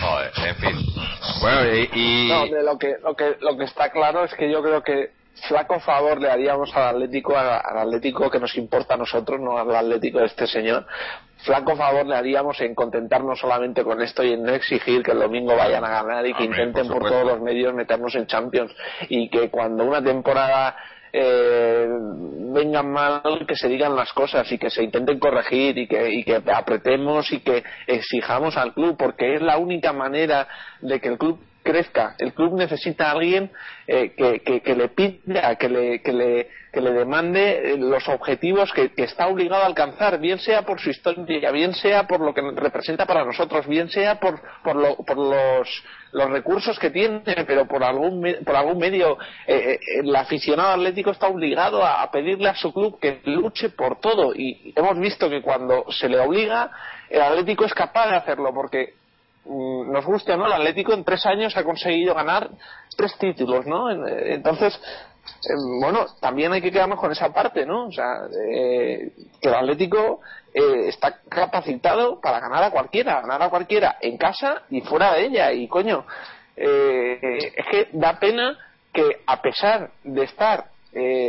[0.01, 0.85] Joder, en fin.
[1.41, 2.27] Bueno, y...
[2.29, 5.11] No, de lo que, lo, que, lo que está claro es que yo creo que
[5.47, 9.75] flaco favor le haríamos al Atlético, al Atlético que nos importa a nosotros, no al
[9.75, 10.85] Atlético de este señor,
[11.43, 15.19] flaco favor le haríamos en contentarnos solamente con esto y en no exigir que el
[15.19, 18.71] domingo vayan a ganar y que intenten por todos los medios meternos en Champions
[19.09, 20.75] y que cuando una temporada
[21.13, 21.87] eh,
[22.53, 26.23] vengan mal que se digan las cosas y que se intenten corregir y que, y
[26.23, 30.47] que apretemos y que exijamos al club porque es la única manera
[30.81, 32.15] de que el club crezca.
[32.17, 33.51] El club necesita a alguien
[33.87, 39.27] eh, que, le pida, que le, que le, que le demande los objetivos que, está
[39.27, 43.25] obligado a alcanzar, bien sea por su historia, bien sea por lo que representa para
[43.25, 45.83] nosotros, bien sea por, por, lo, por los,
[46.13, 51.11] los recursos que tiene, pero por algún, por algún medio eh, eh, el aficionado atlético
[51.11, 55.41] está obligado a pedirle a su club que luche por todo y hemos visto que
[55.41, 56.71] cuando se le obliga
[57.11, 58.93] el Atlético es capaz de hacerlo porque
[59.45, 62.49] nos guste no, el Atlético en tres años ha conseguido ganar
[62.95, 63.89] tres títulos, ¿no?
[63.89, 64.79] Eh, entonces,
[65.43, 67.87] eh, bueno, también hay que quedarnos con esa parte, ¿no?
[67.87, 69.11] O sea, eh,
[69.41, 70.21] que el Atlético
[70.53, 75.53] está capacitado para ganar a cualquiera, ganar a cualquiera en casa y fuera de ella.
[75.53, 76.05] Y coño,
[76.57, 78.57] es que da pena
[78.91, 80.65] que a pesar de estar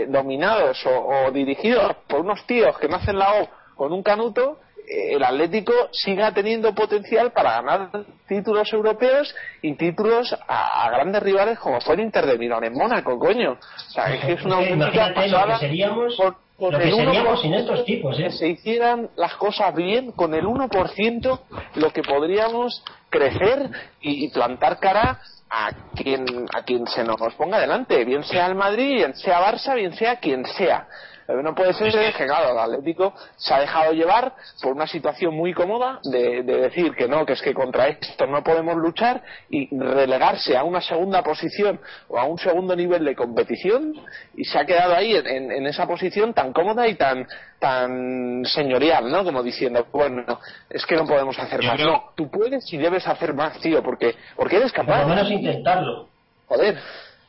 [0.08, 4.58] dominados o, o dirigidos por unos tíos que no hacen la O con un canuto,
[4.92, 7.90] el Atlético siga teniendo potencial para ganar
[8.26, 13.18] títulos europeos y títulos a, grandes rivales como fue el Inter de Milán en Mónaco,
[13.18, 13.52] coño.
[13.52, 15.58] O sea, es que es una auténtica pasada.
[15.58, 18.30] seríamos, lo que seríamos sin estos tipos, ¿eh?
[18.30, 21.40] se hicieran las cosas bien, con el 1%
[21.74, 23.70] lo que podríamos crecer
[24.00, 25.20] y, plantar cara
[25.50, 26.24] a quien,
[26.54, 30.16] a quien se nos ponga delante, bien sea el Madrid, bien sea Barça, bien sea
[30.16, 30.86] quien sea.
[31.28, 35.52] No puede ser que, claro, el Atlético se ha dejado llevar por una situación muy
[35.52, 40.56] cómoda de, decir que no, que es que contra esto no podemos luchar y relegarse
[40.56, 43.94] a una segunda posición o a un segundo nivel de competición
[44.36, 47.26] y se ha quedado ahí en, esa posición tan cómoda y tan
[47.58, 49.22] tan señorial, ¿no?
[49.22, 51.78] Como diciendo, bueno, es que no podemos hacer más.
[51.78, 55.02] No, tú puedes y debes hacer más, tío, porque, porque eres capaz.
[55.02, 56.08] Por lo menos intentarlo.
[56.48, 56.76] Joder.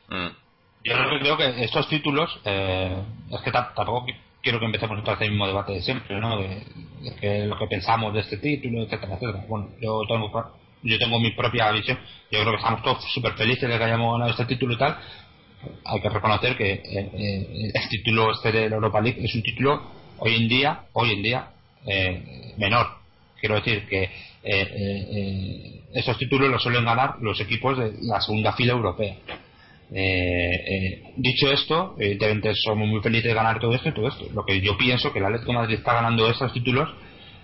[0.08, 0.43] Mm.
[0.84, 2.94] Yo creo que estos títulos, eh,
[3.32, 4.04] es que tampoco
[4.42, 6.38] quiero que empecemos otra vez el mismo debate de siempre, ¿no?
[6.38, 6.62] De,
[7.18, 9.46] que lo que pensamos de este título, etcétera, etcétera.
[9.48, 11.98] Bueno, yo tengo, yo tengo mi propia visión.
[12.30, 14.98] Yo creo que estamos todos súper felices de que hayamos ganado este título y tal.
[15.86, 19.42] Hay que reconocer que eh, eh, el título este de la Europa League es un
[19.42, 19.82] título
[20.18, 21.48] hoy en día, hoy en día,
[22.58, 22.88] menor.
[23.40, 24.10] Quiero decir que
[25.94, 29.43] estos títulos los suelen ganar los equipos de la segunda fila europea eh, eh,
[29.90, 34.24] dicho esto, evidentemente somos muy felices de ganar todo esto y todo esto.
[34.34, 36.88] Lo que yo pienso que el Atlético de Madrid está ganando estos títulos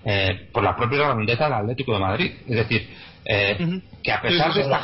[0.04, 2.32] eh, por la propia grandeza del Atlético de Madrid.
[2.48, 2.88] Es decir,
[3.24, 4.82] eh, que a pesar de estar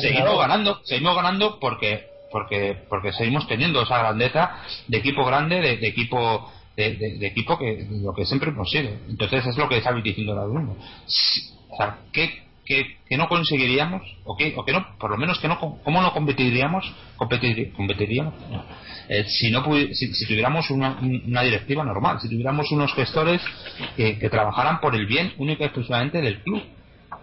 [0.00, 5.86] seguimos ganando, seguimos ganando porque porque porque seguimos teniendo esa grandeza de equipo grande, de,
[5.86, 8.90] equipo de, equipo que lo que siempre hemos sido.
[9.08, 10.76] Entonces es lo que está diciendo ahora mismo.
[11.68, 14.02] O sea, ¿qué, qué, no conseguiríamos?
[14.24, 16.92] ¿O, qué, o que no, por lo menos que no, cómo no competiríamos?
[17.16, 18.34] competiríamos
[19.08, 19.64] eh, si, no
[19.94, 23.40] si, si, tuviéramos una, una, directiva normal, si tuviéramos unos gestores
[23.96, 26.62] que, que trabajaran por el bien único y exclusivamente del club.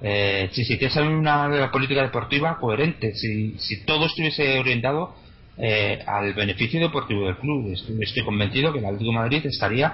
[0.01, 5.15] Eh, si se hiciese una política deportiva coherente, si, si todo estuviese orientado
[5.55, 7.71] eh, al beneficio deportivo del club.
[8.01, 9.93] Estoy, convencido que el Atlético de Madrid estaría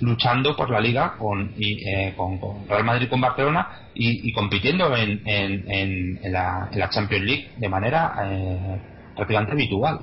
[0.00, 2.38] luchando por la liga con, eh, con,
[2.68, 8.80] Real Madrid con Barcelona y, compitiendo en, en, la, Champions League de manera eh,
[9.16, 10.00] prácticamente habitual.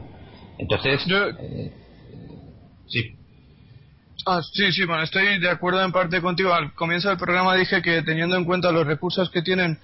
[0.57, 1.05] Entonces,
[2.87, 3.15] sí.
[4.25, 6.53] Ah, sí, sí, bueno, estoy de acuerdo en parte contigo.
[6.53, 9.79] Al comienzo del programa dije que teniendo en cuenta los recursos que tienen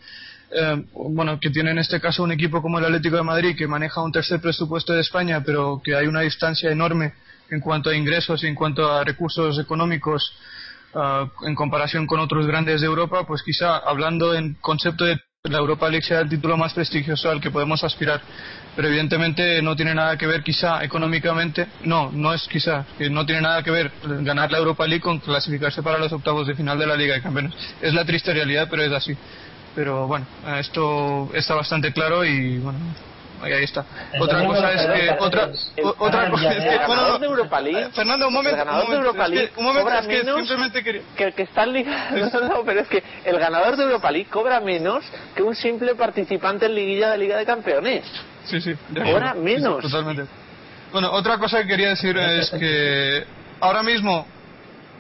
[0.55, 3.67] eh, bueno, que tiene en este caso un equipo como el Atlético de Madrid que
[3.67, 7.13] maneja un tercer presupuesto de España, pero que hay una distancia enorme
[7.49, 10.33] en cuanto a ingresos y en cuanto a recursos económicos
[10.93, 15.57] eh, en comparación con otros grandes de Europa, pues quizá hablando en concepto de la
[15.57, 18.21] Europa League sea el título más prestigioso al que podemos aspirar.
[18.75, 23.25] Pero evidentemente no tiene nada que ver quizá económicamente, no, no es quizá, que no
[23.25, 26.79] tiene nada que ver ganar la Europa League con clasificarse para los octavos de final
[26.79, 27.53] de la Liga de Campeones.
[27.81, 29.17] Es la triste realidad, pero es así
[29.75, 30.25] pero bueno,
[30.59, 32.79] esto está bastante claro y bueno,
[33.41, 33.85] ahí está.
[34.19, 35.49] Otra cosa es que otra
[35.97, 39.27] otra cosa es que bueno, de Europa League, Fernando, un momento, el ganador de Europa
[39.27, 41.01] League un momento, es que simplemente quería...
[41.15, 42.09] que el que está en Liga,
[42.49, 45.03] no, pero es que el ganador de Europa League cobra menos
[45.35, 48.05] que un simple participante en liguilla de Liga de Campeones.
[48.45, 49.81] Sí, sí, cobra menos.
[49.81, 50.25] totalmente.
[50.91, 53.25] Bueno, otra cosa que quería decir es que
[53.59, 54.27] ahora mismo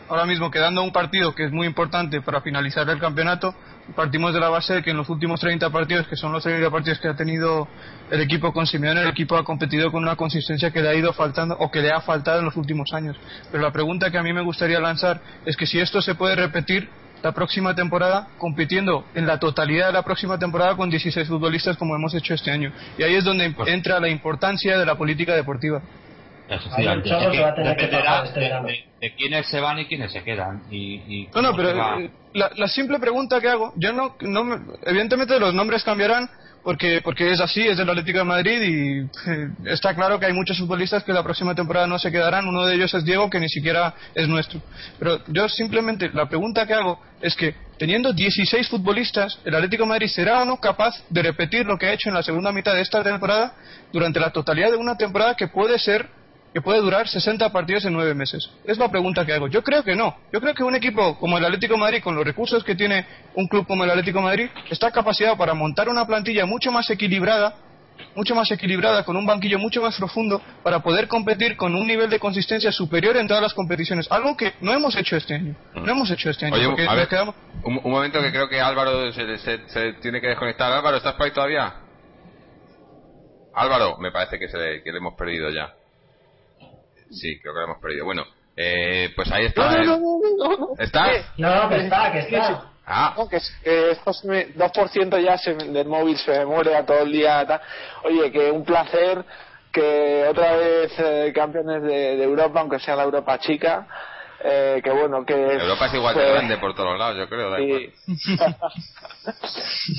[0.09, 3.55] ahora mismo quedando un partido que es muy importante para finalizar el campeonato,
[3.95, 6.69] partimos de la base de que en los últimos 30 partidos, que son los 30
[6.69, 7.67] partidos que ha tenido
[8.09, 11.13] el equipo con Simeone, el equipo ha competido con una consistencia que le ha ido
[11.13, 13.17] faltando o que le ha faltado en los últimos años.
[13.51, 16.35] Pero la pregunta que a mí me gustaría lanzar es que si esto se puede
[16.35, 16.89] repetir
[17.21, 21.95] la próxima temporada compitiendo en la totalidad de la próxima temporada con 16 futbolistas como
[21.95, 22.71] hemos hecho este año.
[22.97, 25.81] Y ahí es donde pues entra la importancia de la política deportiva.
[28.99, 30.63] De, quiénes se van y quiénes se quedan.
[30.71, 35.53] Y, no, no, pero eh, la, simple pregunta que hago, yo no, no evidentemente los
[35.53, 36.29] nombres cambiarán
[36.63, 38.99] porque porque es así, es del Atlético de Madrid y
[39.29, 42.65] eh, está claro que hay muchos futbolistas que la próxima temporada no se quedarán, uno
[42.65, 44.61] de ellos es Diego que ni siquiera es nuestro.
[44.97, 49.89] Pero yo simplemente la pregunta que hago es que teniendo 16 futbolistas, el Atlético de
[49.89, 52.73] Madrid será o no capaz de repetir lo que ha hecho en la segunda mitad
[52.73, 53.55] de esta temporada
[53.91, 56.07] durante la totalidad de una temporada que puede ser
[56.53, 58.49] que puede durar 60 partidos en 9 meses?
[58.65, 59.47] Es la pregunta que hago.
[59.47, 60.15] Yo creo que no.
[60.31, 63.05] Yo creo que un equipo como el Atlético de Madrid, con los recursos que tiene
[63.33, 66.87] un club como el Atlético de Madrid, está capacitado para montar una plantilla mucho más
[66.91, 67.55] equilibrada,
[68.15, 72.09] mucho más equilibrada, con un banquillo mucho más profundo, para poder competir con un nivel
[72.09, 74.11] de consistencia superior en todas las competiciones.
[74.11, 75.55] Algo que no hemos hecho este año.
[75.73, 76.55] No hemos hecho este año.
[76.55, 77.09] Oye, a ver,
[77.63, 80.71] un, momento que creo que Álvaro se, tiene que desconectar.
[80.71, 81.73] Álvaro, ¿estás por ahí todavía?
[83.55, 85.73] Álvaro, me parece que, se que le hemos perdido ya.
[87.13, 88.05] Sí, creo que lo hemos perdido.
[88.05, 88.23] Bueno,
[88.55, 89.77] eh, pues ahí está.
[89.83, 91.07] No, no, no, no, ¿Está?
[91.37, 92.69] No, que está, que está.
[92.85, 93.15] Ah.
[93.17, 96.99] No, que, que esto me, 2% ya se, del móvil se me muere a todo
[96.99, 97.61] el día.
[98.03, 99.23] Oye, que un placer
[99.71, 103.87] que otra vez eh, campeones de, de Europa, aunque sea la Europa chica,
[104.43, 107.51] eh, que bueno que Europa es igual de grande por todos lados yo creo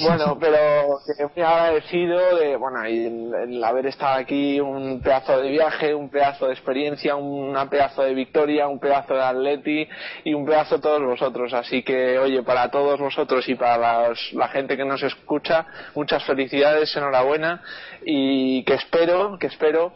[0.02, 5.50] bueno pero que muy agradecido de bueno y el, haber estado aquí un pedazo de
[5.50, 9.88] viaje un pedazo de experiencia un pedazo de victoria un pedazo de atleti
[10.24, 11.52] y un pedazo de todos vosotros.
[11.52, 16.94] Así que oye para todos vosotros y para la gente que nos escucha muchas felicidades
[16.96, 17.62] enhorabuena
[18.04, 19.94] y que espero que espero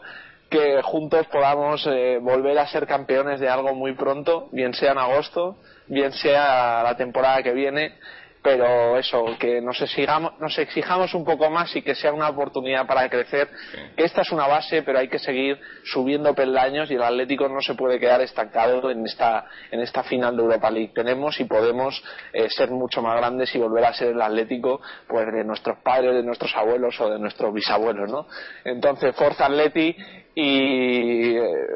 [0.49, 4.97] que juntos podamos eh, volver a ser campeones de algo muy pronto, bien sea en
[4.97, 5.57] agosto,
[5.87, 7.93] bien sea la temporada que viene,
[8.41, 12.87] pero eso, que nos exijamos, nos exijamos un poco más y que sea una oportunidad
[12.87, 13.49] para crecer.
[13.97, 17.61] Que esta es una base, pero hay que seguir subiendo peldaños y el Atlético no
[17.61, 20.93] se puede quedar estancado en esta, en esta final de Europa League.
[20.95, 22.01] Tenemos y podemos
[22.31, 26.15] eh, ser mucho más grandes y volver a ser el Atlético pues de nuestros padres,
[26.15, 28.25] de nuestros abuelos o de nuestros bisabuelos, ¿no?
[28.63, 29.95] Entonces, Forza Atleti
[30.39, 31.69] y eh,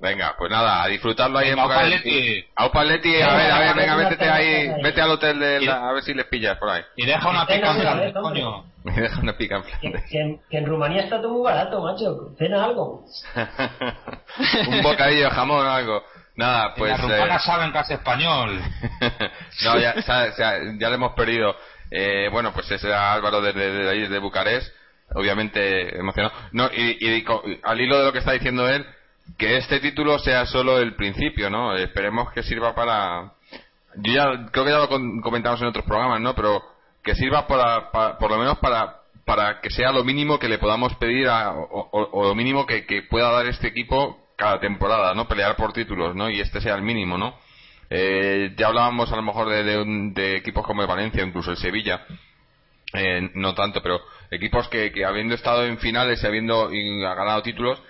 [0.00, 2.06] Venga, pues nada, a disfrutarlo ahí en Bucarest.
[2.56, 5.92] Aupa Leti, a ver, a ver, venga, métete ahí, vete al hotel de la, a
[5.92, 6.82] ver si les pillas por ahí.
[6.96, 8.64] Y deja una pica en Flandes, coño.
[8.82, 10.04] Y deja una pica en Flandes.
[10.10, 12.34] Que, en Rumanía está todo muy barato, macho.
[12.38, 13.04] Cena algo.
[14.68, 16.02] Un bocadillo de jamón o algo.
[16.34, 16.92] Nada, pues.
[16.92, 17.46] Las rumanas eh...
[17.46, 18.58] saben casi español.
[19.64, 20.30] no, ya, ya,
[20.78, 21.54] ya, le hemos perdido.
[21.90, 24.79] Eh, bueno, pues ese era Álvaro de, de, de, de Bucarest
[25.14, 26.34] obviamente emocionado.
[26.52, 27.24] No, y,
[27.62, 28.84] al hilo de lo que está diciendo él,
[29.38, 31.76] que este título sea solo el principio, ¿no?
[31.76, 33.32] Esperemos que sirva para
[33.96, 34.88] yo ya creo que ya lo
[35.22, 36.34] comentamos en otros programas, ¿no?
[36.34, 36.62] Pero
[37.02, 39.00] que sirva para, por lo menos para
[39.30, 43.46] para que sea lo mínimo que le podamos pedir o, lo mínimo que, pueda dar
[43.46, 45.28] este equipo cada temporada, ¿no?
[45.28, 46.28] Pelear por títulos, ¿no?
[46.28, 47.38] Y este sea el mínimo, ¿no?
[47.90, 52.04] Eh, ya hablábamos a lo mejor de, equipos como el Valencia, incluso el Sevilla,
[52.94, 54.00] eh, no tanto, pero
[54.30, 57.82] equipos que, habiendo estado en finales y habiendo ganado títulos,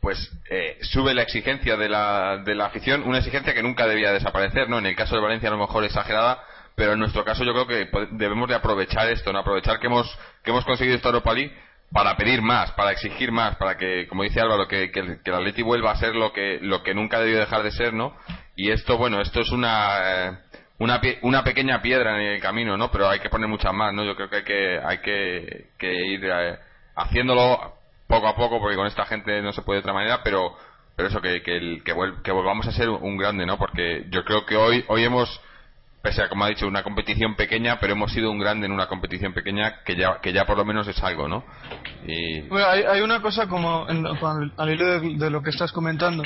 [0.00, 0.18] pues
[0.50, 4.68] eh, sube la exigencia de la, de la afición, una exigencia que nunca debía desaparecer,
[4.68, 4.78] ¿no?
[4.78, 6.42] En el caso de Valencia a lo mejor exagerada,
[6.74, 9.38] pero en nuestro caso yo creo que debemos de aprovechar esto, ¿no?
[9.38, 11.56] Aprovechar que hemos, que hemos conseguido esta Europa League
[11.92, 15.62] para pedir más, para exigir más, para que, como dice Álvaro, que, que, el Atleti
[15.62, 18.16] vuelva a ser lo que, lo que nunca debió dejar de ser, ¿no?
[18.56, 20.38] Y esto, bueno, esto es una, eh,
[20.78, 22.90] una, una pequeña piedra en el camino, ¿no?
[22.90, 24.04] Pero hay que poner muchas más, ¿no?
[24.04, 26.58] Yo creo que hay que, hay que, que ir eh,
[26.96, 27.74] haciéndolo
[28.06, 30.54] poco a poco, porque con esta gente no se puede de otra manera, pero,
[30.96, 33.58] pero eso, que, que, que, volvamos a ser un grande, ¿no?
[33.58, 35.40] Porque yo creo que hoy, hoy hemos,
[36.02, 38.88] pese a, como ha dicho, una competición pequeña, pero hemos sido un grande en una
[38.88, 41.44] competición pequeña que ya, que ya por lo menos es algo, ¿no?
[42.06, 42.40] Y...
[42.48, 46.24] Bueno, hay, hay una cosa como, al hilo de, lo que estás comentando,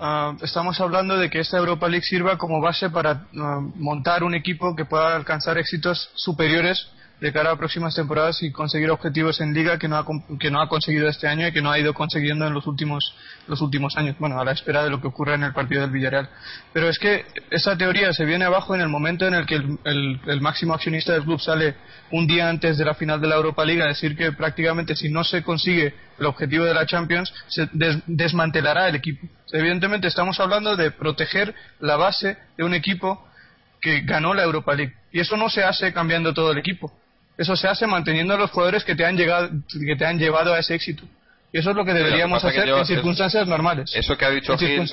[0.00, 4.34] ah, estamos hablando de que esta Europa League sirva como base para ah, montar un
[4.34, 6.88] equipo que pueda alcanzar éxitos superiores
[7.20, 10.04] de cara a próximas temporadas y conseguir objetivos en liga que no ha,
[10.38, 13.14] que no ha conseguido este año y que no ha ido consiguiendo en los últimos
[13.46, 14.16] los últimos años.
[14.18, 16.28] Bueno a la espera de lo que ocurra en el partido del Villarreal.
[16.72, 20.40] Pero es que esa teoría se viene abajo en el momento en el que el,
[20.40, 21.74] máximo accionista del club sale
[22.10, 25.08] un día antes de la final de la Europa League a decir que prácticamente si
[25.08, 27.68] no se consigue el objetivo de la Champions se
[28.06, 29.26] desmantelará el equipo.
[29.52, 33.26] Evidentemente estamos hablando de proteger la base de un equipo
[33.80, 34.94] que ganó la Europa League.
[35.12, 36.92] Y eso no se hace cambiando todo el equipo
[37.38, 40.54] eso se hace manteniendo a los jugadores que te han llegado, que te han llevado
[40.54, 41.04] a ese éxito.
[41.52, 43.94] Y eso es lo que deberíamos hacer en circunstancias normales.
[43.94, 44.88] Eso que ha dicho Gil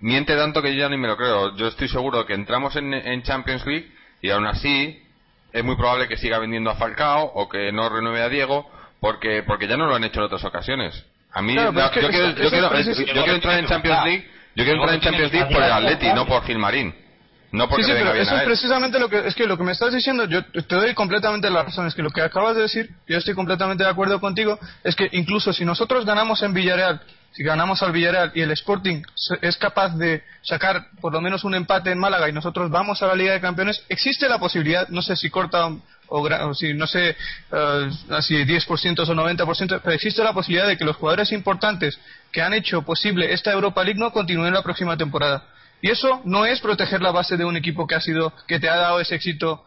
[0.00, 1.56] miente tanto que yo ya ni me lo creo.
[1.56, 3.90] Yo estoy seguro que entramos en, Champions League
[4.22, 5.02] y aún así
[5.52, 8.70] es muy probable que siga vendiendo a Falcao o que no renueve a Diego
[9.00, 11.04] porque porque ya no lo han hecho en otras ocasiones.
[11.32, 12.08] A mí yo, quiero,
[13.34, 16.42] entrar en Champions League, yo quiero entrar en Champions League por el Atleti, no por
[16.44, 16.94] Gilmarín.
[17.50, 19.72] No porque sí, sí, pero eso es precisamente lo que es que lo que me
[19.72, 22.90] estás diciendo, yo te doy completamente la razón, es que lo que acabas de decir,
[23.06, 27.00] yo estoy completamente de acuerdo contigo, es que incluso si nosotros ganamos en Villarreal,
[27.32, 29.02] si ganamos al Villarreal y el Sporting
[29.40, 33.06] es capaz de sacar por lo menos un empate en Málaga y nosotros vamos a
[33.06, 35.70] la Liga de Campeones, existe la posibilidad, no sé si corta
[36.08, 37.16] o, si no sé
[37.52, 41.98] uh, si 10% o 90%, pero existe la posibilidad de que los jugadores importantes
[42.32, 45.44] que han hecho posible esta Europa League no continúen la próxima temporada.
[45.80, 48.68] Y eso no es proteger la base de un equipo que ha sido, que te
[48.68, 49.64] ha dado ese éxito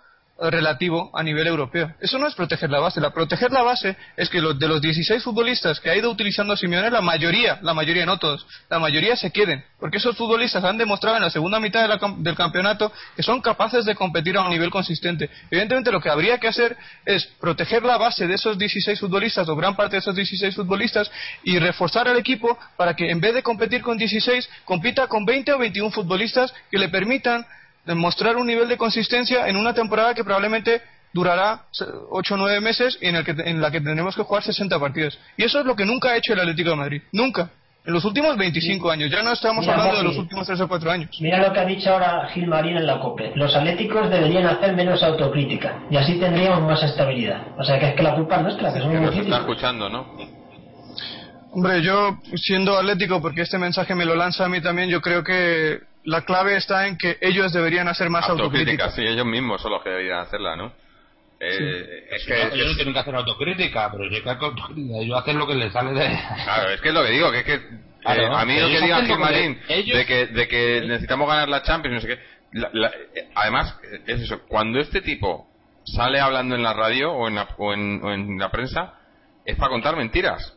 [0.49, 1.93] relativo a nivel europeo.
[1.99, 2.99] Eso no es proteger la base.
[2.99, 6.57] La proteger la base es que los, de los 16 futbolistas que ha ido utilizando
[6.57, 9.63] Simeone, la mayoría, la mayoría no todos, la mayoría se queden.
[9.80, 11.88] Porque esos futbolistas han demostrado en la segunda mitad
[12.18, 15.30] del campeonato que son capaces de competir a un nivel consistente.
[15.51, 19.55] Evidentemente lo que habría que hacer es proteger la base de esos 16 futbolistas o
[19.55, 21.11] gran parte de esos 16 futbolistas
[21.43, 25.53] y reforzar al equipo para que en vez de competir con 16 compita con 20
[25.53, 27.45] o 21 futbolistas que le permitan
[27.86, 30.82] demostrar un nivel de consistencia en una temporada que probablemente
[31.14, 31.64] durará
[32.10, 34.80] 8 o 9 meses y en, el que, en la que tendremos que jugar 60
[34.80, 35.18] partidos.
[35.38, 37.02] Y eso es lo que nunca ha hecho el Atlético de Madrid.
[37.12, 37.49] Nunca.
[37.84, 39.10] En los últimos 25 años.
[39.10, 41.10] Ya no estamos hablando de los últimos 3 o 4 años.
[41.20, 43.34] Mira lo que ha dicho ahora Gil Marín en la COPE.
[43.36, 47.41] Los atléticos deberían hacer menos autocrítica y así tendríamos más estabilidad.
[47.58, 50.06] O sea que es que la culpa es nuestra, que somos muy está escuchando, ¿no?
[51.53, 55.22] Hombre, yo siendo atlético, porque este mensaje me lo lanza a mí también, yo creo
[55.24, 58.90] que la clave está en que ellos deberían hacer más autocrítica.
[58.91, 60.73] Sí, ellos mismos son los que deberían hacerla, ¿no?
[61.40, 65.73] Eh, es que ellos no tienen que hacer autocrítica, pero ellos hacen lo que les
[65.73, 66.19] sale de.
[66.44, 68.82] Claro, es que es lo que digo, que es que eh, a mí lo que
[68.82, 73.32] diga Gil de que, de que necesitamos ganar la Champions, no sé qué.
[73.34, 73.76] además,
[74.06, 75.48] es eso, cuando este tipo
[75.84, 78.94] sale hablando en la radio o en la, o en, la prensa,
[79.44, 80.56] es para contar mentiras.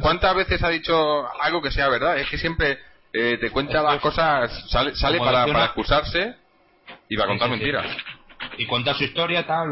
[0.00, 0.94] ¿Cuántas veces ha dicho
[1.40, 2.18] algo que sea verdad?
[2.18, 2.78] Es que siempre
[3.12, 6.34] eh, te cuenta las cosas, sale, sale para, para excusarse
[7.08, 7.86] y va a contar mentiras.
[8.56, 9.68] Y cuenta su historia, tal,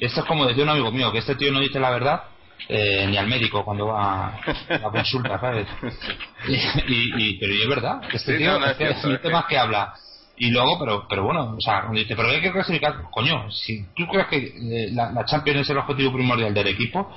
[0.00, 2.22] Esto es como decía un amigo mío, que este tío no dice la verdad
[2.68, 5.66] eh, ni al médico cuando va a consulta, ¿sabes?
[6.48, 8.76] Y, pero y es verdad, este tío es
[9.20, 9.94] que, más que habla.
[10.36, 14.06] Y luego, pero pero bueno, o sea, dice, pero hay que clasificar, coño, si tú
[14.06, 17.10] crees que eh, la, la Champions es el objetivo primordial del equipo,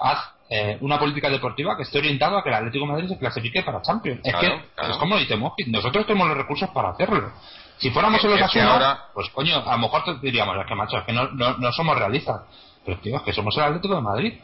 [0.00, 3.18] haz eh, una política deportiva que esté orientada a que el Atlético de Madrid se
[3.18, 4.20] clasifique para Champions.
[4.22, 5.36] es que es como dice
[5.66, 7.32] nosotros tenemos los recursos para hacerlo.
[7.78, 11.04] Si fuéramos solo Asuna, pues coño, a lo mejor te diríamos, es que macho, es
[11.04, 12.42] que no, no, somos realistas.
[12.84, 14.34] Pero tío, es que somos el Atlético de Madrid.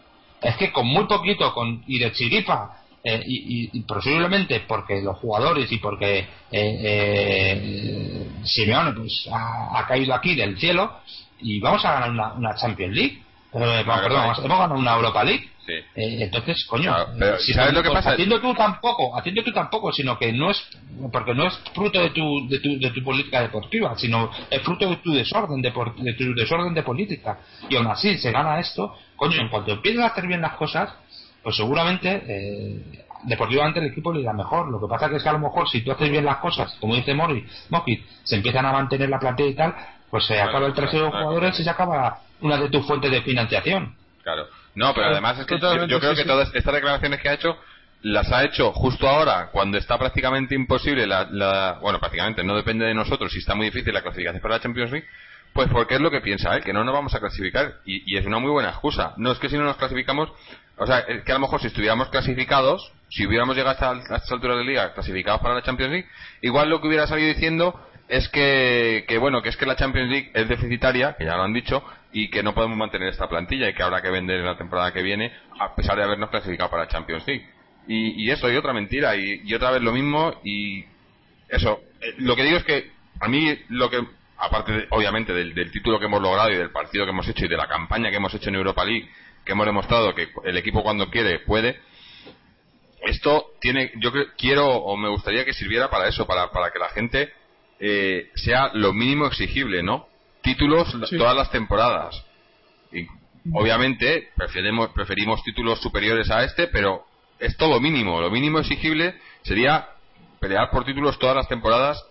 [0.42, 5.18] Es que con muy poquito, con y de chiripa, eh, y, y, posiblemente porque los
[5.18, 11.00] jugadores y porque eh, Simeone pues ha, caído aquí del cielo
[11.40, 13.22] y vamos a ganar una, Champions League.
[13.54, 15.50] Eh, perdón, hemos ganado una Europa League.
[15.68, 15.84] Eh,
[16.20, 16.94] entonces, coño,
[17.38, 20.62] si sabes lo que pasa, haciendo tú tampoco, haciendo tú tampoco, sino que no es
[21.12, 24.88] porque no es fruto de tu, de tu, de tu política deportiva, sino es fruto
[24.88, 27.38] de tu desorden de, de tu desorden de política.
[27.68, 30.92] Y aún así se gana esto, coño, en cuanto empiezas a hacer bien las cosas,
[31.42, 34.70] pues seguramente eh, deportivamente el equipo le irá mejor.
[34.70, 36.94] Lo que pasa es que a lo mejor si tú haces bien las cosas, como
[36.94, 39.74] dice Mori, Moki, se empiezan a mantener la plantilla y tal,
[40.10, 43.22] pues se acaba el trasero de jugadores y se acaba una de tus fuentes de
[43.22, 43.94] financiación.
[44.22, 44.46] Claro.
[44.74, 47.58] No, pero además es que yo, creo que todas estas declaraciones que ha hecho
[48.02, 52.94] las ha hecho justo ahora, cuando está prácticamente imposible, la, bueno, prácticamente no depende de
[52.94, 55.06] nosotros si está muy difícil la clasificación para la Champions League,
[55.52, 57.74] pues porque es lo que piensa él, que no nos vamos a clasificar.
[57.84, 59.12] Y, es una muy buena excusa.
[59.18, 60.30] No es que si no nos clasificamos,
[60.78, 64.16] o sea, es que a lo mejor si estuviéramos clasificados, si hubiéramos llegado hasta, a
[64.16, 66.08] estas alturas de liga clasificados para la Champions League,
[66.40, 67.78] igual lo que hubiera salido diciendo
[68.08, 71.44] es que, que, bueno, que es que la Champions League es deficitaria, que ya lo
[71.44, 74.46] han dicho, y que no podemos mantener esta plantilla y que habrá que vender en
[74.46, 77.46] la temporada que viene, a pesar de habernos clasificado para Champions League.
[77.88, 80.84] Y, eso, y otra mentira, y, otra vez lo mismo, y
[81.48, 81.80] eso.
[82.00, 84.00] Eh, lo que digo es que a mí lo que,
[84.38, 87.48] aparte obviamente del, del título que hemos logrado y del partido que hemos hecho y
[87.48, 89.08] de la campaña que hemos hecho en Europa League,
[89.44, 91.80] que hemos demostrado que el equipo cuando quiere puede,
[93.02, 96.88] esto tiene, yo quiero o me gustaría que sirviera para eso, para, para que la
[96.90, 97.32] gente
[97.80, 100.06] eh, sea lo mínimo exigible, ¿no?
[100.42, 102.24] Títulos todas las temporadas.
[102.92, 103.06] Y,
[103.52, 107.04] obviamente preferimos, preferimos títulos superiores a este, pero
[107.38, 108.20] es todo mínimo.
[108.20, 109.88] Lo mínimo exigible sería
[110.40, 112.04] pelear por títulos todas las temporadas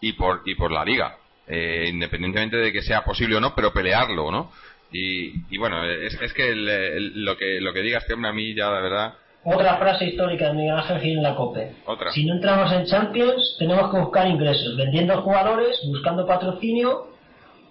[0.00, 1.16] y por, y por la liga.
[1.48, 4.50] Eh, independientemente de que sea posible o no, pero pelearlo, ¿no?
[4.92, 8.82] Y, bueno, es, es que lo que lo que digas que a mí ya de
[8.82, 9.14] verdad
[9.48, 11.70] otra frase histórica de Miguel Ángel Gil en la COPE.
[12.12, 17.10] Si no entramos en Champions, tenemos que buscar ingresos, vendiendo jugadores, buscando patrocinio,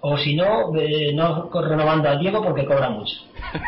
[0.07, 0.71] o si no,
[1.13, 3.15] no renovando a Diego porque cobra mucho.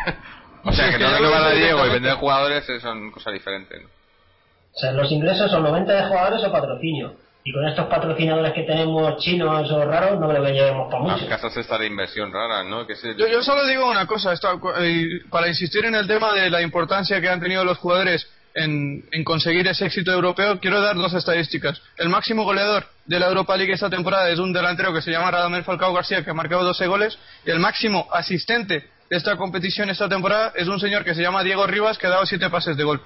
[0.64, 3.82] o sea, que no renovar a Diego y vender jugadores son cosas diferentes.
[3.82, 7.16] O sea, los ingresos son 90 de jugadores o patrocinio.
[7.42, 11.26] Y con estos patrocinadores que tenemos chinos o raros, no me lo llevemos para mucho.
[11.28, 12.86] Las casas esta de inversión rara, ¿no?
[12.86, 14.34] yo, solo digo una cosa,
[14.80, 18.28] eh, para insistir en el tema de la importancia que han tenido los jugadores
[18.58, 21.80] en, conseguir ese éxito europeo, quiero dar dos estadísticas.
[21.96, 25.30] El máximo goleador de la Europa League esta temporada es un delantero que se llama
[25.30, 29.90] Radamel Falcao García, que ha marcado 12 goles, y el máximo asistente de esta competición
[29.90, 32.76] esta temporada es un señor que se llama Diego Rivas, que ha dado 7 pases
[32.76, 33.00] de gol.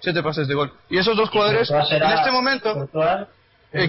[0.00, 0.72] 7 pases de gol.
[0.88, 2.88] Y esos dos jugadores, en este momento...
[3.72, 3.86] Eh,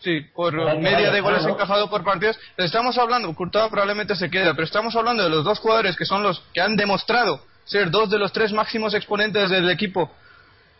[0.00, 2.38] sí, por media de goles encajados por partidos.
[2.58, 6.22] Estamos hablando, Courtois probablemente se queda, pero estamos hablando de los dos jugadores que son
[6.22, 10.10] los que han demostrado ser dos de los tres máximos exponentes del equipo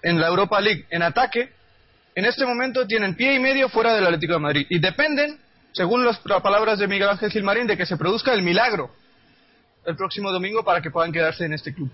[0.03, 1.53] en la Europa League en ataque.
[2.15, 5.39] En este momento tienen pie y medio fuera del Atlético de Madrid y dependen,
[5.73, 8.91] según las palabras de Miguel Ángel Gilmarín, de que se produzca el milagro
[9.85, 11.91] el próximo domingo para que puedan quedarse en este club.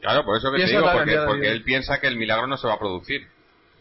[0.00, 2.66] Claro, por eso que te digo, porque, porque él piensa que el milagro no se
[2.66, 3.26] va a producir.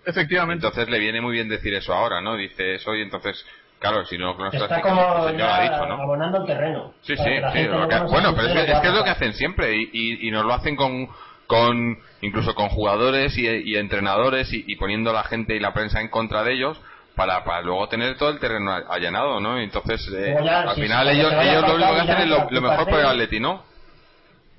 [0.06, 0.66] Efectivamente.
[0.66, 2.36] Entonces le viene muy bien decir eso ahora, ¿no?
[2.36, 3.46] Dice eso y entonces,
[3.80, 4.36] claro, si no...
[4.52, 5.96] Está como pues ya dicho, ¿no?
[5.96, 6.94] abonando el terreno.
[7.02, 7.24] Sí, sí,
[7.54, 7.68] sí.
[8.10, 11.10] bueno, pero es que, es lo que hacen siempre y, y, nos lo hacen con
[11.50, 16.44] con incluso con jugadores y, entrenadores y, poniendo la gente y la prensa en contra
[16.44, 16.80] de ellos
[17.16, 19.58] para, para luego tener todo el terreno allanado, ¿no?
[19.58, 23.06] Entonces, eh, al final ellos, ellos lo único que hacen es lo, mejor por el
[23.08, 23.64] Atleti, ¿no?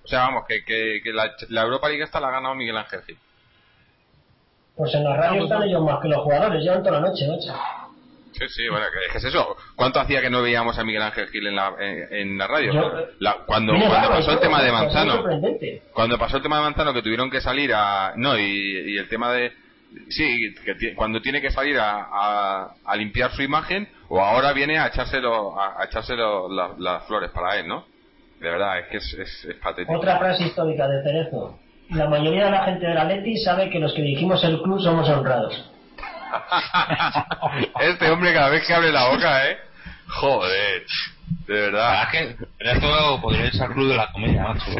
[0.04, 2.76] O sea, vamos, que, que, que la, la, Europa League esta la ha ganado Miguel
[2.76, 3.18] Ángel Gil.
[4.76, 7.50] Pues en la radio están ellos más que los jugadores, llevan toda la noche, noche.
[8.32, 9.56] Sí, sí, bueno, ¿qué es eso?
[9.74, 12.72] ¿Cuánto hacía que no veíamos a Miguel Ángel Gil en la, en, la radio?
[13.46, 15.24] cuando, cuando pasó el tema de Manzano,
[15.92, 19.32] cuando pasó el tema de Manzano que tuvieron que salir a, no, y, el tema
[19.32, 19.52] de,
[20.08, 24.86] sí, que cuando tiene que salir a, a, limpiar su imagen, o ahora viene a
[24.88, 26.48] echárselo, a, echárselo
[26.78, 27.84] las flores para él, ¿no?
[28.40, 29.98] De verdad, es que es, es patético.
[29.98, 31.58] Otra frase histórica de Cerezo
[31.90, 34.80] la mayoría de la gente de la Leti sabe que los que dirigimos el club
[34.80, 35.70] somos honrados.
[37.80, 39.58] este hombre cada vez que abre la boca, ¿eh?
[40.08, 40.84] Joder,
[41.46, 42.08] de verdad.
[42.10, 44.70] que esto podría ser club de la comedia, macho.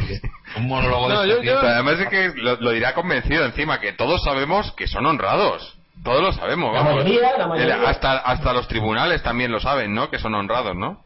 [0.56, 4.88] Un monólogo de este Además es que lo, dirá convencido encima, que todos sabemos que
[4.88, 5.76] son honrados.
[6.02, 6.96] Todos lo sabemos, vamos.
[6.96, 7.88] La mayoría, la mayoría.
[7.88, 10.10] Hasta, hasta los tribunales también lo saben, ¿no?
[10.10, 11.04] Que son honrados, ¿no?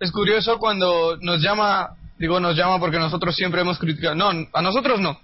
[0.00, 1.90] Es curioso cuando nos llama
[2.20, 4.14] Digo, nos llama porque nosotros siempre hemos criticado.
[4.14, 5.18] No, a nosotros no.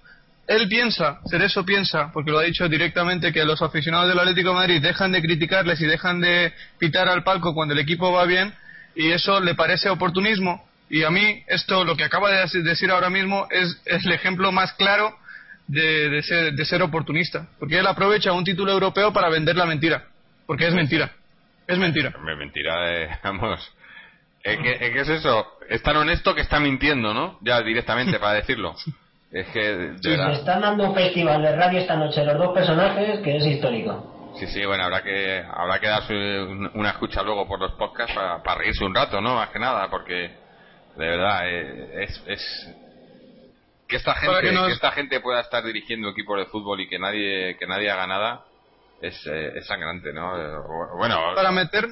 [0.47, 4.55] Él piensa, Cerezo piensa, porque lo ha dicho directamente, que los aficionados del Atlético de
[4.55, 8.53] Madrid dejan de criticarles y dejan de pitar al palco cuando el equipo va bien,
[8.95, 10.65] y eso le parece oportunismo.
[10.89, 14.71] Y a mí, esto, lo que acaba de decir ahora mismo, es, el ejemplo más
[14.73, 15.17] claro
[15.67, 17.47] de, de, ser, de ser oportunista.
[17.59, 20.05] Porque él aprovecha un título europeo para vender la mentira.
[20.45, 21.11] Porque es mentira.
[21.67, 22.13] Es mentira.
[22.15, 23.69] Es mentira, vamos.
[24.43, 27.37] Es que, es que es eso, es tan honesto que está mintiendo, ¿no?
[27.41, 28.73] Ya directamente para decirlo.
[29.31, 30.31] Es que, de Sí, verdad.
[30.33, 34.33] se están dando un festival de radio esta noche los dos personajes que es histórico.
[34.39, 38.13] Sí, sí, bueno, habrá que habrá que darse un- una escucha luego por los podcasts
[38.15, 39.35] para, para reírse un rato, ¿no?
[39.35, 40.29] Más que nada, porque
[40.95, 42.75] de verdad eh, es, es
[43.87, 46.87] que esta gente que nos- que esta gente pueda estar dirigiendo equipos de fútbol y
[46.87, 48.45] que nadie que nadie haga nada
[49.01, 50.37] es, eh, es sangrante, ¿no?
[50.39, 50.57] Eh,
[50.97, 51.85] Bueno, Para meter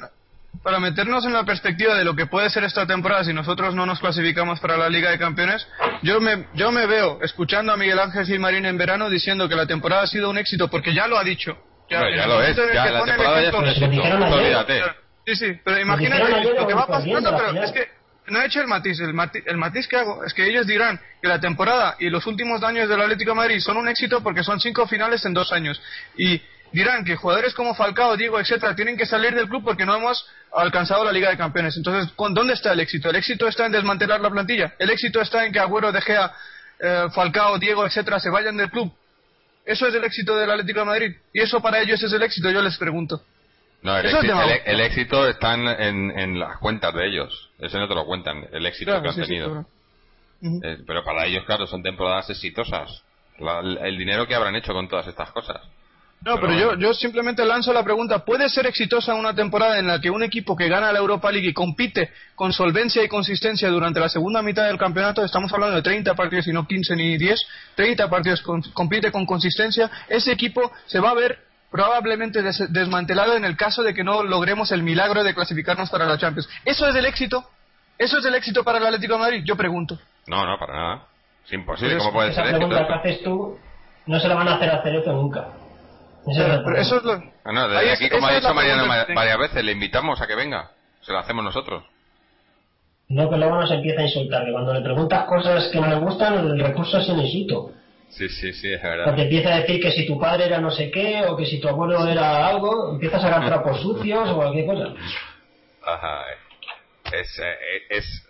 [0.63, 3.85] para meternos en la perspectiva de lo que puede ser esta temporada si nosotros no
[3.85, 5.67] nos clasificamos para la Liga de Campeones,
[6.01, 9.65] yo me, yo me veo escuchando a Miguel Ángel Gilmarín en verano diciendo que la
[9.65, 11.57] temporada ha sido un éxito porque ya lo ha dicho.
[11.89, 14.81] Ya lo es, ya la temporada ya es un éxito, olvídate.
[15.25, 17.89] Sí, sí, pero imagínate lo que va pasando, pero es que
[18.27, 20.99] no he hecho el matiz, el matiz, el matiz que hago es que ellos dirán
[21.21, 24.43] que la temporada y los últimos años del Atlético de Madrid son un éxito porque
[24.43, 25.81] son cinco finales en dos años
[26.17, 26.41] y
[26.75, 30.27] dirán que jugadores como Falcao, Diego, etcétera, tienen que salir del club porque no hemos
[30.53, 31.75] alcanzado la Liga de Campeones.
[31.77, 33.09] Entonces, ¿con dónde está el éxito?
[33.09, 34.73] El éxito está en desmantelar la plantilla.
[34.77, 36.31] El éxito está en que Agüero, De Gea,
[36.79, 38.93] eh, Falcao, Diego, etcétera, se vayan del club.
[39.65, 42.51] Eso es el éxito del Atlético de Madrid y eso para ellos es el éxito.
[42.51, 43.21] Yo les pregunto.
[43.81, 44.55] No, el, éxito, el- demagogia.
[44.65, 47.49] el éxito está en, en, en las cuentas de ellos.
[47.59, 49.65] Eso no te lo cuentan, el éxito Claro, que han sí, sí, tenido.
[50.41, 53.03] Eh, pero para ellos, claro, son temporadas exitosas.
[53.39, 55.61] La- el dinero que habrán hecho con todas estas cosas.
[56.25, 56.81] No, Pero pero yo, bueno.
[56.81, 60.55] yo simplemente lanzo la pregunta, ¿puede ser exitosa una temporada en la que un equipo
[60.55, 64.65] que gana la Europa League y compite con solvencia y consistencia durante la segunda mitad
[64.65, 67.39] del campeonato, estamos hablando de 30 partidos y no 15 ni 10,
[67.75, 71.37] 30 partidos con- compite con consistencia, ese equipo se va a ver
[71.69, 76.05] probablemente des- desmantelado en el caso de que no logremos el milagro de clasificarnos para
[76.07, 76.49] la Champions.
[76.65, 77.47] ¿Eso es el éxito?
[77.99, 79.43] ¿Eso es el éxito para el Atlético de Madrid?
[79.45, 79.99] Yo pregunto.
[80.25, 81.03] No, no, para nada.
[81.45, 81.93] Es imposible.
[81.97, 83.59] Pues ¿Cómo puede Esa ser pregunta que haces tú
[84.07, 85.49] no se la van a hacer a Cerezo nunca.
[86.27, 87.17] Es Pero eso es lo...
[87.51, 90.27] No, desde Ahí es- aquí, como ha es dicho Mariano varias veces, le invitamos a
[90.27, 90.71] que venga.
[91.01, 91.83] Se lo hacemos nosotros.
[93.09, 95.97] No, que luego nos empieza a insultar, que cuando le preguntas cosas que no le
[95.97, 97.71] gustan, el recurso es el insulto.
[98.09, 99.19] Sí, sí, sí, es Porque verdad.
[99.19, 101.67] empieza a decir que si tu padre era no sé qué, o que si tu
[101.67, 104.93] abuelo era algo, empieza a sacar trapos sucios o cualquier cosa.
[105.85, 106.37] Ajá, eh.
[107.21, 108.27] Es, eh, es,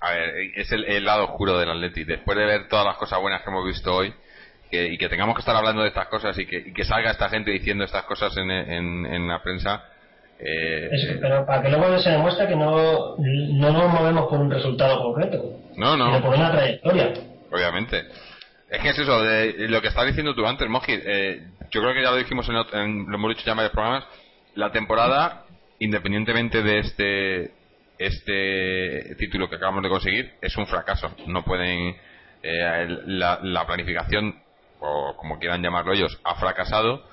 [0.00, 2.04] a ver, es el, el lado oscuro del Atleti.
[2.04, 4.14] Después de ver todas las cosas buenas que hemos visto hoy,
[4.68, 7.10] que, y que tengamos que estar hablando de estas cosas y que, y que salga
[7.10, 9.82] esta gente diciendo estas cosas en, en, en la prensa,
[10.40, 14.50] eh, Es- pero para que luego se demuestre que no, no nos movemos por un
[14.50, 15.42] resultado concreto,
[15.76, 17.12] no, sino no, por una trayectoria.
[17.50, 18.04] obviamente.
[18.70, 20.92] Es que es eso, de lo que estás diciendo tú antes, Moji.
[20.92, 22.54] eh, yo creo que ya lo dijimos en,
[23.08, 24.04] lo hemos dicho ya en varios programas.
[24.54, 25.44] La temporada,
[25.78, 27.50] independientemente de este
[27.98, 31.14] este título que acabamos de conseguir, es un fracaso.
[31.26, 31.96] No pueden.
[32.42, 34.34] eh, la, la planificación,
[34.80, 37.04] o como quieran llamarlo ellos, ha fracasado.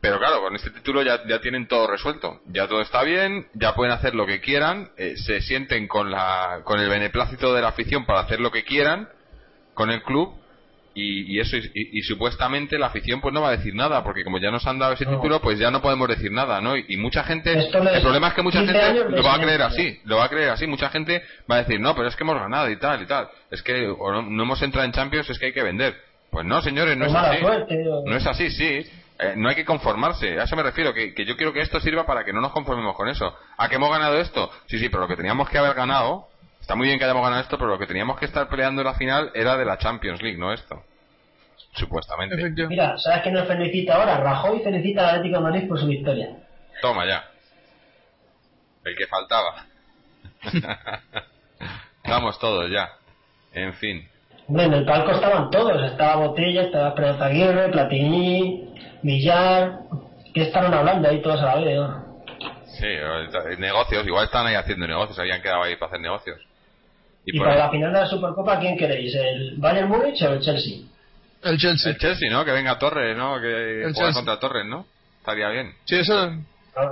[0.00, 2.40] Pero claro, con este título ya, ya tienen todo resuelto.
[2.46, 6.60] Ya todo está bien, ya pueden hacer lo que quieran, eh, se sienten con, la,
[6.64, 9.08] con el beneplácito de la afición para hacer lo que quieran
[9.74, 10.34] con el club
[10.94, 14.02] y, y eso y, y- y supuestamente la afición pues no va a decir nada
[14.02, 15.12] porque como ya nos han dado ese No.
[15.16, 17.70] título pues ya no podemos decir nada no y, mucha gente el
[18.02, 20.50] problema es que mucha 15 gente lo va a creer así lo va a creer
[20.50, 23.06] así mucha gente va a decir no pero es que hemos ganado y tal y
[23.06, 25.94] tal es que o no, no hemos entrado en Champions es que hay que vender
[26.30, 28.90] pues no señores no Por es así suerte, no es así sí
[29.20, 31.80] Eh, no hay que conformarse, a eso me refiero, que, que yo quiero que esto
[31.80, 33.36] sirva para que no nos conformemos con eso.
[33.56, 34.48] ¿A que hemos ganado esto?
[34.66, 36.28] Sí, sí, pero lo que teníamos que haber ganado,
[36.60, 38.86] está muy bien que hayamos ganado esto, pero lo que teníamos que estar peleando en
[38.86, 40.84] la final era de la Champions League, no esto.
[41.72, 42.36] Supuestamente.
[42.68, 44.18] Mira, ¿sabes quién nos felicita ahora?
[44.18, 46.28] Rajoy felicita al Atlético de Madrid por su victoria.
[46.80, 47.24] Toma ya.
[48.84, 49.66] El que faltaba.
[52.04, 52.88] Estamos todos ya.
[53.52, 54.08] En fin.
[54.48, 55.82] Hombre, en el palco estaban todos.
[55.82, 59.80] Estaba Botella, estaba Esperanza Aguirre, Platini, Villar.
[60.34, 61.76] ¿Qué estaban hablando ahí todos a la vez?
[61.76, 62.08] no?
[62.78, 66.38] Sí, eh, negocios, igual están ahí haciendo negocios, habían quedado ahí para hacer negocios.
[67.24, 69.14] Y, para ahí- la final de la Supercopa, ¿quién queréis?
[69.14, 70.78] ¿El Bayern Múnich o el Chelsea?
[71.42, 71.92] El Chelsea.
[71.92, 72.44] El Chelsea, ¿no?
[72.44, 73.40] Que venga Torres, ¿no?
[73.40, 74.12] Que El juegue Chelsea.
[74.14, 74.86] contra Torres, ¿no?
[75.18, 75.72] Estaría bien.
[75.84, 76.30] Sí, eso...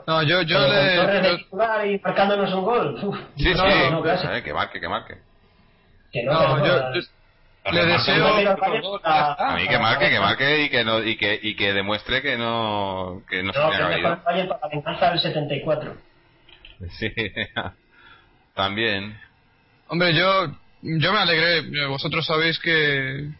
[0.06, 0.96] No, yo, yo Pero le...
[0.96, 2.98] Torres de titular y marcándonos un gol.
[3.04, 3.78] Uf, Sí, no, sí.
[3.90, 4.34] no, no.
[4.36, 5.14] Eh, que marque, que marque.
[6.12, 6.94] Que no, No, que no, yo, no.
[6.94, 7.00] yo
[7.72, 8.26] le deseo...
[9.04, 12.36] A mí que marque, que marque y que no y que y que demuestre que
[12.36, 14.22] no que no, se No, mejor el ido.
[14.24, 15.96] Bayern para venganza del 74.
[16.98, 17.10] Sí.
[18.54, 19.18] También.
[19.88, 20.48] Hombre, yo,
[20.82, 21.86] yo me alegré.
[21.86, 23.30] Vosotros sabéis que,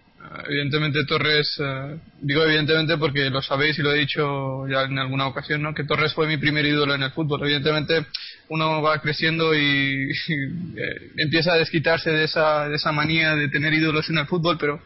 [0.49, 5.27] evidentemente, Torres, eh, digo evidentemente porque lo sabéis y lo he dicho ya en alguna
[5.27, 5.75] ocasión, ¿no?
[5.75, 7.43] Que Torres fue mi primer ídolo en el fútbol.
[7.43, 8.07] Evidentemente,
[8.49, 13.73] uno va creciendo y, eh, empieza a desquitarse de esa, de esa manía de tener
[13.75, 14.81] ídolos en el fútbol, pero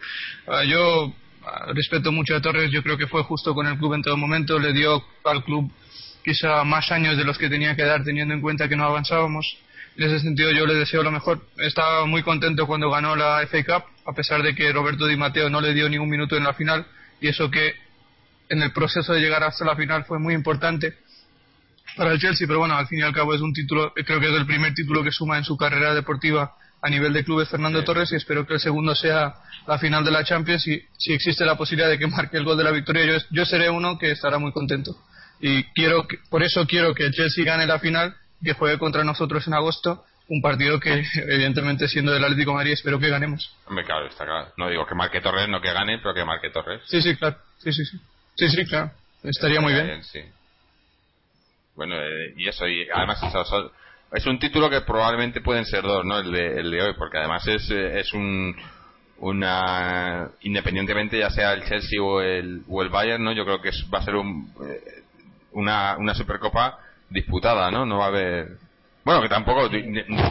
[0.47, 2.71] eh, yo eh, respeto mucho a Torres.
[2.71, 4.59] Yo creo que fue justo con el club en todo momento.
[4.59, 5.71] Le dio al club
[6.25, 9.57] quizá más años de los que tenía que dar teniendo en cuenta que no avanzábamos.
[9.97, 11.41] En ese sentido yo le deseo lo mejor.
[11.59, 15.49] Estaba muy contento cuando ganó la FA Cup, a pesar de que Roberto Di Matteo
[15.49, 16.85] no le dio ningún minuto en la final
[17.21, 17.75] y eso que
[18.49, 20.95] en el proceso de llegar hasta la final fue muy importante
[21.97, 24.27] para el Chelsea, pero bueno, al fin y al cabo es un título, creo que
[24.27, 27.85] es el primer título que suma en su carrera deportiva a nivel de clubes Fernando
[27.85, 29.35] Torres y espero que el segundo sea
[29.69, 32.59] la final de la Champions y si existe la posibilidad de que marque el gol
[32.59, 34.97] de la victoria yo, yo seré uno que estará muy contento.
[35.41, 39.47] Y quiero por eso quiero que el Chelsea gane la final que juegue contra nosotros
[39.47, 43.85] en agosto un partido que evidentemente siendo del Atlético de Madrid espero que ganemos Hombre,
[43.85, 44.53] claro, está claro.
[44.57, 46.81] No digo que marque Torres, no que gane, pero que marque Torres.
[46.87, 47.99] sí sí claro sí sí sí
[48.37, 48.91] sí sí claro
[49.25, 50.21] estaría muy bien sí.
[51.77, 53.19] Bueno, eh, y eso, y además
[54.13, 56.19] es un título que probablemente pueden ser dos, ¿no?
[56.19, 58.55] El de, el de hoy, porque además es, eh, es un
[59.19, 63.33] una independientemente ya sea el Chelsea o el, o el Bayern, ¿no?
[63.33, 65.03] Yo creo que es- va a ser un, eh,
[65.53, 66.79] una, una Supercopa
[67.11, 67.85] disputada, ¿no?
[67.85, 68.49] No va a haber
[69.05, 69.69] bueno, que tampoco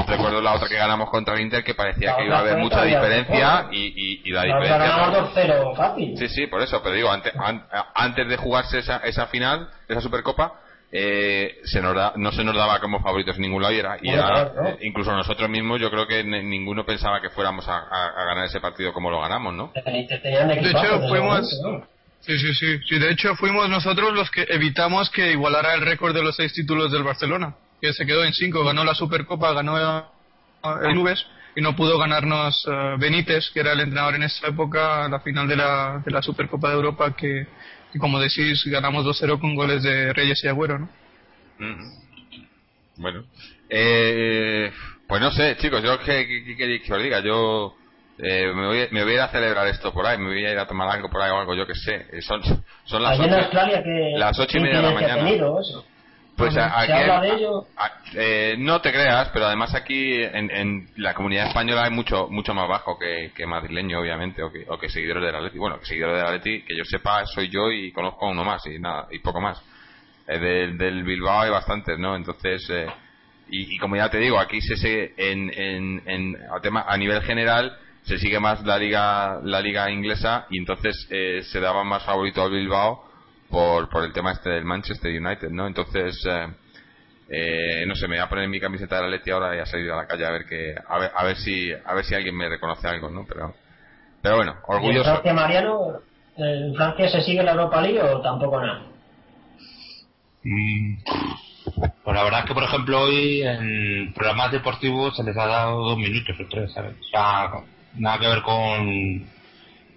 [0.07, 2.57] recuerdo la otra que ganamos contra el Inter que parecía La que iba a haber
[2.57, 5.41] mucha diferencia y, y, y la Nos diferencia ganamos no-
[5.73, 6.17] 2-0 fácil.
[6.17, 7.65] Sí, sí, por eso, pero digo, antes, an-
[7.95, 10.53] antes de jugarse esa, esa final, esa Supercopa,
[10.91, 13.97] eh, se nos da- no se nos daba como favoritos en ningún lado y era,
[14.01, 14.69] y era- claro, ¿no?
[14.69, 18.45] eh, incluso nosotros mismos yo creo que ninguno pensaba que fuéramos a, a- a ganar
[18.45, 19.71] ese partido como lo ganamos, ¿no?
[19.73, 21.49] De hecho, fuimos-.
[22.21, 22.99] Sí, sí, sí, sí.
[22.99, 26.91] De hecho, fuimos nosotros los que evitamos que igualara el récord de los seis títulos
[26.91, 28.63] del Barcelona, que se quedó en cinco.
[28.63, 30.03] Ganó la Supercopa, ganó eh,
[30.85, 31.25] el Nubes
[31.55, 35.47] y no pudo ganarnos eh, Benítez, que era el entrenador en esa época, la final
[35.47, 37.47] de la, de la Supercopa de Europa, que,
[37.91, 40.89] que como decís, ganamos 2-0 con goles de Reyes y Agüero, ¿no?
[41.59, 41.99] Mm.
[42.97, 43.23] Bueno,
[43.69, 44.71] eh,
[45.07, 47.73] pues no sé, chicos, yo que, que, que- que os diga, yo
[48.17, 50.51] eh, me, voy, me voy a ir a celebrar esto por ahí, me voy a
[50.51, 52.05] ir a tomar algo por ahí o algo, yo que sé.
[52.11, 52.41] Eh, Son,
[52.85, 55.23] son las ocho- Australia que las ocho y ¿qué media de la mañana.
[55.25, 55.63] tenido?
[56.39, 57.19] Pues a- ¿Se aquí a-
[57.77, 62.27] a- eh, no te creas, pero además aquí en, en la comunidad española hay mucho
[62.29, 65.57] mucho más bajo que, que madrileño, obviamente, o que, o que seguidores del Atleti.
[65.57, 68.65] Bueno, que seguidores del Atleti, que yo sepa, soy yo y conozco a uno más
[68.65, 69.61] y nada y poco más.
[70.27, 72.15] Eh, del, del Bilbao hay bastantes, ¿no?
[72.15, 72.87] Entonces, eh,
[73.49, 77.21] y, y como ya te digo, aquí se en, en, en a, tema, a nivel
[77.23, 82.03] general se sigue más la liga la liga inglesa y entonces eh, se daba más
[82.03, 83.08] favorito al Bilbao
[83.49, 85.67] por, por el tema este del Manchester United, ¿no?
[85.67, 86.47] Entonces, eh,
[87.29, 89.65] eh, no sé, me voy a poner mi camiseta de la Leti ahora y a
[89.65, 92.15] salir a la calle a ver que a ver, a ver si a ver si
[92.15, 93.25] alguien me reconoce algo, ¿no?
[93.27, 93.53] Pero
[94.21, 95.09] pero bueno, ¿Y en orgulloso.
[95.11, 95.99] Francia, Mariano,
[96.37, 98.83] ¿en Francia se sigue la Europa League o tampoco nada?
[100.43, 100.97] Mm,
[102.03, 105.83] Pues la verdad es que, por ejemplo, hoy en programas deportivos se les ha dado
[105.83, 106.95] dos minutos o tres, ¿sabes?
[106.99, 107.51] O sea,
[107.95, 109.25] nada que ver con,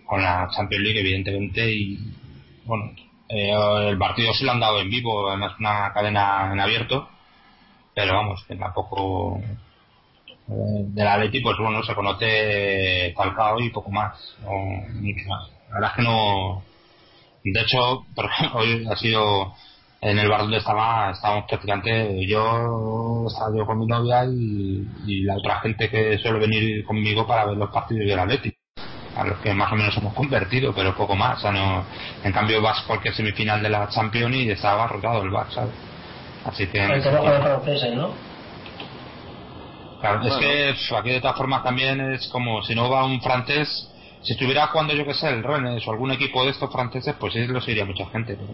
[0.06, 1.98] con la Champions League, evidentemente, y
[2.64, 2.92] bueno,
[3.32, 7.08] eh, el partido se lo han dado en vivo, además una cadena en abierto,
[7.94, 9.40] pero vamos, que tampoco
[10.48, 15.50] eh, del Atleti, pues bueno, se conoce Falcao y poco más, no mucho más.
[15.70, 16.62] La verdad es que no,
[17.44, 18.04] de hecho,
[18.54, 19.54] hoy ha sido
[20.02, 25.22] en el bar donde estaba, estábamos prácticamente yo, estaba yo con mi novia y, y
[25.22, 28.52] la otra gente que suele venir conmigo para ver los partidos del Atleti.
[29.16, 31.38] A los que más o menos hemos convertido, pero poco más.
[31.38, 31.84] O sea, no,
[32.24, 35.74] en cambio vas cualquier semifinal de la Champions y estaba rotado el bar, ¿sabes?
[36.46, 36.80] Así que...
[36.80, 38.10] de sentido- franceses, ¿no?
[40.00, 43.88] Claro, es que aquí de todas formas también es como si no va un francés,
[44.22, 47.32] si estuviera jugando yo que sé, el Rennes o algún equipo de estos franceses, pues
[47.34, 48.34] sí lo seguiría mucha gente.
[48.34, 48.48] pero-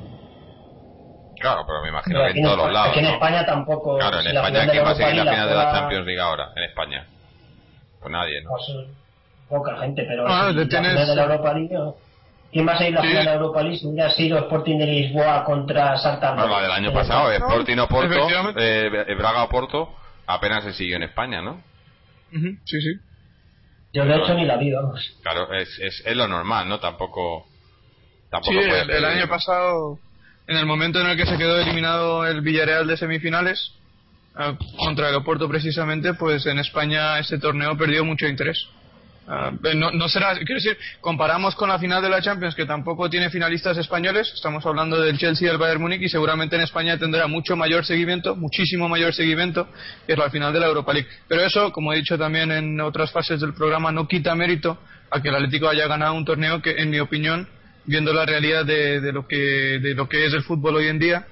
[1.41, 2.91] Claro, pero me imagino Pero que en todos los lados.
[2.91, 3.11] Aquí en ¿no?
[3.13, 3.97] España tampoco.
[3.97, 6.49] Claro, en si España, ¿quién va a seguir la final de la Champions League ahora?
[6.57, 7.07] En España.
[8.01, 8.51] Pues nadie, ¿no?
[8.51, 8.69] pues,
[9.49, 11.75] poca gente, pero Ah, si le la tienes- final de la Europa League.
[11.75, 11.95] ¿no?
[12.53, 13.09] ¿Quién va a seguir la Sí.
[13.09, 16.33] final de la Europa League si hubiera sido Sporting de Lisboa contra Salta?
[16.35, 18.87] Bueno, la del año pasado, Sporting o Porto, Efectivamente.
[19.11, 19.95] eh, Braga o Porto,
[20.27, 21.63] apenas se siguió en España, ¿no?
[22.33, 22.93] Ujú, Sí, sí.
[23.95, 25.01] Yo de hecho ni la vi, vamos.
[25.23, 26.79] Claro, es, es, es lo normal, ¿no?
[26.79, 27.47] Tampoco.
[28.31, 29.99] Tampoco Sí, el, año pasado,
[30.47, 33.73] en el momento en el que se quedó eliminado el Villarreal de semifinales,
[34.39, 38.69] eh, contra el Oporto precisamente, pues en España ese torneo perdió mucho interés.
[39.31, 43.11] Ah, no, no será, quiero decir, comparamos con la final de la Champions, que tampoco
[43.11, 46.97] tiene finalistas españoles, estamos hablando del Chelsea y del Bayern Múnich, y seguramente en España
[46.97, 49.69] tendrá mucho mayor seguimiento, muchísimo mayor seguimiento,
[50.07, 51.09] que la final de la Europa League.
[51.29, 54.79] Pero eso, como he dicho también en otras fases del programa, no quita mérito
[55.11, 57.47] a que el Atlético haya ganado un torneo que, en mi opinión,
[57.85, 61.27] viendo la realidad de, lo que de lo que es el fútbol hoy en día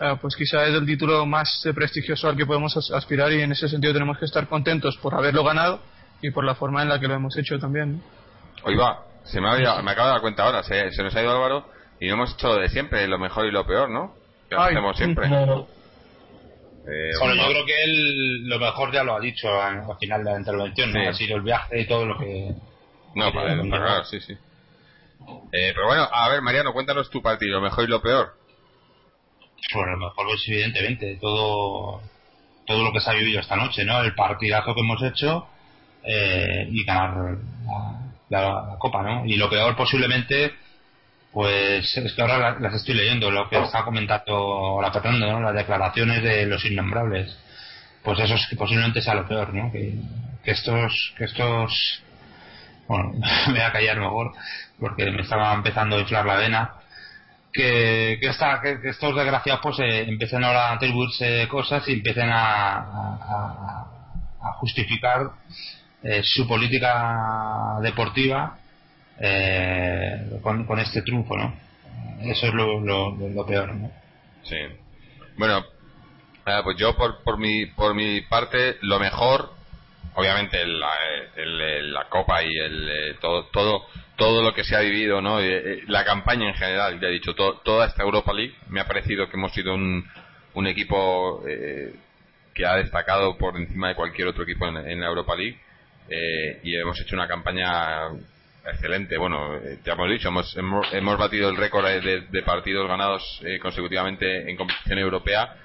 [0.00, 3.52] ah, pues quizá es el título más prestigioso al que podemos as- aspirar y en
[3.52, 5.80] ese sentido tenemos que estar contentos por haberlo ganado
[6.22, 8.00] y por la forma en la que lo hemos hecho también ¿no?
[8.64, 11.22] Hoy va, se me, había, me acabo de dar cuenta ahora, se, se nos ha
[11.22, 11.68] ido Álvaro
[12.00, 14.14] y no hemos hecho lo de siempre, lo mejor y lo peor, ¿no?
[14.48, 15.26] que hacemos siempre.
[15.26, 20.30] Eh, bueno, yo creo que él lo mejor ya lo ha dicho al, final de
[20.30, 22.52] la intervención, Ha sido el viaje y todo lo que...
[23.14, 24.32] No, para, claro, sí, sí.
[24.32, 28.34] Eh, pero bueno, a ver, Mariano, cuéntanos tu partido, lo mejor y lo peor.
[29.72, 32.02] Bueno, lo mejor es evidentemente todo,
[32.66, 34.02] todo lo que se ha vivido esta noche, ¿no?
[34.02, 35.46] El partidazo que hemos hecho
[36.04, 37.38] eh, y ganar
[38.28, 39.24] la, Copa, ¿no?
[39.24, 40.52] Y lo peor posiblemente
[41.32, 45.40] pues es que ahora las estoy leyendo, lo que está comentando la Fernando, ¿no?
[45.40, 47.36] las declaraciones de los innombrables.
[48.04, 49.72] Pues eso es que posiblemente sea lo peor, ¿no?
[49.72, 49.98] Que,
[50.44, 52.02] estos, que estos,
[52.86, 53.14] bueno,
[53.48, 54.32] me voy a callar mejor
[54.78, 56.74] porque me estaba empezando a inflar la vena.
[57.52, 63.86] Que, que, que, estos desgraciados pues eh, empiecen ahora a atribuirse cosas y empiecen a
[64.60, 65.30] justificar
[66.04, 68.58] eh, su política deportiva
[69.18, 71.54] eh, con, este triunfo, ¿no?
[72.20, 73.90] Eso es lo, lo, peor, ¿no?
[74.42, 74.56] Sí.
[75.36, 75.64] Bueno,
[76.46, 79.50] eh, pues yo por, por, mi, por mi parte, lo mejor,
[80.14, 80.90] obviamente la,
[81.36, 83.86] la Copa y el, eh, todo, todo,
[84.16, 85.38] todo lo que se ha vivido, ¿no?
[85.86, 89.36] la campaña en general, ya he dicho, toda esta Europa League, me ha parecido que
[89.36, 90.06] hemos sido un,
[90.54, 91.42] un equipo
[92.54, 95.63] que ha destacado por encima de cualquier otro equipo en la Europa League.
[96.08, 98.10] Y hemos hecho una campaña
[98.66, 99.16] excelente.
[99.16, 104.50] Bueno, eh, ya hemos dicho, hemos, hemos, batido el récord de, partidos ganados eh, consecutivamente
[104.50, 105.56] en competición europea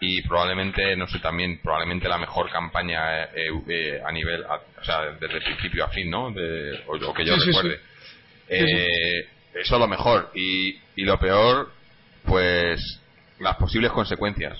[0.00, 5.40] y probablemente, no sé, también probablemente la mejor campaña eh, a nivel, o sea, desde
[5.40, 6.30] principio a fin, ¿no?
[6.30, 7.80] De, o, que yo recuerde.
[8.48, 10.30] eso es lo mejor.
[10.34, 11.72] Y, y lo peor,
[12.24, 12.80] pues,
[13.40, 14.58] las posibles consecuencias.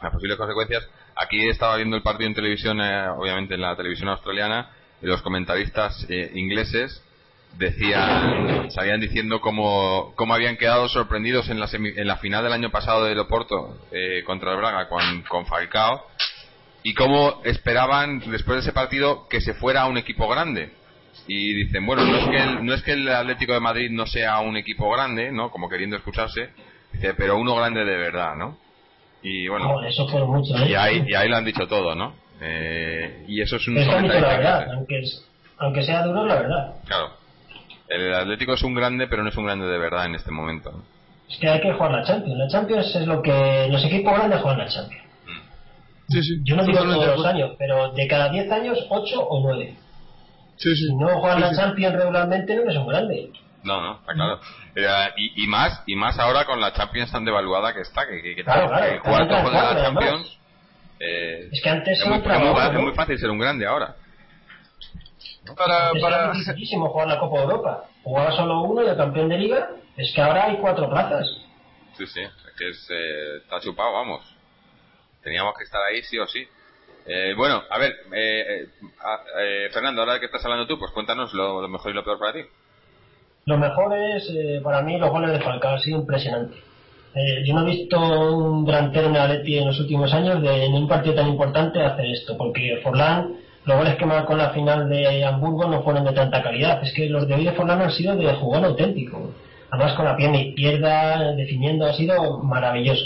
[0.00, 0.88] Las posibles consecuencias.
[1.16, 4.70] Aquí estaba viendo el partido en televisión, obviamente en la televisión australiana,
[5.02, 7.02] los comentaristas eh, ingleses
[7.56, 12.70] decían, salían diciendo cómo, cómo, habían quedado sorprendidos en la, en la final del año
[12.70, 16.06] pasado de Loporto eh, contra el Braga con, con Falcao
[16.82, 20.72] y cómo esperaban después de ese partido que se fuera a un equipo grande.
[21.26, 24.06] Y dicen, bueno, no es que el, no es que el Atlético de Madrid no
[24.06, 25.50] sea un equipo grande, ¿no?
[25.50, 26.50] Como queriendo escucharse,
[26.92, 28.58] dice, pero uno grande de verdad, ¿no?
[29.22, 30.70] Y bueno, eso fue mucho, ¿eh?
[30.70, 32.14] y, ahí, y ahí lo han dicho todo, ¿no?
[32.40, 35.02] Eh, y eso es un la verdad, aunque,
[35.58, 36.74] aunque sea duro, la verdad.
[36.86, 37.10] Claro.
[37.88, 40.84] El Atlético es un grande, pero no es un grande de verdad en este momento.
[41.28, 42.38] Es que hay que jugar la Champions.
[42.38, 45.04] La Champions es lo que los equipos grandes juegan la Champions.
[46.08, 46.40] Sí, sí.
[46.44, 49.74] Yo no digo todos los años, pero de cada 10 años, 8 o 9.
[50.56, 50.86] Sí, sí.
[50.86, 53.30] Si no juegan la Champions regularmente, no son grandes.
[53.62, 54.40] No, no, está claro.
[54.74, 58.22] Eh, y, y, más y más ahora con la Champions tan devaluada que está, que,
[58.22, 60.40] que, que, claro, claro, que jugar de la Champions
[61.00, 63.96] eh, es que antes es muy, es muy, fácil ser un grande ahora.
[65.56, 66.32] Para, para...
[66.32, 67.84] Es muchísimo jugar la Copa de Europa.
[68.02, 69.70] Jugaba solo uno y el campeón de liga.
[69.96, 71.26] Es que ahora hay cuatro plazas.
[71.96, 72.20] Sí, sí.
[72.20, 74.22] Es que es, eh, está chupado, vamos.
[75.22, 76.46] Teníamos que estar ahí sí o sí.
[77.06, 78.68] Eh, bueno, a ver, eh,
[79.38, 82.34] eh, Fernando, ahora que estás hablando tú, pues cuéntanos lo, mejor y lo peor para
[82.34, 82.40] ti.
[83.50, 84.32] Lo mejor es,
[84.62, 85.74] para mí, los goles de Falcao.
[85.74, 86.56] Ha sido impresionante.
[87.12, 90.72] Eh, yo no he visto un delantero en Atleti en los últimos años de, en
[90.74, 94.88] un partido tan importante hacer esto, porque Forlán, los goles que marcó en la final
[94.88, 96.80] de Hamburgo no fueron de tanta calidad.
[96.84, 99.32] Es que los de hoy de Forlán han sido de jugar auténtico.
[99.68, 103.04] Además con la pierna izquierda, definiendo, ha sido maravilloso.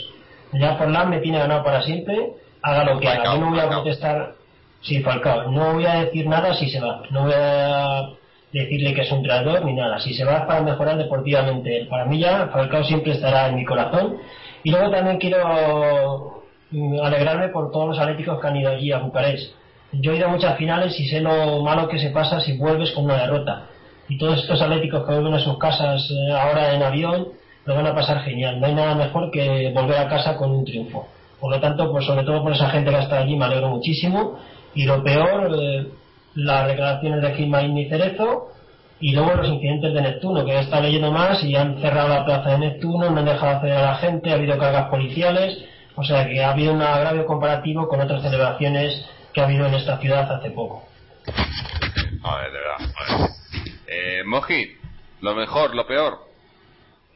[0.53, 3.33] Ya Forlán me tiene ganado para siempre, haga lo que haga.
[3.33, 4.35] Yo no voy a protestar,
[4.83, 7.01] sí, Falcao, no voy a decir nada si se va.
[7.11, 8.11] No voy a
[8.55, 9.99] decirle que es un traidor ni nada.
[9.99, 14.17] Si se va para mejorar deportivamente, para mí ya Falcao siempre estará en mi corazón.
[14.63, 18.99] Y luego también quiero mm, alegrarme por todos los atléticos que han ido allí a
[18.99, 19.53] Bucarest.
[19.93, 22.93] Yo he ido a muchas finales y sé lo malo que se pasa si vuelves
[22.93, 23.67] con una derrota.
[24.09, 27.29] Y todos estos atléticos que vuelven a sus casas eh, ahora en avión
[27.65, 28.61] lo van a pasar genial.
[28.61, 31.09] No hay nada mejor que volver a casa con un triunfo.
[31.41, 34.39] Por lo tanto, pues sobre todo por esa gente que está allí me alegro muchísimo.
[34.75, 35.87] Y lo peor, eh,
[36.35, 38.51] las declaraciones de Gilmain y Cerezo
[39.01, 42.25] y luego los incidentes de Neptuno, que he estado leyendo más y han cerrado la
[42.25, 45.59] plaza de Neptuno, no han dejado hacer a la gente, ha habido cargas policiales,
[45.95, 49.75] o sea que ha habido un agravio comparativo con otras celebraciones que ha habido en
[49.75, 50.89] esta ciudad hace poco.
[52.23, 53.31] A ver, de verdad.
[53.87, 54.77] Eh, Moji,
[55.21, 56.19] lo mejor, lo peor.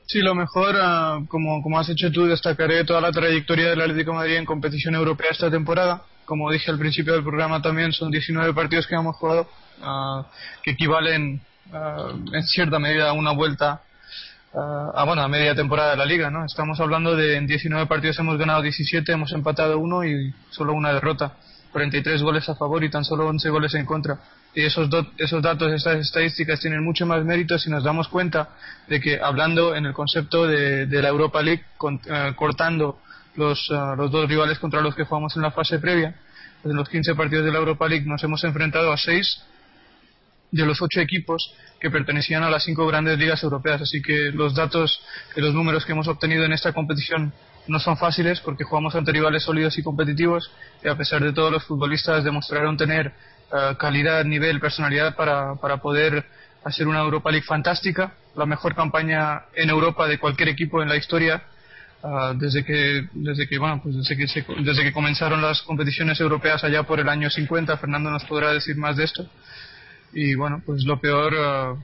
[0.06, 4.12] Sí, lo mejor, ah, como, como has hecho tú, destacaré toda la trayectoria del Atlético
[4.12, 8.10] de Madrid en competición europea esta temporada como dije al principio del programa también, son
[8.10, 9.48] 19 partidos que hemos jugado,
[9.80, 10.26] ah,
[10.62, 11.40] que equivalen
[11.72, 13.80] ah, en cierta medida a una vuelta
[14.52, 16.44] ah, a, bueno, a media temporada de la liga, ¿no?
[16.44, 20.92] Estamos hablando de en 19 partidos hemos ganado 17, hemos empatado uno y solo una
[20.92, 21.32] derrota.
[21.72, 24.18] 43 goles a favor y tan solo 11 goles en contra.
[24.54, 28.50] Y esos, esos datos, esas estadísticas tienen mucho más mérito si nos damos cuenta
[28.86, 31.64] de que hablando en el concepto de, la Europa League,
[32.06, 33.00] eh, cortando
[33.38, 36.14] los, eh, los dos rivales contra los que jugamos en la fase previa,
[36.64, 39.42] en los 15 partidos de la Europa League nos hemos enfrentado a 6
[40.50, 43.80] de los 8 equipos que pertenecían a las cinco grandes ligas europeas.
[43.80, 45.00] Así que los datos
[45.36, 47.32] y los números que hemos obtenido en esta competición
[47.68, 50.50] no son fáciles porque jugamos ante rivales sólidos y competitivos
[50.82, 53.12] y a pesar de todo los futbolistas demostraron tener
[53.52, 56.26] eh, calidad, nivel, personalidad para, para poder
[56.64, 60.96] hacer una Europa League fantástica, la mejor campaña en Europa de cualquier equipo en la
[60.96, 61.42] historia
[62.04, 64.26] eh, desde que desde que bueno pues desde que
[64.62, 68.76] desde que comenzaron las competiciones europeas allá por el año 50 Fernando nos podrá decir
[68.76, 69.28] más de esto
[70.12, 71.74] y bueno pues lo peor eh,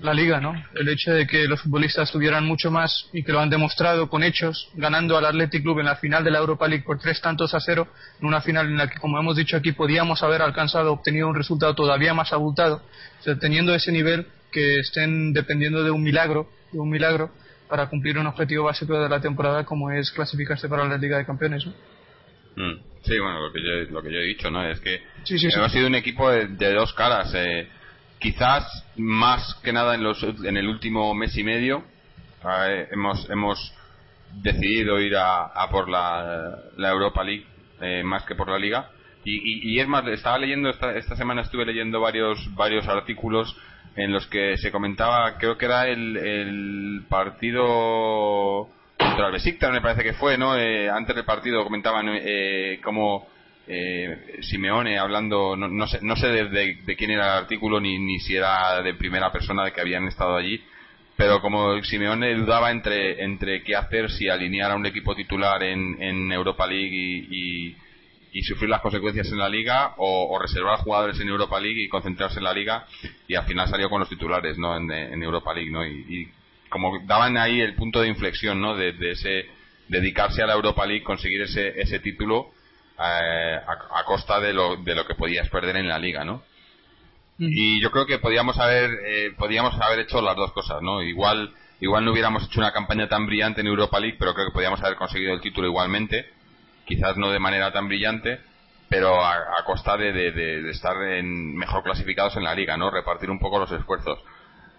[0.00, 0.54] la liga, ¿no?
[0.74, 4.22] El hecho de que los futbolistas tuvieran mucho más y que lo han demostrado con
[4.22, 7.54] hechos, ganando al Athletic Club en la final de la Europa League por tres tantos
[7.54, 7.88] a cero,
[8.20, 11.34] en una final en la que, como hemos dicho aquí, podíamos haber alcanzado, obtenido un
[11.34, 12.82] resultado todavía más abultado,
[13.40, 17.30] teniendo ese nivel que estén dependiendo de un milagro, de un milagro,
[17.70, 21.24] para cumplir un objetivo básico de la temporada como es clasificarse para la Liga de
[21.24, 21.64] Campeones,
[22.56, 22.90] mm.
[23.02, 24.62] Sí, bueno, lo que yo, lo que yo he dicho, ¿no?
[24.62, 25.00] Es que
[25.56, 27.32] hemos sido un equipo de, de dos caras.
[27.34, 27.66] Eh,
[28.18, 31.82] quizás más que nada en, los, en el último mes y medio
[32.44, 33.74] eh, hemos, hemos
[34.42, 37.46] decidido ir a, por la, Europa League
[37.80, 38.90] eh, más que por la Liga.
[39.24, 43.54] Y, y, es más, estaba leyendo, esta, esta semana estuve leyendo varios, varios artículos
[43.96, 49.80] en los que se comentaba, creo que era el, el partido contra el Besiktas, me
[49.80, 50.56] parece que fue, ¿no?
[50.56, 53.26] Eh, antes del partido comentaban eh, cómo
[53.66, 58.18] eh, Simeone hablando, no, no, sé, no sé de, quién era el artículo ni, ni
[58.20, 60.62] si era de primera persona de que habían estado allí,
[61.16, 66.00] pero como Simeone dudaba entre, entre qué hacer, si alinear a un equipo titular en,
[66.02, 67.76] en Europa League y, y,
[68.42, 72.44] sufrir las consecuencias en la liga o, reservar jugadores en Europa League y concentrarse en
[72.44, 72.86] la liga
[73.26, 76.28] y al final salió con los titulares no en, en Europa League no y,
[76.68, 79.46] como daban ahí el punto de inflexión no de, de, ese
[79.88, 82.52] dedicarse a la Europa League conseguir ese, ese título
[83.02, 86.42] eh, a, costa de lo, de lo que podías perder en la liga, ¿no?
[87.38, 91.02] Y yo creo que podíamos haber eh, podíamos haber hecho las dos cosas, ¿no?
[91.02, 94.52] Igual igual no hubiéramos hecho una campaña tan brillante en Europa League, pero creo que
[94.52, 96.26] podíamos haber conseguido el título igualmente,
[96.90, 98.40] quizás no de manera tan brillante,
[98.88, 102.90] pero a, costa de, de, estar en, mejor clasificados en la liga, ¿no?
[102.90, 104.18] Repartir un poco los esfuerzos.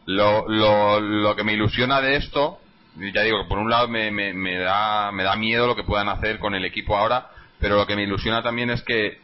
[0.05, 2.59] Lo, lo, lo que me ilusiona de esto,
[2.97, 6.09] ya digo, por un lado me, me, me, da, me da miedo lo que puedan
[6.09, 7.29] hacer con el equipo ahora,
[7.59, 9.19] pero lo que me ilusiona también es que,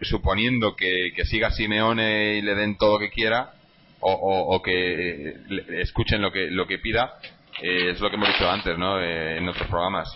[0.00, 3.52] suponiendo que, siga Simeone y le den todo lo que quiera,
[4.00, 5.36] o, que
[5.80, 7.18] escuchen lo que, lo que pida,
[7.62, 9.00] eh, es lo que hemos dicho antes, ¿no?
[9.00, 10.12] Eh, en otros programas.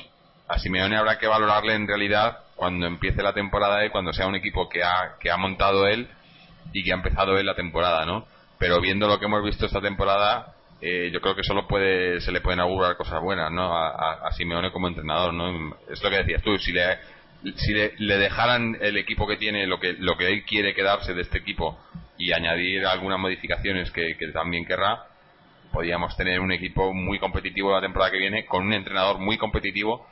[0.48, 4.34] A Simeone habrá que valorarle en realidad cuando empiece la temporada y cuando sea un
[4.34, 6.08] equipo que ha, que ha montado él
[6.72, 8.26] y que ha empezado él la temporada, ¿no?
[8.58, 12.32] Pero viendo lo que hemos visto esta temporada, eh, yo creo que solo puede se
[12.32, 13.76] le pueden augurar cosas buenas, ¿no?
[13.76, 15.76] A, Simeone como entrenador, ¿no?
[15.90, 16.98] Es lo que decías tú, si le
[17.56, 21.22] si le, dejaran el equipo que tiene lo que lo que él quiere quedarse de
[21.22, 21.78] este equipo
[22.18, 25.04] y añadir algunas modificaciones que, también querrá
[25.72, 30.06] podríamos tener un equipo muy competitivo la temporada que viene con un entrenador muy competitivo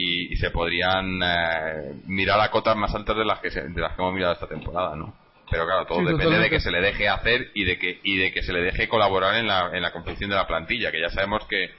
[0.00, 4.02] y, se podrían eh, mirar a cotas más altas de las que de las que
[4.02, 5.14] hemos mirado esta temporada no
[5.50, 8.32] pero claro todo depende de que se le deje hacer y de que y de
[8.32, 11.10] que se le deje colaborar en la en la confección de la plantilla que ya
[11.10, 11.70] sabemos que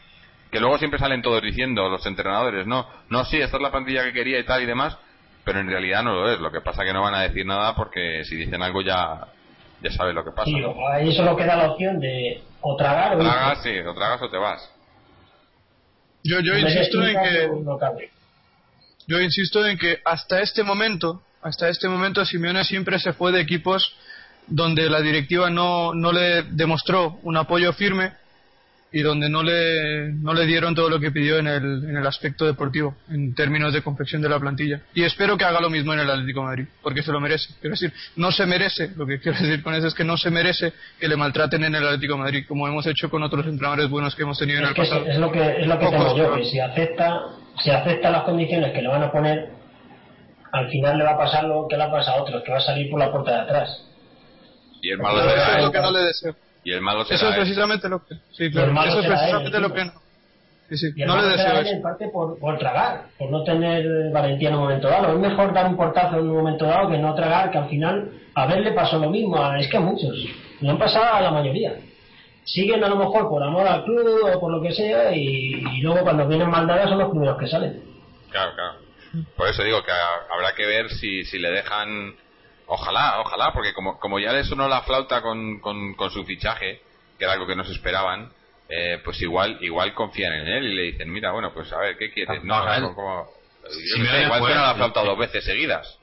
[0.51, 4.03] que luego siempre salen todos diciendo los entrenadores, no, no, sí, esta es la plantilla
[4.03, 4.97] que quería y tal y demás,
[5.43, 6.39] pero en realidad no lo es.
[6.39, 9.27] Lo que pasa que no van a decir nada porque si dicen algo ya,
[9.81, 10.45] ya sabes lo que pasa.
[10.45, 14.29] Sí, ahí solo queda la opción de o tragar o tragas, sí, o tragas o
[14.29, 14.75] te vas.
[16.29, 17.49] Yo, yo insisto en que
[19.07, 23.41] yo insisto en que hasta este momento, hasta este momento Simeone siempre se fue de
[23.41, 23.95] equipos
[24.45, 28.13] donde la directiva no, no le demostró un apoyo firme
[28.91, 32.07] y donde no le, no le dieron todo lo que pidió en el, en el
[32.07, 34.81] aspecto deportivo, en términos de confección de la plantilla.
[34.95, 37.53] Y espero que haga lo mismo en el Atlético de Madrid, porque se lo merece.
[37.61, 40.31] Quiero decir, no se merece, lo que quiero decir con eso es que no se
[40.31, 43.89] merece que le maltraten en el Atlético de Madrid, como hemos hecho con otros entrenadores
[43.89, 45.05] buenos que hemos tenido en el pasado.
[45.05, 47.21] Es lo que, es lo que tengo yo, que si acepta,
[47.61, 49.49] si acepta las condiciones que le van a poner,
[50.51, 52.57] al final le va a pasar lo que le ha pasado a otros, que va
[52.57, 53.85] a salir por la puerta de atrás.
[54.81, 56.35] Y el malo es lo que no le deseo.
[56.63, 58.15] Y el malo será Eso es precisamente lo que.
[58.31, 58.71] Sí, claro.
[58.83, 59.93] Eso es precisamente lo que no.
[60.69, 60.93] Sí, sí.
[61.03, 61.71] no le deseo eso.
[61.71, 65.13] En parte por, por tragar, por no tener valentía en un momento dado.
[65.13, 68.11] Es mejor dar un portazo en un momento dado que no tragar, que al final
[68.35, 69.37] a ver le pasó lo mismo.
[69.55, 70.15] Es que a muchos.
[70.61, 71.75] Le han pasado a la mayoría.
[72.43, 76.01] Siguen a lo mejor por amor al club o por lo que sea y, luego
[76.01, 77.81] cuando vienen maldadas son los primeros que salen.
[78.29, 78.73] Claro, claro.
[79.35, 82.15] Por eso digo que habrá que ver si, si le dejan.
[82.71, 86.81] Ojalá, ojalá, porque como, como ya le sonó la flauta con, con, con su fichaje,
[87.17, 88.31] que era algo que no se esperaban,
[88.69, 91.97] eh, pues igual igual confían en él y le dicen, mira, bueno, pues a ver,
[91.97, 92.43] ¿qué quieres?
[92.43, 93.27] No, no, como,
[93.97, 95.97] igual suena la flauta dos veces seguidas.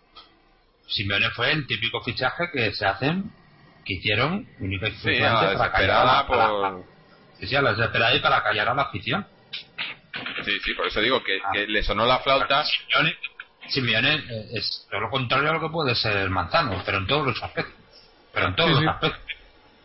[0.89, 3.31] Simeone fue el típico fichaje que se hacen,
[3.85, 6.85] que hicieron única sí, para callar por...
[7.39, 9.25] sí, sí, a la desesperada y para callar a la afición.
[10.45, 11.53] Sí, sí, por eso digo que, ah.
[11.55, 12.65] le sonó la flauta.
[12.65, 13.17] Simeone,
[13.75, 17.43] eh, es todo lo contrario a lo que puede ser Manzano, pero en todos los
[17.43, 17.75] aspectos.
[18.33, 19.23] Pero en todos los aspectos.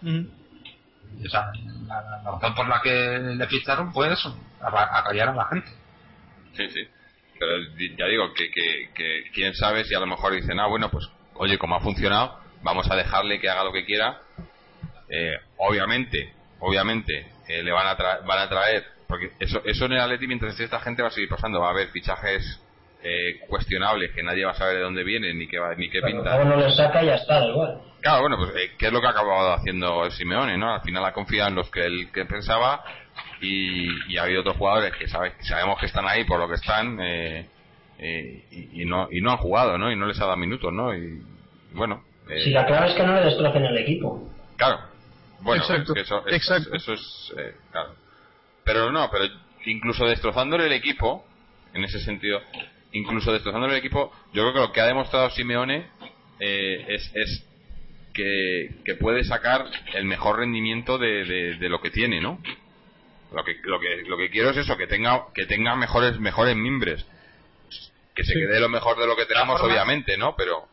[0.03, 1.52] O sea,
[1.88, 5.70] la, razón por la que le ficharon fue eso, a, callar a la gente.
[6.53, 6.88] Sí, sí.
[7.40, 7.52] Pero
[7.98, 11.58] ya digo que, que, quién sabe si a lo mejor dicen, ah, bueno, pues oye,
[11.58, 14.22] como ha funcionado, vamos a dejarle que haga lo que quiera.
[15.10, 20.02] Eh, obviamente, obviamente, eh, le van a, van a traer, porque eso, eso en el
[20.02, 22.62] Atleti mientras esté esta gente va a seguir pasando, va a haber fichajes
[23.03, 26.44] eh, cuestionables que nadie va a saber de dónde vienen ni qué, ni qué pinta.
[26.44, 27.82] no le saca y ya está, igual.
[28.02, 30.73] Claro, bueno, pues eh, ¿qué es lo que ha acabado haciendo Simeone, no?
[30.73, 32.84] Al final ha confiado en los que él que pensaba
[33.40, 36.99] y, ha habido otros jugadores que sabe, sabemos que están ahí por lo que están
[36.99, 37.48] eh,
[37.99, 39.91] eh, y, no y no han jugado, ¿no?
[39.91, 40.95] Y no les ha dado minutos, ¿no?
[40.95, 41.22] Y
[41.73, 42.03] bueno.
[42.44, 44.30] si la clave es que no le destrocen el equipo.
[44.57, 44.80] Claro.
[45.41, 47.34] Bueno, exacto, eso, eso es
[47.72, 47.95] claro.
[48.64, 49.26] Pero no, pero
[49.65, 51.26] incluso destrozándole el equipo,
[51.73, 52.41] en ese sentido,
[52.93, 55.88] incluso destrozándole el equipo, yo creo que lo que ha demostrado Simeone
[56.39, 57.45] es, es
[58.13, 62.41] que, puede sacar el mejor rendimiento de, de, lo que tiene, ¿no?
[63.34, 66.55] Lo que, lo que, lo que quiero es eso, que tenga, que tenga mejores, mejores
[66.55, 67.05] mimbres.
[68.13, 70.35] Que se quede lo mejor de lo que tenemos, obviamente, ¿no?
[70.35, 70.68] Pero.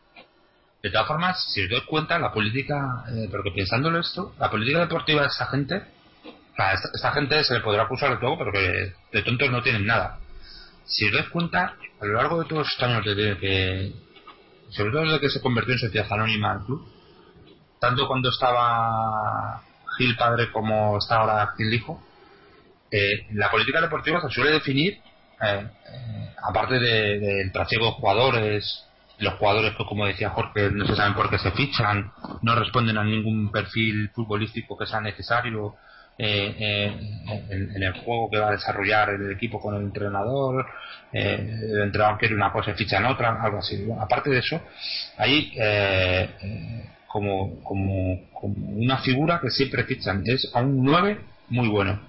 [0.82, 4.80] De todas formas, si os doy cuenta, la política, eh, porque pensándolo esto, la política
[4.80, 5.82] deportiva de esa gente,
[6.94, 10.18] esta, gente se le podrá acusar de todo, pero que de tontos no tienen nada.
[10.84, 13.92] Si os dais cuenta, a lo largo de todos estos años de que,
[14.70, 16.86] sobre todo desde que se convirtió en sociedad anónima al club,
[17.80, 19.62] tanto cuando estaba
[19.96, 22.00] Gil padre como está ahora Gil hijo,
[22.90, 24.94] eh, la política deportiva se suele definir,
[25.40, 28.84] eh, eh, aparte del de, trasiego de jugadores,
[29.18, 32.12] los jugadores que, como decía Jorge, no se saben por qué se fichan,
[32.42, 35.74] no responden a ningún perfil futbolístico que sea necesario
[36.18, 40.66] en, el juego que va a desarrollar el equipo con el entrenador,
[41.12, 43.86] el entrenador quiere una cosa y fichan otra, algo así.
[43.98, 44.60] aparte de eso,
[45.16, 45.52] ahí
[47.08, 48.28] como, como,
[48.76, 50.22] una figura que siempre fichan.
[50.26, 51.18] Es a un 9
[51.48, 52.00] muy bueno.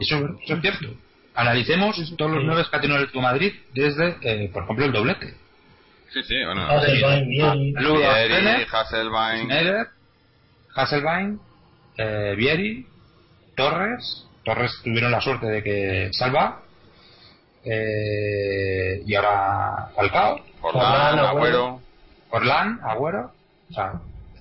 [0.00, 0.94] Eso, es cierto.
[1.34, 4.92] Analicemos todos los 9 que ha tenido el Atlético Madrid desde, eh, por ejemplo, el
[4.92, 5.34] doblete.
[6.08, 6.66] Sí, sí, bueno.
[6.66, 7.76] Hasselbein,
[8.72, 9.50] Hasselbein,
[10.74, 11.40] Hasselbein,
[11.98, 12.86] eh, Vieri,
[13.56, 14.26] Torres.
[14.44, 16.60] Torres tuvieron la suerte de que salva.
[17.64, 20.40] Eh, y ahora Falcao.
[20.60, 21.80] Orlán, Agüero.
[22.30, 23.32] Orlán, Agüero.
[23.70, 23.94] O sea,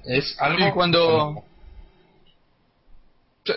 [0.06, 0.74] es algo.
[0.74, 1.44] cuando.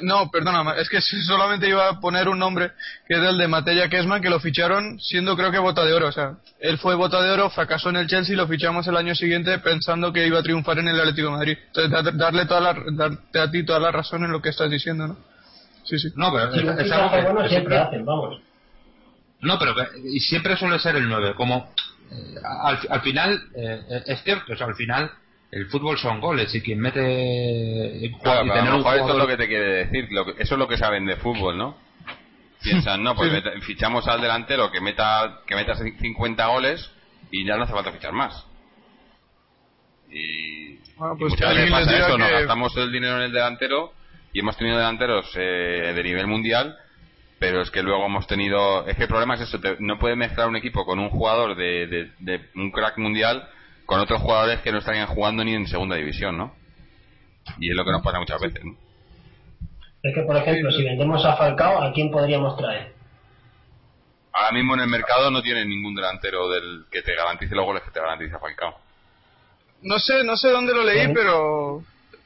[0.02, 2.72] No, perdona, es que solamente iba a poner un nombre
[3.06, 6.09] que es el de Matella Kesman, que lo ficharon siendo creo que bota de oro.
[6.09, 8.97] O sea, él fue bota de oro, fracasó en el Chelsea y lo fichamos el
[8.97, 11.59] año siguiente pensando que iba a triunfar en el Atlético de Madrid.
[11.74, 15.09] Entonces, darle toda la, darte a ti toda la razón en lo que estás diciendo,
[15.09, 15.27] ¿no?
[15.89, 16.09] Sí, sí.
[16.16, 18.40] No, pero es, algo que, siempre hacen, vamos.
[19.40, 19.74] No, pero
[20.05, 21.35] y siempre suele ser el 9.
[21.35, 21.73] Como
[22.10, 25.10] eh, al, al, final, eh, es cierto, o sea, al final
[25.51, 29.36] el fútbol son goles y quien mete claro, y tener a esto es lo que
[29.36, 30.09] te quiere decir
[30.39, 31.77] eso es lo que saben de fútbol no
[32.62, 33.32] piensan no pues
[33.62, 36.90] fichamos al delantero que meta que meta 50 goles
[37.31, 38.44] y ya no hace falta fichar más
[40.10, 43.93] y, pues muchas veces pasa eso nos gastamos el dinero en el delantero
[44.32, 46.76] y hemos tenido delanteros eh, de nivel mundial
[47.38, 50.48] pero es que luego hemos tenido es que el problema es eso no puede mezclar
[50.48, 53.48] un equipo con un jugador de, de un crack mundial
[53.88, 56.55] con otros jugadores que no estarían jugando ni en segunda división, ¿no?
[57.59, 58.62] Y es lo que nos pasa muchas veces.
[58.62, 58.76] ¿no?
[60.02, 62.92] Es que, por ejemplo, si vendemos a Falcao, ¿a quién podríamos traer?
[64.30, 67.82] Ahora mismo en el mercado no tiene ningún delantero del que te garantice los goles
[67.82, 68.78] que te garantiza Falcao.
[69.80, 71.82] No sé, no sé dónde lo leí, pero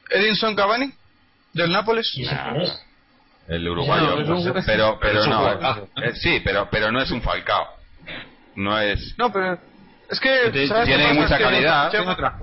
[0.09, 0.91] Edinson Cavani
[1.53, 2.11] del Nápoles.
[3.47, 4.15] El uruguayo,
[4.65, 7.67] pero pero no, sí, pero pero no es un Falcao.
[8.55, 9.15] No es.
[9.17, 9.57] No, pero
[10.09, 11.89] es que tiene mucha calidad.
[11.89, 12.33] Tiene, otras,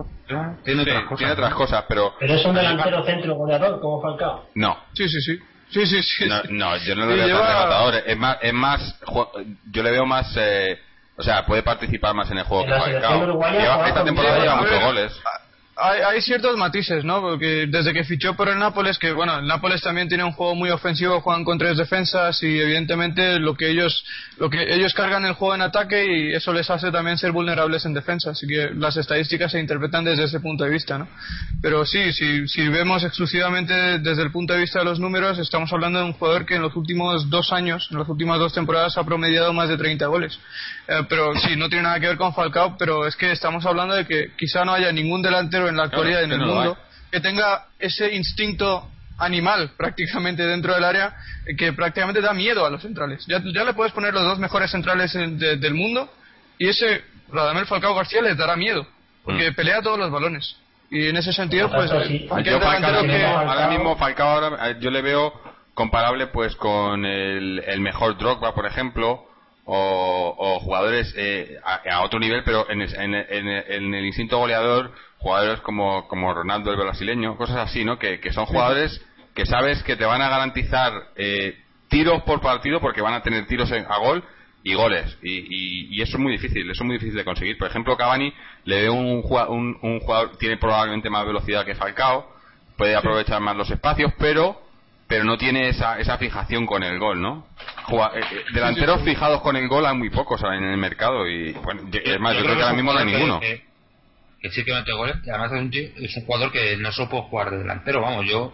[0.65, 2.15] tiene, otras cosas, pero.
[2.19, 4.51] Pero es un delantero centro goleador como Falcao.
[4.55, 4.77] No.
[4.95, 5.39] Sí, sí, sí.
[5.71, 6.29] Sí, sí, sí.
[6.51, 7.95] No, yo no lo veo tan rematador.
[8.07, 9.01] Es más, es más,
[9.71, 10.37] yo le veo más.
[10.37, 10.79] Eh,
[11.17, 13.87] o sea, puede participar más en el juego que Falcao.
[13.87, 15.13] esta temporada lleva muchos goles.
[15.81, 17.21] Hay, ciertos matices, ¿no?
[17.21, 20.55] Porque desde que fichó por el Nápoles, que bueno, el Nápoles también tiene un juego
[20.55, 24.05] muy ofensivo, juegan con tres defensas y evidentemente lo que ellos
[24.39, 27.85] lo que ellos cargan el juego en ataque y eso les hace también ser vulnerables
[27.85, 31.09] en defensa, así que las estadísticas se interpretan desde ese punto de vista, ¿no?
[31.63, 35.73] Pero sí, si, si vemos exclusivamente desde el punto de vista de los números, estamos
[35.73, 38.97] hablando de un jugador que en los últimos dos años, en las últimas dos temporadas
[38.99, 40.39] ha promediado más de 30 goles.
[40.89, 43.95] Eh, pero sí, no tiene nada que ver con Falcao, pero es que estamos hablando
[43.95, 46.77] de que quizá no haya ningún delantero en la actualidad en el mundo
[47.11, 48.89] que tenga ese instinto
[49.19, 51.15] animal prácticamente dentro del área
[51.59, 53.25] que prácticamente da miedo a los centrales.
[53.27, 56.13] Ya, ya le puedes poner los dos mejores centrales del mundo
[56.59, 57.03] y ese
[57.33, 58.87] Radamel Falcao García les dará miedo
[59.25, 59.55] porque mm.
[59.55, 60.57] pelea todos los balones.
[60.91, 65.33] Y en ese sentido, pues, ahora mismo Falcao ahora, yo le veo
[65.75, 69.30] comparable pues con el, el mejor Drogba, por ejemplo,
[69.73, 76.73] o, jugadores eh, a, otro nivel, pero en, el instinto goleador, jugadores como, como Ronaldo
[76.73, 77.99] el brasileño, cosas así, ¿no?
[77.99, 79.01] Que, son jugadores
[79.35, 81.57] que sabes que te van a garantizar eh,
[81.89, 84.25] tiros por partido porque van a tener tiros a gol
[84.65, 85.17] y goles.
[85.23, 87.57] Y, eso es muy difícil, eso es muy difícil de conseguir.
[87.57, 88.33] Por ejemplo, Cavani
[88.65, 92.29] le ve un, un, un jugador, tiene probablemente más velocidad que Falcao,
[92.77, 94.61] puede aprovechar más los espacios, pero
[95.11, 97.45] pero no tiene esa, esa fijación con el gol, ¿no?
[97.89, 101.83] Eh, eh, delanteros fijados con el gol hay muy pocos en el mercado y bueno,
[101.93, 103.41] es más, yo, creo que ahora mismo no hay ninguno.
[103.41, 103.61] Que,
[104.51, 107.51] sí que mete goles, además es un, es un jugador que no solo puede jugar
[107.51, 108.53] de delantero, vamos, yo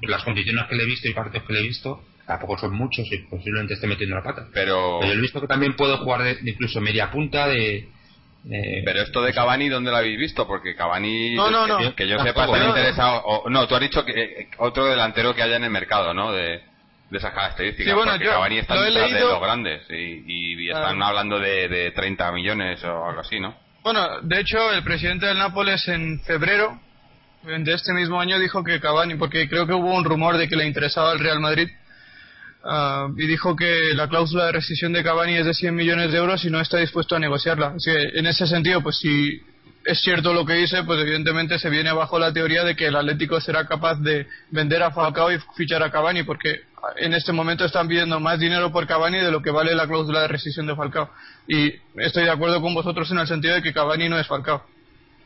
[0.00, 3.06] las condiciones que le he visto y partidos que le he visto tampoco son muchos
[3.12, 4.48] y posiblemente esté metiendo la pata.
[4.54, 7.90] Pero, pero yo he visto que también puede jugar de, incluso media punta de
[8.50, 10.46] eh, pero esto de Cavani, ¿dónde lo habéis visto?
[10.46, 11.36] Porque Cavani,
[11.96, 13.44] que, yo sepa, está interesado.
[13.48, 16.32] no, tú has dicho que eh, otro delantero que haya en el mercado, ¿no?
[16.32, 16.62] De,
[17.10, 17.94] de esas características.
[17.94, 21.08] porque Cavani está detrás de los grandes y, están ah.
[21.08, 23.54] hablando de, de 30 millones o algo así, ¿no?
[23.82, 26.80] Bueno, de hecho, el presidente del Nápoles en febrero
[27.42, 30.56] de este mismo año dijo que Cavani, porque creo que hubo un rumor de que
[30.56, 31.68] le interesaba al Real Madrid
[32.66, 36.18] Ah, y dijo que la cláusula de rescisión de Cavani es de 100 millones de
[36.18, 37.74] euros y no está dispuesto a negociarla.
[37.76, 39.42] Así que en ese sentido, pues si
[39.84, 42.96] es cierto lo que dice, pues evidentemente se viene bajo la teoría de que el
[42.96, 46.62] Atlético será capaz de vender a Falcao y fichar a Cavani, porque
[46.96, 50.22] en este momento están pidiendo más dinero por Cavani de lo que vale la cláusula
[50.22, 51.10] de rescisión de Falcao.
[51.46, 54.64] Y estoy de acuerdo con vosotros en el sentido de que Cavani no es Falcao.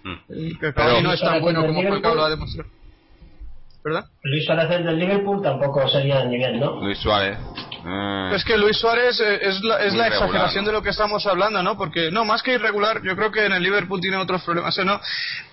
[0.02, 0.58] Mm.
[0.58, 2.77] Que Cavani no es tan bueno como Falcao lo ha demostrado.
[4.22, 6.80] Luis Suárez del Liverpool tampoco sería el nivel, ¿no?
[6.82, 7.38] Luis Suárez.
[7.84, 11.26] Eh, es que Luis Suárez eh, es la, es la exageración de lo que estamos
[11.26, 11.76] hablando, ¿no?
[11.76, 14.76] Porque, no, más que irregular, yo creo que en el Liverpool tiene otros problemas.
[14.78, 15.00] ¿no?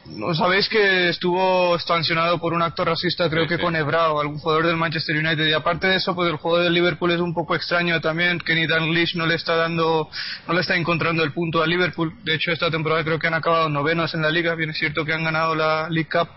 [0.06, 0.34] ¿no?
[0.34, 4.66] Sabéis que estuvo sancionado por un acto racista, creo que con Ebra o algún jugador
[4.66, 5.46] del Manchester United.
[5.46, 8.40] Y aparte de eso, pues el juego del Liverpool es un poco extraño también.
[8.40, 10.10] Kenny Dalglish no le está dando,
[10.48, 12.14] no le está encontrando el punto al Liverpool.
[12.24, 14.56] De hecho, esta temporada creo que han acabado novenos en la liga.
[14.56, 16.30] Bien es cierto que han ganado la League Cup.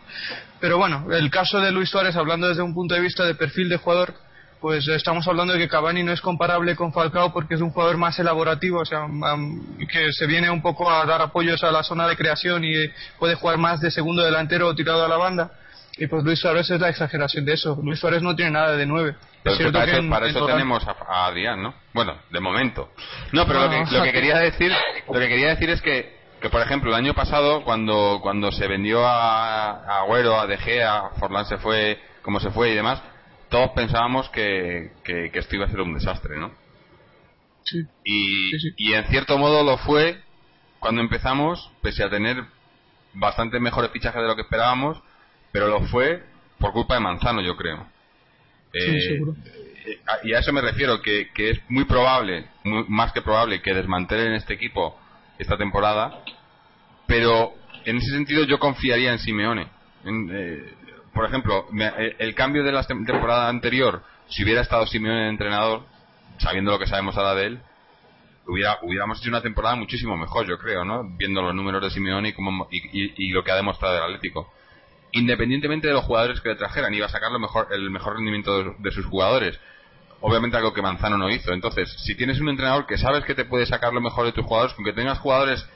[0.60, 3.68] Pero bueno, el caso de Luis Suárez, hablando desde un punto de vista de perfil
[3.68, 4.14] de jugador,
[4.60, 7.96] pues estamos hablando de que Cavani no es comparable con Falcao porque es un jugador
[7.96, 9.06] más elaborativo, o sea,
[9.90, 12.74] que se viene un poco a dar apoyos a la zona de creación y
[13.18, 15.52] puede jugar más de segundo delantero o tirado a la banda.
[15.96, 17.76] Y pues Luis Suárez es la exageración de eso.
[17.82, 19.16] Luis Suárez no tiene nada de nueve.
[19.42, 21.74] Pero para eso, tenemos a, Adrián, ¿no?
[21.92, 22.92] Bueno, de momento.
[23.32, 24.72] No, pero lo, que, lo que quería decir,
[25.08, 28.68] lo que quería decir es que que por ejemplo el año pasado cuando cuando se
[28.68, 33.00] vendió a, Agüero, a De Gea, a Forlán se fue como se fue y demás,
[33.48, 36.52] todos pensábamos que, que, esto iba a ser un desastre, ¿no?
[37.64, 37.84] Sí.
[38.04, 40.22] Y, y en cierto modo lo fue
[40.80, 42.44] cuando empezamos, pese a tener
[43.14, 45.00] bastante mejores fichajes de lo que esperábamos,
[45.52, 46.22] pero lo fue
[46.58, 47.86] por culpa de Manzano, yo creo.
[48.72, 49.34] Sí, eh, seguro.
[49.86, 53.74] Eh, y a eso me refiero, que, que es muy probable, más que probable, que
[53.74, 54.98] desmantelen este equipo
[55.38, 56.22] esta temporada,
[57.06, 57.54] pero
[57.84, 59.68] en ese sentido yo confiaría en Simeone.
[60.04, 60.74] Eh,
[61.18, 65.82] por ejemplo, eh, el cambio de la temporada anterior, si hubiera estado Simeone entrenador,
[66.38, 67.60] sabiendo lo que sabemos ahora de él,
[68.46, 71.02] hubiera, hubiéramos hecho una temporada muchísimo mejor, yo creo, ¿no?
[71.16, 74.52] Viendo los números de Simeone y, cómo, y, lo que ha demostrado el Atlético.
[75.10, 78.76] Independientemente de los jugadores que le trajeran, iba a sacar lo mejor, el mejor rendimiento
[78.78, 79.58] de sus jugadores
[80.20, 81.52] obviamente algo que Manzano no hizo.
[81.52, 84.44] Entonces, si tienes un entrenador que sabes que te puede sacar lo mejor de tus
[84.44, 85.68] jugadores, con que tengas jugadores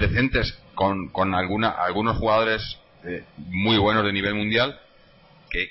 [0.00, 4.76] decentes, con, con alguna, algunos jugadores eh, muy buenos de nivel mundial,
[5.50, 5.70] que,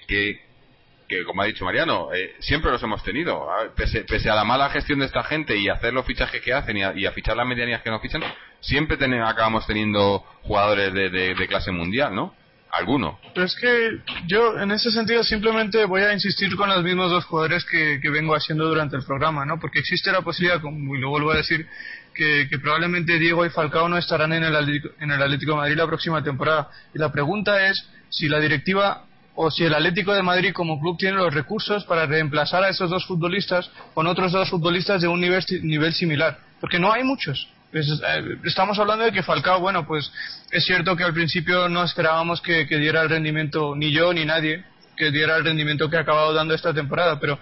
[1.07, 3.47] que, como ha dicho Mariano, eh, siempre los hemos tenido.
[3.75, 6.77] Pese, pese, a la mala gestión de esta gente y hacer los fichajes que hacen
[6.77, 8.23] y a, fichar las medianías que nos fichan,
[8.59, 12.35] siempre acabamos teniendo jugadores de, de, clase mundial, ¿no?
[12.71, 13.19] alguno.
[13.33, 17.25] Pero es que yo en ese sentido simplemente voy a insistir con los mismos dos
[17.25, 19.59] jugadores que, que vengo haciendo durante el programa, ¿no?
[19.59, 21.67] Porque existe la posibilidad, como y lo vuelvo a decir,
[22.13, 25.57] que, que probablemente Diego y Falcao no estarán en el, Atlético, en el Atlético de
[25.57, 26.69] Madrid la próxima temporada.
[26.93, 29.05] Y la pregunta es si la directiva
[29.39, 32.89] o si el Atlético de Madrid como club tiene los recursos para reemplazar a esos
[32.89, 36.39] dos futbolistas con otros dos futbolistas de un nivel, nivel similar.
[36.59, 37.47] Porque no hay muchos.
[37.71, 40.11] Eh, estamos hablando de que Falcao, bueno, pues
[40.49, 44.65] es cierto que al principio no esperábamos que, diera el rendimiento, ni yo ni nadie,
[44.95, 47.37] que diera el rendimiento que ha acabado dando esta temporada, pero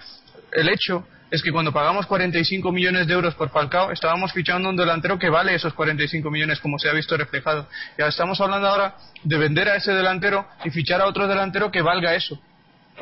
[0.52, 4.76] el hecho es que cuando pagamos 45 millones de euros por Falcao, estábamos fichando un
[4.76, 7.68] delantero que vale esos 45 millones, como se ha visto reflejado.
[7.98, 11.82] Y estamos hablando ahora de vender a ese delantero y fichar a otro delantero que
[11.82, 12.40] valga eso.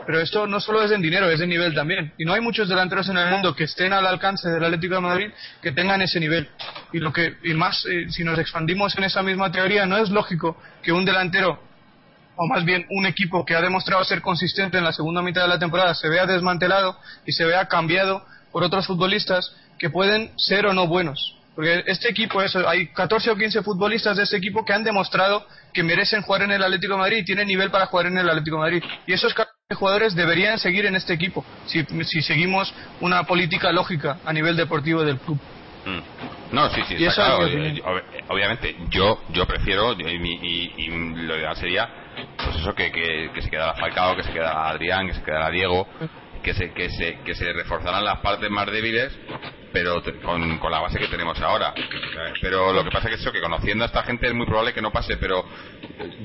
[0.05, 2.13] Pero esto no solo es en dinero, es de nivel también.
[2.17, 5.01] Y no hay muchos delanteros en el mundo que estén al alcance del Atlético de
[5.01, 5.31] Madrid
[5.61, 6.49] que tengan ese nivel.
[6.91, 10.09] Y lo que y más eh, si nos expandimos en esa misma teoría, no es
[10.09, 11.61] lógico que un delantero
[12.35, 15.47] o más bien un equipo que ha demostrado ser consistente en la segunda mitad de
[15.47, 20.65] la temporada se vea desmantelado y se vea cambiado por otros futbolistas que pueden ser
[20.65, 21.35] o no buenos.
[21.55, 25.45] Porque este equipo, eso, hay 14 o 15 futbolistas de este equipo que han demostrado
[25.71, 28.57] que merecen jugar en el Atlético Madrid y tienen nivel para jugar en el Atlético
[28.57, 28.83] Madrid.
[29.05, 29.35] Y esos
[29.75, 35.03] jugadores deberían seguir en este equipo si, si seguimos una política lógica a nivel deportivo
[35.03, 35.39] del club.
[35.85, 36.55] Mm.
[36.55, 37.07] No, sí, sí,
[38.27, 40.87] Obviamente, yo yo prefiero, y,
[41.25, 41.89] lo ideal sería,
[42.37, 45.87] pues eso, que, que, se quedara Falcao, que se quedara Adrián, que se quedara Diego,
[46.43, 49.17] que se, que se, que se reforzaran las partes más débiles
[49.73, 51.73] pero con, con, la base que tenemos ahora.
[52.39, 54.71] Pero lo que pasa es que eso, que conociendo a esta gente es muy probable
[54.71, 55.43] que no pase, pero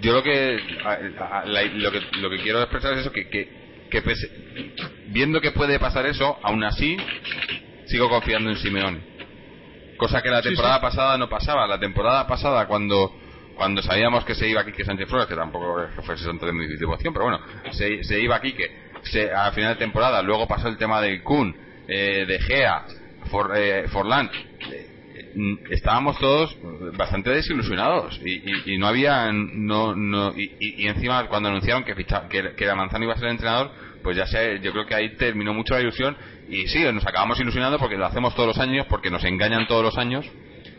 [0.01, 0.59] yo lo que
[1.77, 3.49] lo que, lo que quiero expresar es eso, que, que,
[5.07, 6.99] viendo que puede pasar eso, aún así
[7.87, 9.18] sigo confiando en Simeone.
[9.99, 11.67] Cosa que la temporada pasada no pasaba.
[11.67, 13.13] La temporada pasada cuando
[13.59, 16.67] cuando sabíamos que se iba aquí que Sánchez Flores, que tampoco fue santo de mi
[16.77, 17.41] devoción, pero bueno,
[17.73, 18.71] se, se iba aquí que
[19.03, 21.55] se, a final de temporada, luego pasó el tema del Kun,
[21.89, 22.85] eh, de Gea,
[23.29, 24.31] For, eh, Forlán,
[24.71, 24.89] eh,
[25.71, 26.57] estábamos todos
[26.97, 32.55] bastante desilusionados y, y, no había no, no y, encima cuando anunciaron que, ficha, que,
[32.55, 33.71] que Manzano iba a ser el entrenador
[34.03, 36.17] pues ya sé yo creo que ahí terminó mucho la ilusión
[36.49, 39.83] y sí nos acabamos ilusionando porque lo hacemos todos los años porque nos engañan todos
[39.83, 40.27] los años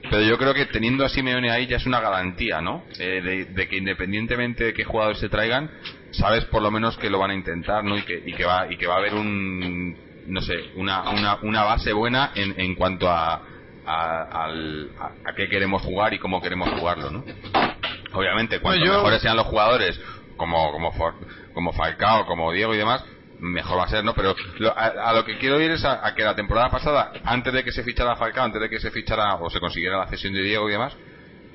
[0.09, 3.45] pero yo creo que teniendo a Simeone ahí ya es una garantía no eh, de,
[3.45, 5.69] de, que independientemente de qué jugadores se traigan
[6.11, 8.71] sabes por lo menos que lo van a intentar no y que, y que va
[8.71, 12.75] y que va a haber un no sé, una, una, una base buena en, en
[12.75, 13.41] cuanto a,
[13.85, 17.23] a, a, qué queremos jugar y cómo queremos jugarlo, ¿no?
[18.13, 19.99] Obviamente, cuanto mejores sean los jugadores,
[20.37, 20.91] como, como,
[21.53, 23.03] como Falcao, como Diego y demás,
[23.39, 24.13] mejor va a ser, ¿no?
[24.13, 24.35] Pero
[24.75, 27.83] a, lo que quiero ir es a, que la temporada pasada, antes de que se
[27.83, 30.73] fichara Falcao, antes de que se fichara o se consiguiera la cesión de Diego y
[30.73, 30.95] demás,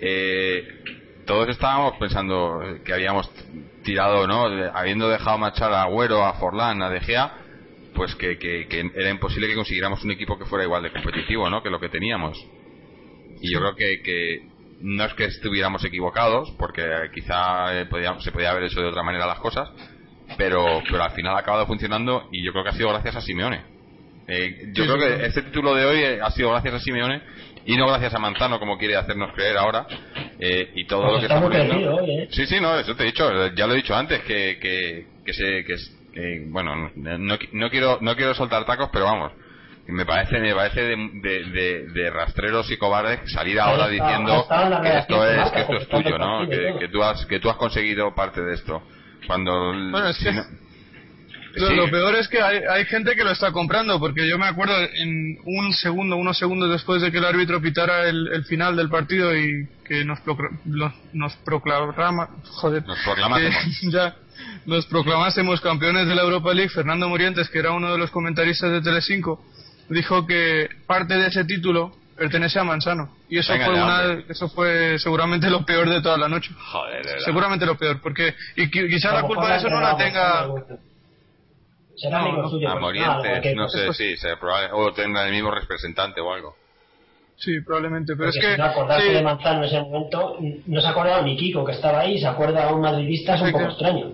[0.01, 0.83] eh,
[1.27, 3.31] todos estábamos pensando que habíamos
[3.83, 4.45] tirado, ¿no?
[4.75, 7.33] Habiendo dejado marchar a Agüero, a Forlán, a De Gea,
[7.95, 11.63] pues que, que, era imposible que consiguiéramos un equipo que fuera igual de competitivo, ¿no?
[11.63, 12.39] Que lo que teníamos.
[13.41, 14.49] Y yo creo que, que
[14.81, 16.83] no es que estuviéramos equivocados, porque
[17.15, 17.89] quizá eh,
[18.21, 19.71] se podía haber hecho de otra manera las cosas,
[20.37, 23.21] pero, pero al final ha acabado funcionando y yo creo que ha sido gracias a
[23.21, 23.63] Simeone.
[24.27, 27.21] Eh, yo creo que este título de hoy eh, ha sido gracias a Simeone
[27.67, 29.87] y no gracias a Manzano como quiere hacernos creer ahora
[30.39, 32.01] y todo lo que está ocurriendo.
[32.31, 35.33] Sí, sí, no, eso te he dicho, ya lo he dicho antes que, que, que,
[35.33, 35.77] se, que
[36.17, 39.33] eh, bueno, no, no, quiero no quiero soltar tacos, pero vamos,
[39.89, 44.47] me parece me parece de, de, rastreros y cobardes salir ahora diciendo
[44.83, 46.49] que esto es que esto es tuyo, ¿no?
[46.49, 48.83] Que, tú has que tú has conseguido parte de esto.
[49.27, 49.73] Cuando
[51.57, 54.75] lo, peor es que hay, hay gente que lo está comprando, porque yo me acuerdo
[54.79, 59.37] en un segundo, unos segundos después de que el árbitro pitara el, final del partido
[59.37, 60.19] y que nos,
[61.13, 63.81] nos proclama, joder, nos proclamásemos.
[63.93, 64.17] ya,
[64.67, 68.73] nos proclamásemos campeones de la Europa League, Fernando Morientes, que era uno de los comentaristas
[68.73, 69.45] de Telecinco,
[69.89, 73.17] dijo que parte de ese título pertenece a Manzano.
[73.29, 76.51] Y eso fue una, eso fue seguramente lo peor de toda la noche.
[76.57, 80.49] Joder, seguramente lo peor, porque y quizá la culpa de eso no la tenga
[81.97, 84.29] será no, suyo a Morientes, no sé, sí, se,
[84.73, 86.57] o tenga el mismo representante o algo.
[87.37, 88.53] Sí, probablemente, pero es que...
[88.53, 90.37] Si no acordarse de Manzano en ese momento,
[90.67, 93.43] no se ha acordado ni Kiko, que estaba ahí, se acuerda a un madridista, es
[93.43, 94.13] un poco extraño.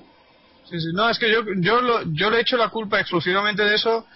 [0.65, 3.63] Sí, sí, no, es que yo, yo, lo, yo le he hecho la culpa exclusivamente
[3.63, 4.07] de eso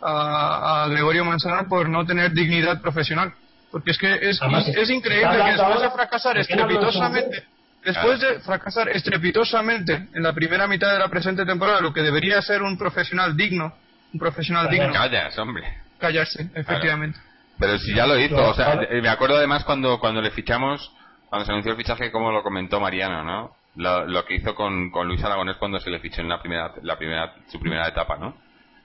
[0.00, 3.32] a, a Gregorio Manzano por no tener dignidad profesional.
[3.70, 4.40] Porque es que es,
[4.76, 7.44] es, increíble que después de fracasar estrepitosamente
[7.84, 12.40] Después de fracasar estrepitosamente en la primera mitad de la presente temporada, lo que debería
[12.40, 13.74] ser un profesional digno,
[14.12, 14.90] un profesional digno.
[14.92, 15.64] Callas, hombre.
[15.98, 17.18] Callarse, efectivamente.
[17.58, 20.90] Pero si ya lo hizo, o sea, me acuerdo además cuando, cuando le fichamos,
[21.28, 23.56] cuando se anunció el fichaje, como lo comentó Mariano, ¿no?
[23.76, 26.96] lo, que hizo con, con, Luis Aragonés cuando se le fichó en la primera, la
[26.96, 28.36] primera, su primera etapa, ¿no?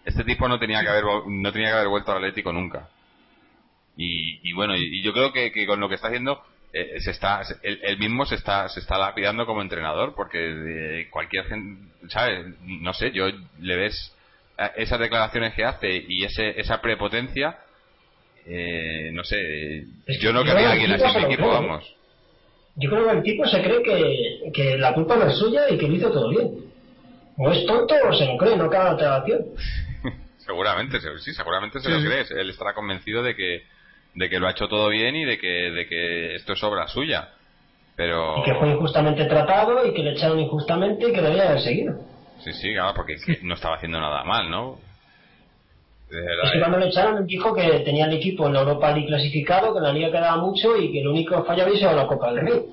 [0.05, 2.89] Este tipo no tenía que haber, no tenía que haber vuelto al Atlético nunca.
[4.01, 7.97] Y, bueno, y, yo creo que, con lo que está haciendo, eh, se está, él,
[7.99, 12.45] mismo se está, se está lapidando como entrenador, porque cualquier gente, ¿sabes?
[12.63, 13.25] No sé, yo
[13.59, 14.15] le ves
[14.77, 17.57] esas declaraciones que hace y ese, esa prepotencia,
[18.45, 19.85] eh, no sé,
[20.21, 21.95] yo no querría alguien así en el equipo, vamos.
[22.75, 25.77] Yo creo que el tipo se cree que, que la culpa no es suya y
[25.77, 26.69] que lo hizo todo bien.
[27.37, 29.23] O es tonto o se lo cree, no cada otra
[30.49, 32.25] seguramente, sí, seguramente se lo cree.
[32.29, 33.63] Él estará convencido de que,
[34.15, 36.87] de que lo ha hecho todo bien y de que, de que esto es obra
[36.87, 37.29] suya.
[37.95, 38.39] Pero...
[38.39, 41.99] Y que fue injustamente tratado y que le echaron injustamente y que debía haber seguido.
[42.39, 44.79] Sí, sí, claro, porque no estaba haciendo nada mal, ¿no?
[46.11, 49.75] es que cuando le echaron dijo que tenía el equipo en la Europa League clasificado,
[49.75, 52.47] que la liga quedaba mucho y que el único fallo había sido la Copa del
[52.47, 52.65] Rey.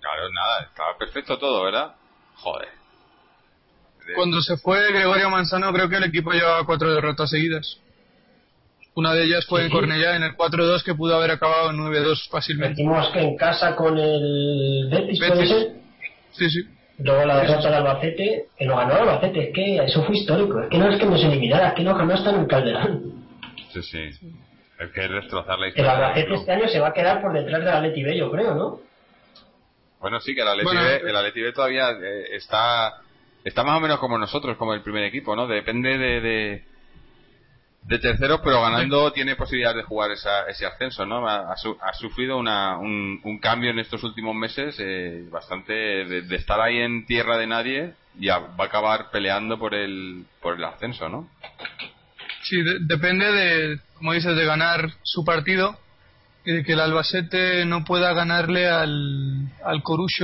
[0.00, 1.96] Claro, nada, estaba perfecto todo, ¿verdad?
[2.36, 2.68] Joder.
[4.14, 7.78] Cuando se fue Gregorio Manzano, creo que el equipo llevaba cuatro derrotas seguidas.
[8.94, 12.30] Una de ellas fue en Cornellá en el 4-2 que pudo haber acabado en 9-2
[12.30, 12.76] fácilmente.
[12.76, 15.72] Decimos que en casa con el Betis, ¿puede ser?
[16.32, 16.62] Sí, sí.
[16.98, 20.62] Luego la derrota de Albacete, que no ganó Albacete, es que eso fue histórico.
[20.62, 23.24] Es que no es que nos eliminara, es que no ganó hasta en el Calderón.
[23.74, 23.98] Sí, sí.
[24.78, 25.92] Es que es destrozar la historia.
[25.92, 28.54] El Albacete este año se va a quedar por detrás del Atleti B, yo creo,
[28.54, 28.80] ¿no?
[30.00, 32.94] Bueno, sí, que el Atleti, B, el Atleti B todavía eh, está,
[33.48, 35.46] está más o menos como nosotros, como el primer equipo, ¿no?
[35.46, 36.64] Depende de
[37.86, 41.28] de tercero, pero ganando tiene posibilidad de jugar ese ascenso, ¿no?
[41.28, 41.54] Ha,
[41.94, 47.38] sufrido una, un, cambio en estos últimos meses eh, bastante de, estar ahí en tierra
[47.38, 51.28] de nadie y va a acabar peleando por el, por el ascenso, ¿no?
[52.42, 55.78] Sí, depende de, como dices, de ganar su partido
[56.52, 59.82] de que el Albacete no pueda ganarle al, al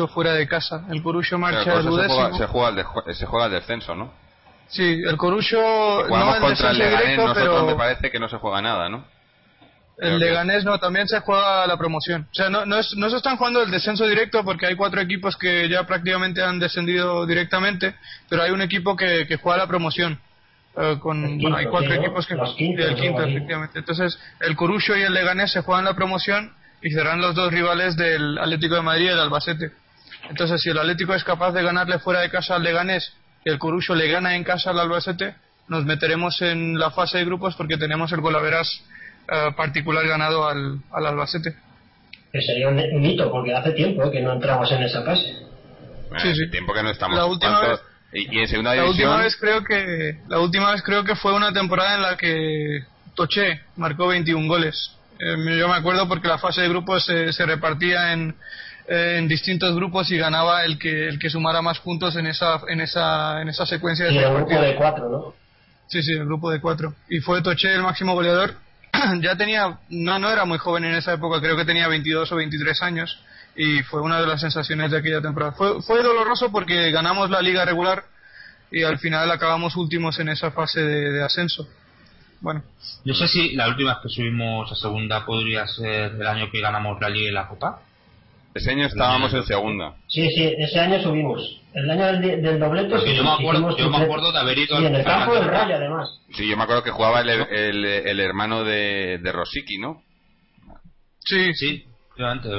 [0.08, 0.84] fuera de casa.
[0.90, 4.12] El Corusio marcha al se se, juega se juega el descenso, ¿no?
[4.68, 5.58] Sí, el Corucho
[6.08, 9.04] no contra el Leganés, pero me parece que no se juega nada, ¿no?
[9.98, 12.26] El Leganés no, también se juega la promoción.
[12.30, 15.36] O sea, no, no, no, se están jugando el descenso directo porque hay cuatro equipos
[15.36, 17.94] que ya prácticamente han descendido directamente,
[18.28, 20.18] pero hay un equipo que, que juega la promoción.
[20.76, 21.24] Eh, con,
[21.54, 23.78] hay cuatro equipos que juegan el quinto, efectivamente.
[23.78, 27.96] Entonces, el Corucho y el Leganés se juegan la promoción y serán los dos rivales
[27.96, 29.70] del Atlético de Madrid y el Albacete.
[30.30, 33.12] Entonces, si el Atlético es capaz de ganarle fuera de casa al Leganés
[33.44, 35.34] el Corucho le gana en casa al Albacete,
[35.68, 38.84] nos meteremos en la fase de grupos porque tenemos el golaveras
[39.30, 41.54] eh, particular ganado al, al Albacete.
[42.32, 45.36] Que sería un, hito porque hace tiempo que no entramos en esa fase.
[46.18, 46.50] sí, sí.
[46.50, 47.16] Tiempo que no estamos.
[47.16, 47.80] La última vez,
[48.12, 51.52] y, en segunda la última vez creo que la última vez creo que fue una
[51.52, 52.84] temporada en la que
[53.14, 54.92] Toché marcó 21 goles.
[55.18, 58.34] Eh, yo me acuerdo porque la fase de grupos se repartía en
[58.86, 62.80] en distintos grupos y ganaba el que el que sumara más puntos en esa en
[62.80, 65.34] esa en esa secuencia de el grupo de cuatro no
[65.86, 66.94] sí sí el grupo de cuatro.
[67.08, 68.54] Y fue Toche el máximo goleador.
[69.20, 72.36] Ya tenía no no era muy joven en esa época creo que tenía 22 o
[72.36, 73.18] 23 años
[73.56, 77.42] y fue una de las sensaciones de aquella temporada fue fue doloroso porque ganamos la
[77.42, 78.04] liga regular
[78.70, 81.68] y al final acabamos últimos en esa fase de, de ascenso
[82.40, 82.62] bueno
[83.04, 86.60] yo sé si la última vez que subimos a segunda podría ser el año que
[86.60, 87.82] ganamos la liga y la copa
[88.54, 89.94] ese año estábamos en segunda.
[90.08, 91.60] Sí, sí, ese año subimos.
[91.72, 94.84] El año del, del doblete yo, me acuerdo, yo me acuerdo de haber ido y
[94.84, 96.20] en el campo del Rayo, además.
[96.34, 100.02] Sí, yo me acuerdo que jugaba el, el, el hermano de, de Rosicky, ¿no?
[101.20, 101.86] Sí, sí,
[102.18, 102.52] antes,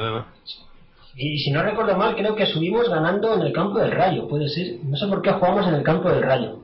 [1.15, 4.49] y si no recuerdo mal, creo que subimos ganando en el campo del Rayo, puede
[4.49, 4.77] ser.
[4.83, 6.59] No sé por qué jugamos en el campo del Rayo.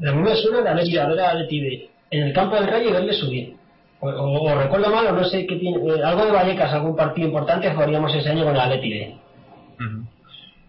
[0.00, 2.68] A mí me suena de haber ido a ver a Leti en el campo del
[2.68, 3.56] Rayo y verle subir.
[4.00, 5.78] O, recuerdo mal, o no sé qué tiene.
[5.78, 9.16] Eh, algo de Vallecas, algún partido importante jugaríamos ese año con el Atleti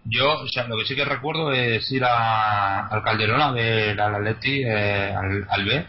[0.06, 4.00] Yo, o sea, lo que sí que recuerdo es ir a, al Calderón a ver
[4.00, 5.84] al Atleti, eh, al, B.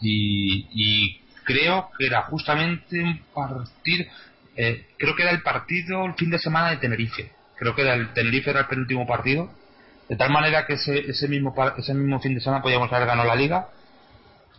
[0.00, 4.06] Y, creo que era justamente un partido.
[4.56, 7.30] Eh, creo que era el partido el fin de semana de Tenerife.
[7.56, 9.50] Creo que era el Tenerife era el penúltimo partido.
[10.08, 13.28] De tal manera que ese, ese, mismo, ese mismo fin de semana podíamos haber ganado
[13.28, 13.68] la liga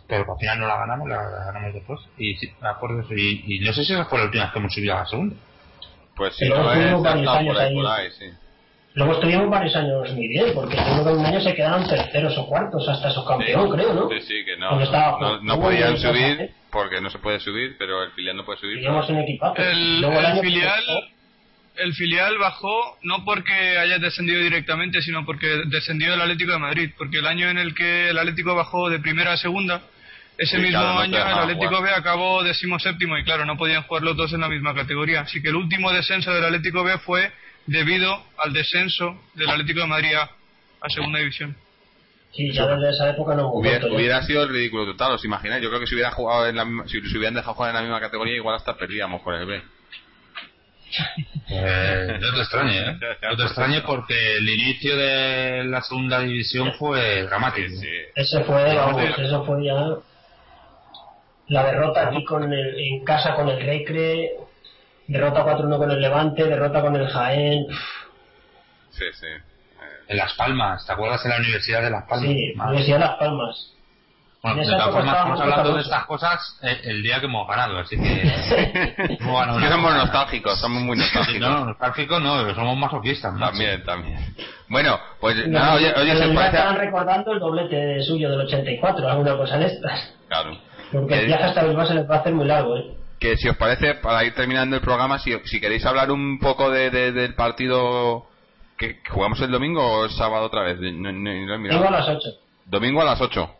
[0.08, 2.00] pero al final no la ganamos, la ganamos después.
[2.16, 4.58] Y sí, me acuerdo Y, y, no sé si esa fue la última vez que
[4.58, 5.36] hemos subido a la segunda.
[6.14, 7.74] Pues sí, luego estuvimos varios años ahí.
[8.94, 12.46] Luego estuvimos varios años muy bien, porque luego de un año se quedaron terceros o
[12.46, 14.08] cuartos hasta su campeón, creo, ¿no?
[14.08, 14.78] Sí, sí, que no.
[14.80, 18.78] No, no, podían subir porque no se puede subir, pero el filial no puede subir.
[19.56, 20.84] El, el, filial.
[21.76, 26.90] El filial bajó no porque haya descendido directamente, sino porque descendió el Atlético de Madrid.
[26.96, 29.82] Porque el año en el que el Atlético bajó de primera a segunda,
[30.36, 32.42] ese mismo año el Atlético B acabó
[32.78, 35.22] séptimo y claro, no podían jugar los dos en la misma categoría.
[35.22, 37.32] Así que el último descenso del Atlético B fue
[37.64, 40.30] debido al descenso del Atlético de Madrid a,
[40.88, 41.56] Segunda División.
[42.36, 45.62] Sí, ya desde esa época no hubiera, hubiera sido el ridículo total, ¿os imagináis?
[45.62, 47.82] Yo creo que si hubiera jugado en la, si, si hubieran dejado jugar en la
[47.82, 49.62] misma categoría, igual hasta perdíamos con el B.
[51.48, 52.98] Eh, no te extrañe, ¿eh?
[53.22, 57.72] No te extrañe porque el inicio de la segunda división fue dramático.
[58.14, 59.96] Ese fue, vamos, eso fue ya
[61.48, 64.32] la derrota aquí con el, en casa con el Recre,
[65.06, 67.66] derrota 4-1 con el Levante, derrota con el Jaén.
[68.90, 69.26] Sí, sí.
[70.08, 72.28] En Las Palmas, ¿te acuerdas en la Universidad de Las Palmas?
[72.28, 73.72] Sí, Universidad de Las Palmas.
[74.42, 77.78] Bueno, de todas formas, estamos hablando de estas cosas eh, el, día que hemos ganado,
[77.78, 79.18] así que.
[79.20, 81.48] somos nostálgicos, somos muy nostálgicos.
[81.48, 83.36] no, nostálgicos no, somos masoquistas.
[83.38, 84.36] También, también.
[84.68, 86.56] Bueno, pues nada, oye, oye, se parece.
[86.58, 90.14] Estaban recordando el doblete suyo del 84, alguna cosa en estas.
[90.28, 90.56] Claro.
[90.92, 92.94] Porque el viaje hasta Bilbao se les va a hacer muy largo, ¿eh?
[93.18, 96.70] Que si os parece, para ir terminando el programa, si, si queréis hablar un poco
[96.70, 98.26] de, del partido
[98.76, 100.78] que, jugamos el domingo o el sábado otra vez.
[100.80, 102.28] No, domingo a las 8.
[102.66, 103.56] Domingo a las 8.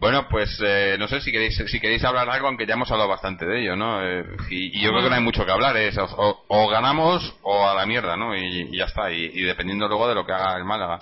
[0.00, 3.08] Bueno, pues eh, no sé si queréis si queréis hablar algo, aunque ya hemos hablado
[3.08, 4.00] bastante de ello, ¿no?
[4.04, 7.74] Eh, y, yo creo que no hay mucho que hablar, es o, ganamos o a
[7.74, 8.36] la mierda, ¿no?
[8.36, 11.00] Y, ya está, y, dependiendo luego de lo que haga el Málaga.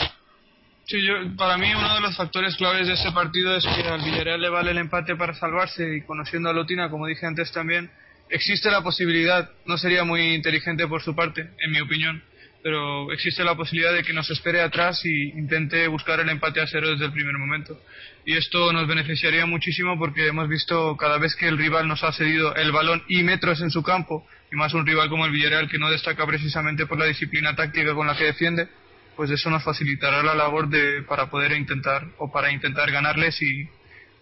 [0.87, 4.01] Sí, yo, para mí uno de los factores claves de ese partido es que al
[4.01, 7.91] Villarreal le vale el empate para salvarse y conociendo a Lotina, como dije antes también,
[8.31, 12.23] existe la posibilidad, no sería muy inteligente por su parte, en mi opinión,
[12.63, 16.67] pero existe la posibilidad de que nos espere atrás y intente buscar el empate a
[16.67, 17.81] cero desde el primer momento.
[18.25, 22.13] Y esto nos beneficiaría muchísimo porque hemos visto cada vez que el rival nos ha
[22.13, 25.69] cedido el balón y metros en su campo, y más un rival como el Villarreal
[25.69, 28.69] que no destaca precisamente por la disciplina táctica con la que defiende,
[29.15, 33.69] pues eso nos facilitará la labor de, para poder intentar o para intentar ganarles y,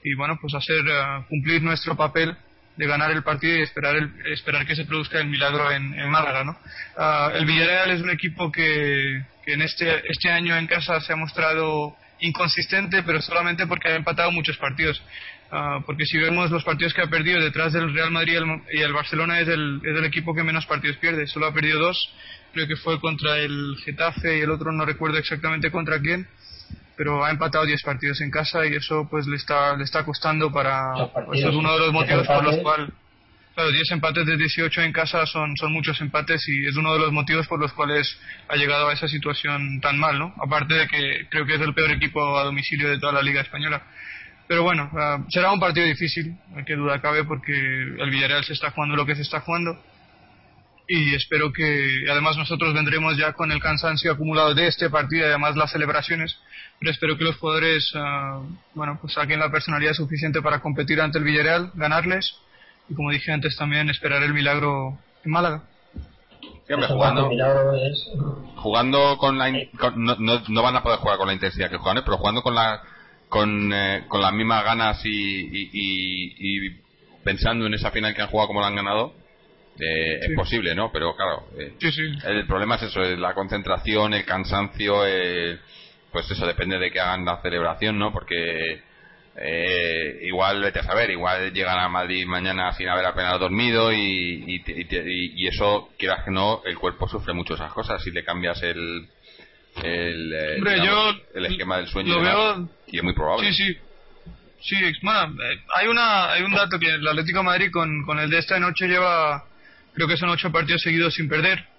[0.05, 2.37] y bueno, pues hacer eh, cumplir nuestro papel
[2.77, 3.97] de ganar el partido y esperar
[4.27, 6.59] esperar que se produzca el milagro en, Málaga ¿no?
[6.97, 11.17] Ah, el Villarreal es un equipo que, en este este año en casa se ha
[11.17, 15.03] mostrado inconsistente pero solamente porque ha empatado muchos partidos.
[15.51, 18.41] Ah, porque si vemos los partidos que ha perdido detrás del Real Madrid
[18.73, 21.27] y el, Barcelona es el, es el equipo que menos partidos pierde.
[21.27, 22.13] Solo ha perdido dos
[22.53, 26.27] creo que fue contra el Getafe y el otro no recuerdo exactamente contra quién
[26.97, 30.53] pero ha empatado 10 partidos en casa y eso pues le está le está costando
[30.53, 30.93] para
[31.27, 32.91] pues, es uno de los motivos por los cuales
[33.55, 37.01] claro 10 empates de 18 en casa son son muchos empates y es uno de
[37.01, 38.19] los motivos por los cuales
[38.49, 41.75] ha llegado a esa situación tan mal no aparte de que creo que es el
[41.75, 43.83] peor equipo a domicilio de toda la liga española.
[44.47, 48.71] Pero bueno ah, será un partido difícil que duda cabe porque el Villarreal se está
[48.71, 49.81] jugando lo que se está jugando.
[50.87, 55.29] Y espero que además nosotros vendremos ya con el cansancio acumulado de este partido y
[55.29, 56.39] además las celebraciones
[56.85, 58.43] pero espero que los jugadores ah,
[58.75, 62.37] bueno pues saquen la personalidad suficiente para competir ante el Villarreal ganarles
[62.91, 65.63] y como dije antes también esperar el milagro en Málaga
[66.89, 67.31] jugando,
[68.57, 70.17] jugando con la no,
[70.49, 72.03] no, van a poder jugar con la intensidad que juegan ¿eh?
[72.05, 72.83] pero jugando con la
[73.31, 76.71] con, eh, con las mismas ganas y, y
[77.25, 79.15] pensando en esa final que han jugado como la han ganado
[79.79, 80.91] eh, es posible, ¿no?
[80.93, 81.75] Pero claro, eh,
[82.27, 85.05] el problema es eso, es la concentración, el cansancio,
[86.15, 88.13] pues eso depende de que hagan la celebración, ¿no?
[88.13, 88.81] Porque
[89.37, 94.63] eh, igual, vete a saber, igual llegan a Madrid mañana sin haber apenas dormido y,
[94.65, 99.09] y, eso, quieras que no, el cuerpo sufre mucho esas cosas si le cambias el,
[99.83, 100.33] el,
[101.35, 102.15] el esquema del sueño
[102.87, 103.53] y, es muy probable.
[103.53, 103.79] Sí, sí.
[104.61, 105.35] Sí, bueno,
[105.75, 108.61] hay, una, hay un dato que el Atlético de Madrid con, con el de esta
[108.61, 109.45] noche lleva
[109.95, 111.74] creo que son ocho partidos seguidos sin perder.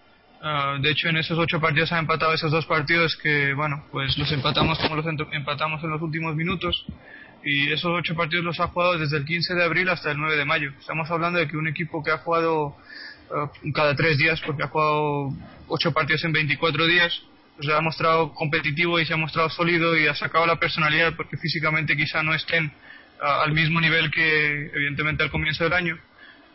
[0.48, 4.16] Ah, de hecho, en esos ocho partidos ha empatado esos dos partidos que, bueno, pues
[4.16, 6.86] los empatamos como los empatamos en los últimos minutos.
[7.44, 10.38] Y esos ocho partidos los ha jugado desde el 15 de abril hasta el 9
[10.38, 10.72] de mayo.
[10.80, 12.78] Estamos hablando de que un equipo que ha jugado
[13.32, 15.34] ah, cada tres días, porque ha jugado
[15.68, 17.24] ocho partidos en 24 días,
[17.56, 21.16] pues se ha mostrado competitivo y se ha mostrado sólido y ha sacado la personalidad,
[21.16, 22.72] porque físicamente quizá no estén
[23.20, 25.98] ah, al mismo nivel que, evidentemente, al comienzo del año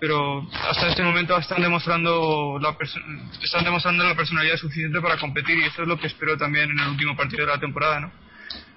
[0.01, 2.75] pero hasta este momento están demostrando la
[3.43, 6.79] están demostrando la personalidad suficiente para competir y eso es lo que espero también en
[6.79, 8.13] el último partido de la temporada no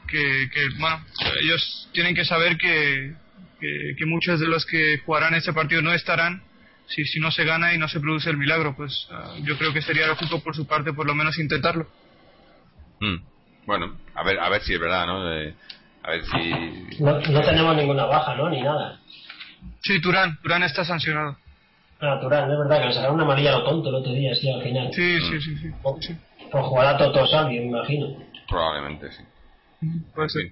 [0.07, 1.01] que, que bueno
[1.41, 3.15] ellos tienen que saber que,
[3.59, 6.43] que, muchos de los que jugarán este partido no estarán
[6.87, 9.71] si, si no se gana y no se produce el milagro pues ah, yo creo
[9.73, 11.87] que sería lógico por su parte por lo menos intentarlo.
[12.99, 13.15] Mm.
[13.65, 17.77] bueno a ver a ver si es verdad no a ver si no, no tenemos
[17.77, 18.99] ninguna baja no ni nada
[19.83, 21.35] Sí, Turán, Turán está sancionado.
[21.99, 24.33] Ah, Turán, es verdad que le sacaron una amarilla a lo tonto el otro día,
[24.33, 24.89] sí, al final.
[24.93, 25.57] Sí, sí, sí.
[25.57, 25.71] sí,
[26.51, 28.07] Por, jugar a Toto Salvi, me imagino.
[28.47, 29.23] Probablemente, sí.
[30.15, 30.51] Pues sí.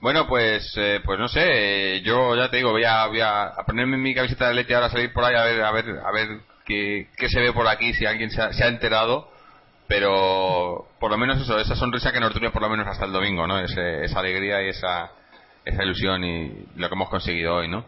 [0.00, 3.96] Bueno, pues, eh, pues no sé, yo ya te digo, voy a, voy a, ponerme
[3.96, 6.28] mi camiseta de leche ahora a salir por ahí a ver, a ver, a ver
[6.64, 9.30] qué, se ve por aquí, si alguien se ha, enterado,
[9.86, 13.12] pero por lo menos eso, esa sonrisa que nos dure por lo menos hasta el
[13.12, 13.60] domingo, ¿no?
[13.60, 15.12] esa alegría y esa,
[15.64, 17.84] esa ilusión y lo que hemos conseguido hoy, ¿no?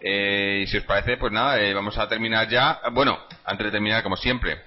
[0.00, 2.80] Eh, y si os parece, pues nada, eh, vamos a terminar ya.
[2.92, 4.62] Bueno, antes de terminar, como siempre,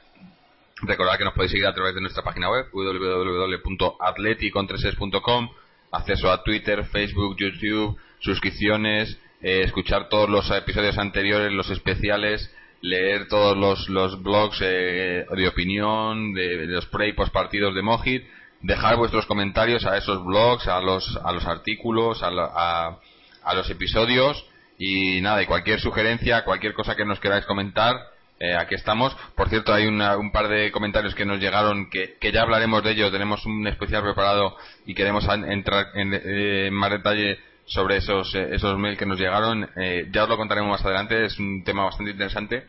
[0.81, 5.49] recordad que nos podéis seguir a través de nuestra página web www.atleticontreses.com
[5.93, 12.49] acceso a Twitter, Facebook, YouTube, suscripciones, eh, escuchar todos los episodios anteriores, los especiales,
[12.81, 18.23] leer todos los, los blogs de opinión, de, los pre y post partidos de Mojit,
[18.61, 22.97] dejar vuestros comentarios a esos blogs, a los, a los artículos, a,
[23.43, 24.45] a los episodios
[24.83, 27.97] y nada, y cualquier sugerencia, cualquier cosa que nos queráis comentar,
[28.39, 29.15] eh, aquí estamos.
[29.35, 33.11] Por cierto, hay un par de comentarios que nos llegaron que, ya hablaremos de ellos.
[33.11, 38.75] Tenemos un especial preparado y queremos entrar eh, en, más detalle sobre esos, eh, esos
[38.79, 39.69] mails que nos llegaron.
[40.11, 41.25] ya os lo contaremos más adelante.
[41.25, 42.63] Es un tema bastante interesante.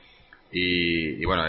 [0.53, 1.45] Y, bueno,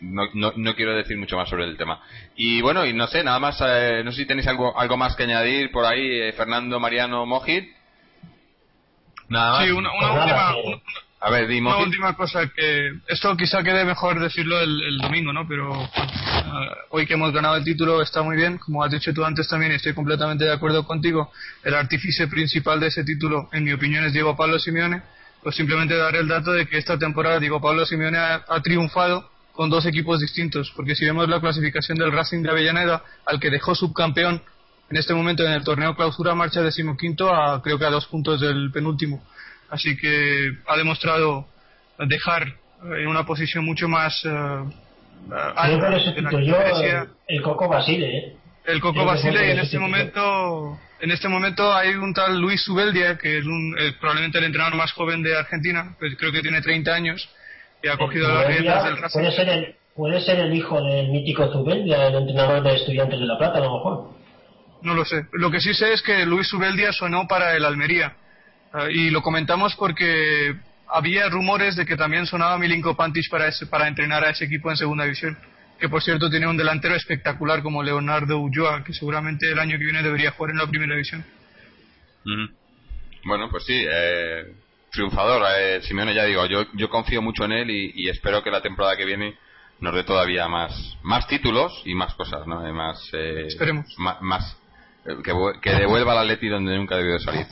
[0.00, 2.00] no, no, quiero decir mucho más sobre el tema.
[2.36, 5.24] Y bueno, y no sé, nada más, no sé si tenéis algo, algo más que
[5.24, 7.74] añadir por ahí, Fernando, Mariano, Mojit.
[9.34, 10.54] Nada Sí, una, última,
[11.20, 15.48] a ver, Una última cosa, que esto quizá quede mejor decirlo el, domingo, ¿no?
[15.48, 19.24] Pero eh, hoy que hemos ganado el título está muy bien, como has dicho tú
[19.24, 21.32] antes también, estoy completamente de acuerdo contigo.
[21.64, 25.02] El artífice principal de ese título, en mi opinión, es Diego Pablo Simeone.
[25.42, 29.28] Pues simplemente daré el dato de que esta temporada Diego Pablo Simeone ha, ha triunfado
[29.52, 33.50] con dos equipos distintos, porque si vemos la clasificación del Racing de Avellaneda, al que
[33.50, 34.42] dejó subcampeón
[34.94, 38.40] en este momento en el torneo clausura marcha decimoquinto a creo que a dos puntos
[38.40, 39.24] del penúltimo.
[39.68, 41.48] Así que ha demostrado
[41.98, 44.70] dejar en una posición mucho más uh,
[45.56, 45.98] alta.
[46.40, 46.56] yo
[47.26, 48.18] el Coco Basile.
[48.18, 48.36] ¿eh?
[48.66, 53.18] El Coco Basile y en este momento en este momento hay un tal Luis Subeldia
[53.18, 56.62] que es un, eh, probablemente el entrenador más joven de Argentina, pues creo que tiene
[56.62, 57.28] 30 años
[57.82, 59.18] y ha cogido las riendas del Racing.
[59.18, 63.26] Puede ser el, puede ser el hijo del mítico Zubeldia, el entrenador de Estudiantes de
[63.26, 64.23] La Plata, a lo mejor.
[64.84, 65.26] No lo sé.
[65.32, 68.14] Lo que sí sé es que Luis Ubeldia sonó para el Almería.
[68.72, 70.54] Ah, y lo comentamos porque
[70.88, 74.76] había rumores de que también sonaba Milinko Pantis para, para entrenar a ese equipo en
[74.76, 75.38] segunda división.
[75.80, 79.84] Que por cierto tiene un delantero espectacular como Leonardo Ulloa, que seguramente el año que
[79.84, 81.24] viene debería jugar en la primera división.
[83.24, 84.54] Bueno, pues sí, eh,
[84.90, 85.42] triunfador.
[85.58, 88.98] Eh, Simeone, ya digo, yo, yo confío mucho en él y, espero que la temporada
[88.98, 89.34] que viene
[89.80, 92.60] nos dé todavía más más títulos y más cosas, ¿no?
[92.72, 93.86] Más, eh, Esperemos.
[93.98, 94.56] más
[95.04, 97.46] que, devuelva al Atleti donde nunca debió salir.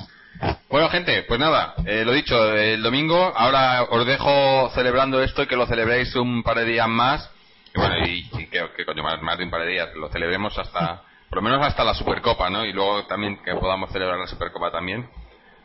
[0.69, 5.47] Bueno, gente, pues nada, eh, lo dicho, el domingo, ahora os dejo celebrando esto y
[5.47, 7.31] que lo celebréis un par de días más.
[7.75, 11.37] Y bueno, y, que, coño, más, de un par de días, lo celebremos hasta, por
[11.37, 12.65] lo menos hasta la Supercopa, ¿no?
[12.65, 15.09] Y luego también que podamos celebrar la Supercopa también.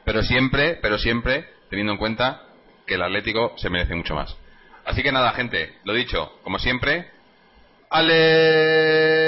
[0.06, 2.44] Pero siempre, pero siempre teniendo en cuenta
[2.86, 4.38] que el Atlético se merece mucho más.
[4.86, 7.12] Así que nada, gente, lo dicho, como siempre,
[7.90, 9.28] Atleti.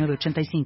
[0.09, 0.65] 85